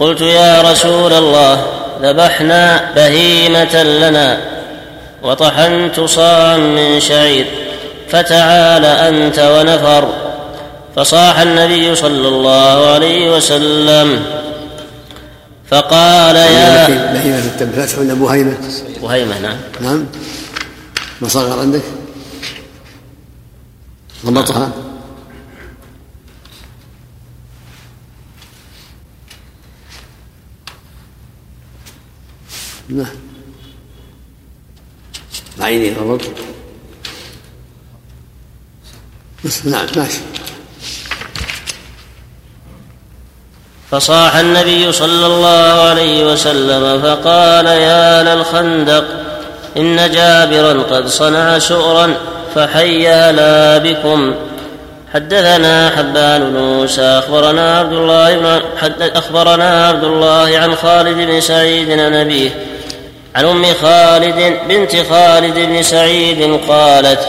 [0.00, 1.62] قلت يا رسول الله
[2.02, 4.49] ذبحنا بهيمة لنا.
[5.22, 7.46] وطحنت صاعا من شعير
[8.08, 10.30] فتعال أنت ونفر.
[10.96, 14.22] فصاح النبي صلى الله عليه وسلم
[15.70, 18.56] فقال يا بهيمة التم فتح ولا بهيمة
[19.02, 19.56] بهيمة نعم.
[19.80, 20.06] نعم.
[21.20, 21.82] ما صغر عندك؟
[24.26, 24.72] ضبطها.
[32.88, 33.29] نعم.
[35.60, 36.20] عيني ضبط
[39.64, 40.18] نعم ماشي.
[43.90, 49.04] فصاح النبي صلى الله عليه وسلم فقال يا للخندق
[49.76, 52.14] إن جابرا قد صنع شؤرا
[52.54, 54.34] فحي لا بكم.
[55.14, 58.62] حدثنا حبان بن موسى أخبرنا عبد الله
[59.00, 62.50] أخبرنا عبد الله عن خالد بن سعيد عن أبيه
[63.36, 67.28] عن أم خالد بنت خالد بن سعيد قالت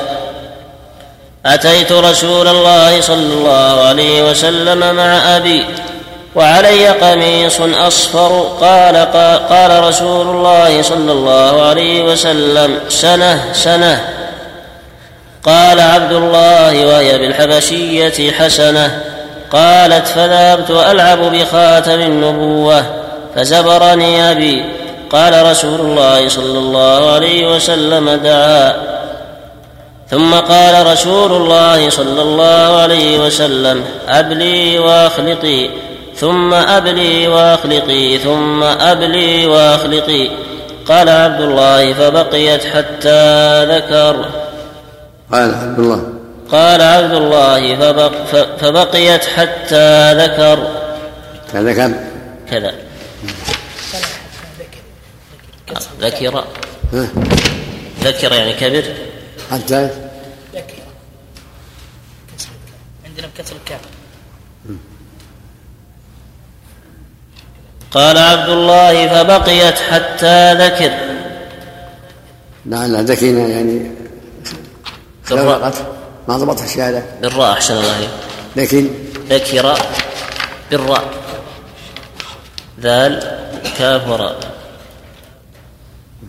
[1.46, 5.66] أتيت رسول الله صلى الله عليه وسلم مع أبي
[6.36, 8.98] وعلي قميص أصفر قال
[9.50, 14.14] قال رسول الله صلى الله عليه وسلم سنة سنة.
[15.44, 19.02] قال عبد الله وهي بالحبشية حسنة.
[19.52, 22.84] قالت فذهبت ألعب بخاتم النبوة
[23.36, 24.66] فزبرني أبي
[25.12, 28.74] قال رسول الله صلى الله عليه وسلم دعا.
[30.10, 35.70] ثم قال رسول الله صلى الله عليه وسلم أبلي وأخلطي
[36.16, 40.30] ثم أبلي وأخلقي ثم أبلي وأخلقي
[40.88, 44.26] قال عبد الله فبقيت حتى ذكر.
[45.32, 46.04] قال عبد الله.
[46.52, 48.12] قال عبد الله فبق
[48.62, 50.60] فبقيت حتى ذكر.
[51.56, 51.92] ذكر
[52.52, 52.72] كذا.
[56.02, 56.46] ذكر
[58.04, 58.84] ذكر يعني كبر.
[59.52, 59.90] حتى
[60.54, 60.74] ذكر
[63.06, 63.80] عندنا بكسر الكاف.
[67.92, 70.92] قال عبد الله فبقيت حتى ذكر.
[72.66, 73.92] لعل ذكينا يعني.
[76.28, 78.08] ما ضبطها الشهادة بالراء أحسن الله
[78.56, 78.90] لكن
[79.30, 79.78] ذكر
[80.72, 81.04] بالراء
[82.80, 83.40] ذال
[83.78, 84.08] كاف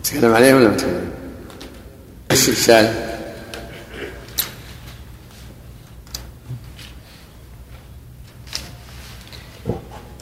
[0.03, 1.11] نتكلم عليه ولا نتكلم
[2.31, 2.89] الشهادة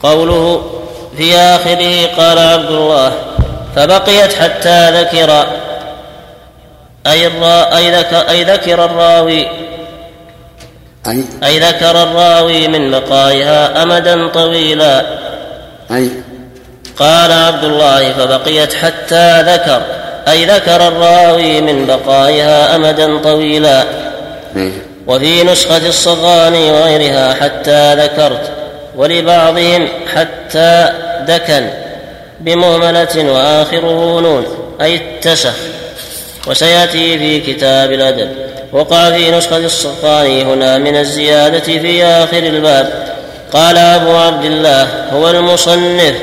[0.02, 0.70] قوله
[1.16, 3.12] في آخره قال عبد الله
[3.76, 5.46] فبقيت حتى ذكر
[7.06, 9.46] أي, الرا أي, ذكر أي ذكر الراوي
[11.06, 15.06] أي؟ أي ذكر الراوي من بقائها أمدا طويلا.
[15.90, 16.10] أي؟
[16.98, 19.82] قال عبد الله فبقيت حتى ذكر
[20.28, 23.84] أي ذكر الراوي من بقائها أمدا طويلا.
[24.56, 24.72] أي
[25.06, 28.50] وفي نسخة الصغاني وغيرها حتى ذكرت
[28.96, 30.92] ولبعضهم حتى
[31.28, 31.68] دكن
[32.40, 34.46] بمهملة وآخره نون
[34.80, 35.54] أي اتسخ.
[36.46, 38.28] وسيأتي في كتاب الأدب.
[38.72, 43.14] وقع في نسخة الصقاني هنا من الزيادة في آخر الباب.
[43.52, 46.14] قال أبو عبد الله هو المصنف.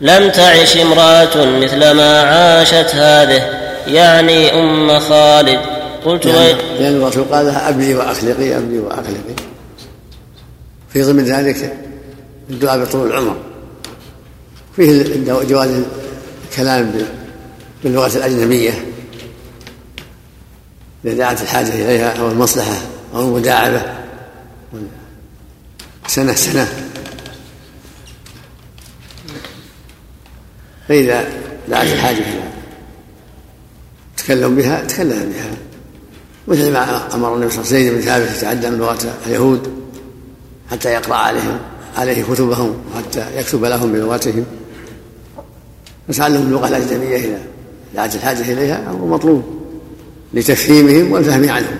[0.00, 3.42] لم تعش امرأة مثل ما عاشت هذه
[3.86, 5.60] يعني أم خالد.
[6.04, 9.34] قلت لأن يعني الرسول قال لها أبلي وأخلقي أبلي وأخلقي.
[10.92, 11.76] في ضمن ذلك
[12.50, 13.36] الدعاء بطول العمر.
[14.76, 15.82] فيه جواز
[16.50, 16.94] الكلام
[17.84, 18.84] باللغة الأجنبية.
[21.04, 22.76] إذا دعت الحاجة إليها أو المصلحة
[23.14, 23.82] أو المداعبة.
[26.06, 26.68] سنة سنة.
[30.88, 31.28] فإذا
[31.68, 32.42] دعت الحاجة إلى
[34.16, 35.50] تكلم بها تكلم بها.
[36.48, 39.72] مثل ما أمر النبي صلى الله عليه وسلم زيد بن ثابت يتعلم لغة اليهود
[40.70, 41.58] حتى يقرأ عليهم
[41.96, 44.44] عليه كتبهم وحتى يكتب لهم بلغتهم.
[46.08, 47.40] فسألهم اللغة الأجنبية إذا
[47.94, 49.58] دعت الحاجة إليها أمر مطلوب
[50.34, 51.78] لتفهيمهم والفهم عنهم.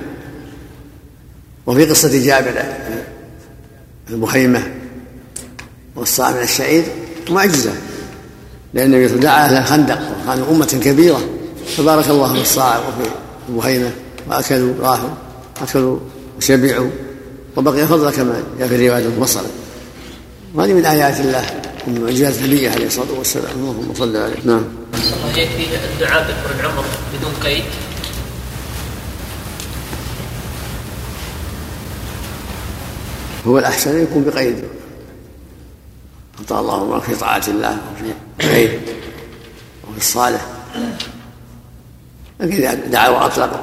[1.67, 2.63] وفي قصة جابر
[4.11, 4.63] المخيمة
[5.97, 6.85] والصاع من الشعير
[7.31, 7.73] معجزة.
[8.75, 11.21] لأن النبي دعا أهل الخندق وكانوا أمة كبيرة.
[11.77, 13.11] فبارك الله في الصاع وفي
[13.49, 13.91] البخيمة
[14.29, 15.09] وأكلوا راحوا
[15.63, 15.99] أكلوا
[16.39, 16.91] وشبعوا
[17.57, 19.47] وبقي فضل كما جاء في الرواية المفصلة.
[20.55, 21.45] وهذه من آيات الله
[21.87, 23.51] من معجزات النبي عليه الصلاة والسلام.
[23.57, 24.37] اللهم صل عليه.
[24.45, 24.65] نعم.
[25.29, 26.85] يكفي الدعاء بكبر العمر
[27.19, 27.65] بدون قيد.
[33.47, 34.65] هو الأحسن يكون بقيد.
[36.41, 38.81] أعطى الله عمرك في طاعة الله وفي الخير
[39.89, 40.41] وفي الصالح.
[42.41, 43.61] لكن إذا دعا وأطلق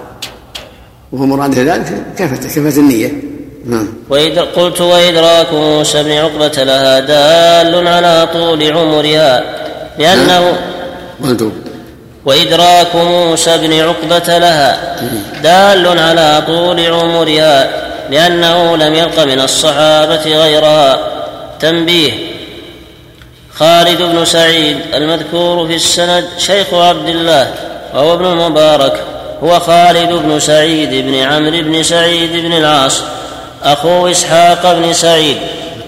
[1.12, 3.12] وهو مراد ذلك كفت كفت النية؟
[3.66, 3.88] نعم.
[4.10, 9.44] وإد قلت وإدراك موسى بن عقبة لها دال على طول عمرها
[10.00, 10.58] لأنه
[11.24, 11.52] قلت.
[12.26, 14.96] وإدراك موسى بن عقبة لها
[15.44, 21.00] دال على طول عمرها لأنه لم يبق من الصحابة غيرها.
[21.60, 22.35] تنبيه
[23.60, 27.54] خالد بن سعيد المذكور في السند شيخ عبد الله
[27.94, 29.04] وهو ابن المبارك
[29.44, 33.02] هو خالد بن سعيد بن عمرو بن سعيد بن العاص
[33.64, 35.38] أخو إسحاق بن سعيد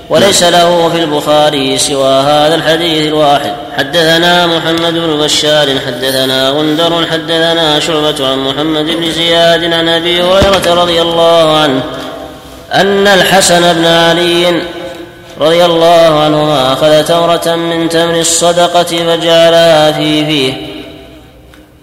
[0.10, 3.52] وليس له في البخاري سوى هذا الحديث الواحد.
[3.78, 10.74] حدثنا محمد بن بشار حدثنا غندر حدثنا شعبة عن محمد بن زياد عن أبي هريرة
[10.82, 11.82] رضي الله عنه
[12.74, 14.62] أن الحسن بن علي
[15.40, 20.54] رضي الله عنهما أخذ تمرة من تمر الصدقة فجعلها في فيه.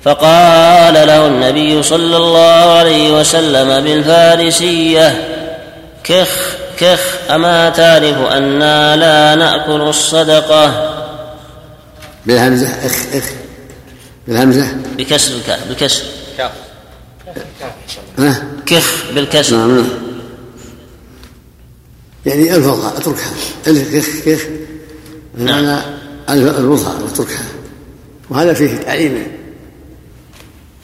[0.04, 5.28] فقال له النبي صلى الله عليه وسلم بالفارسية
[6.04, 6.28] كخ
[6.78, 7.00] كخ
[7.30, 10.90] أما تعرف أنا لا نأكل الصدقة؟
[12.26, 13.24] بالهمزة إخ إخ
[14.28, 14.66] بالهمزة
[14.96, 16.02] بكسر الكاف بالكسر
[16.38, 16.50] كاف.
[18.18, 19.56] ها؟ كخ بالكسر.
[19.56, 20.13] نعم نعم.
[22.26, 23.30] يعني الفظها أتركها.
[23.66, 24.46] الف كخ كخ
[25.34, 25.80] بمعنى
[26.28, 27.44] الفظها واتركها
[28.30, 29.26] وهذا فيه تعليم.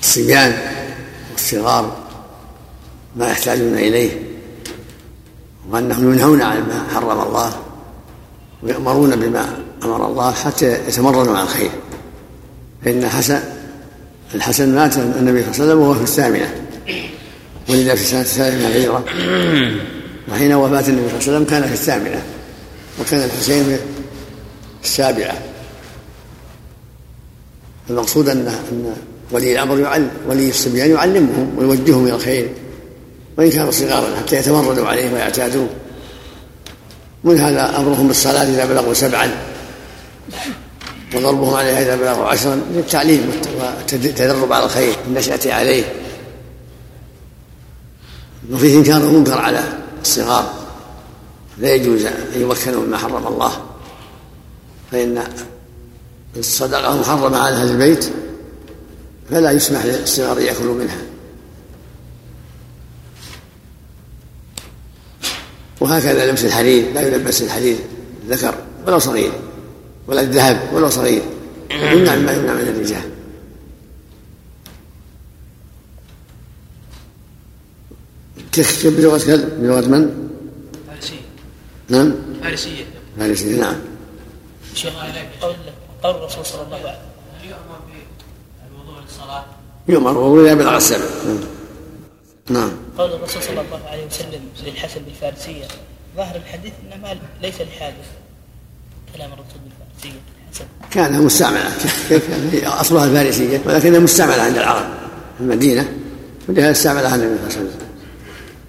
[0.03, 0.59] الصبيان
[1.33, 1.97] والصغار
[3.17, 4.11] ما يحتاجون إليه
[5.71, 7.63] وانهم ينهون عن ما حرم الله
[8.63, 11.71] ويأمرون بما أمر الله حتى يتمرنوا على الخير.
[12.85, 13.41] فإن حسن
[14.35, 16.55] الحسن مات النبي صلى الله عليه وسلم وهو في الثامنة.
[17.69, 19.05] ولد في سنة الثالثة من الهجرة.
[20.31, 22.23] وحين وفاة النبي صلى الله عليه وسلم كان في الثامنة
[23.01, 23.79] وكان الحسين في
[24.85, 25.35] السابعة.
[27.91, 28.95] المقصود أن أن
[29.31, 32.49] ولي الأمر يعلم ولي الصبيان يعلمهم ويوجههم إلى الخير
[33.39, 35.69] وإن كانوا صغارا حتى يتمردوا عليه ويعتادوه
[37.25, 39.31] من هذا أمرهم بالصلاة إذا بلغوا سبعا؟
[41.15, 43.31] وضربهم عليها إذا بلغوا عشرا؟ للتعليم
[43.61, 45.85] والتدرب على الخير النشأة عليه.
[48.53, 49.63] وفيه إنكار المنكر على
[50.03, 50.55] الصغار
[51.59, 53.53] لا يجوز أن يمكنوا مما حرم الله
[54.93, 55.23] فإن
[56.37, 58.11] الصدقة محرمة على أهل البيت
[59.31, 60.99] فلا يسمح للصغار يأكلوا منها.
[65.81, 67.77] وهكذا لبس الحرير لا يلبس الحرير
[68.29, 68.55] ذكر
[68.87, 69.33] ولو صغير
[70.07, 71.23] ولا الذهب ولو صغير
[71.71, 73.20] يمنع مما يمنع من الرجال
[78.53, 80.29] كيف بلغة كلب بلغة من؟
[80.89, 81.17] فارسية.
[81.89, 82.15] نعم.
[82.43, 82.85] فارسية.
[83.19, 83.77] فارسية نعم.
[84.75, 84.93] شيخ
[85.41, 85.55] قول
[86.03, 87.51] قول الرسول صلى الله عليه وسلم.
[87.51, 87.81] يؤمر
[88.71, 89.45] بالوضوء للصلاة.
[89.89, 91.05] يؤمر وهو إذا بلغ السبع
[92.49, 92.73] نعم.
[92.99, 95.65] قول الرسول صلى الله عليه وسلم للحسن بالفارسية.
[96.17, 97.95] ظاهر الحديث انما ليس لحاجة
[99.17, 100.21] كلام الرسول بالفارسية.
[100.91, 101.71] كانها مستعملة
[102.81, 104.87] أصلها الفارسية ولكنها مستعملة عند العرب.
[105.39, 105.93] في المدينة
[106.49, 107.90] ولهذا استعملها النبي صلى الله عليه وسلم.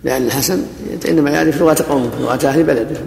[0.04, 0.64] لأن الحسن
[1.10, 2.98] إنما يعرف لغة قومه لغة أهل بلده.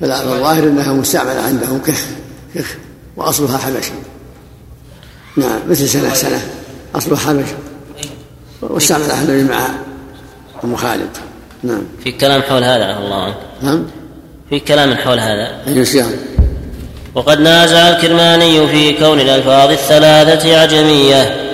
[0.00, 2.04] فلا الظاهر أنها مستعملة عندهم كخ
[2.54, 2.76] كخ
[3.16, 3.92] وأصلها حبشي.
[5.36, 6.40] نعم مثل سنة سنة
[6.94, 7.54] أصلها حبشي.
[8.62, 9.66] واستعملها النبي مع
[10.64, 11.10] أم خالد.
[11.62, 11.82] نعم.
[12.04, 13.36] في كلام حول هذا عفى الله عنك.
[13.62, 13.84] نعم.
[14.50, 15.62] في كلام حول هذا.
[15.68, 16.10] أي صيام
[17.14, 21.47] وقد نازع الكرماني في كون الألفاظ الثلاثة عجمية.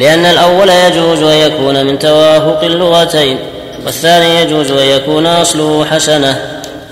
[0.00, 3.38] لأن الأول يجوز أن يكون من توافق اللغتين
[3.86, 6.40] والثاني يجوز أن يكون أصله حسنة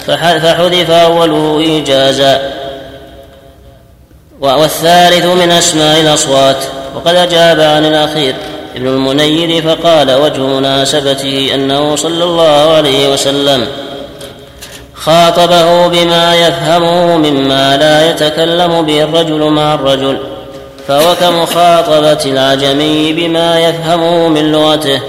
[0.06, 2.50] فح- فحذف أوله إيجازا.
[4.40, 6.56] والثالث من أسماء الأصوات
[6.96, 8.34] وقد أجاب عن الأخير
[8.76, 13.66] ابن المنير فقال وجه مناسبته أنه صلى الله عليه وسلم
[14.94, 20.18] خاطبه بما يفهمه مما لا يتكلم به الرجل مع الرجل.
[20.88, 25.00] فهو كمخاطبة العجمي بما يفهمه من لغته.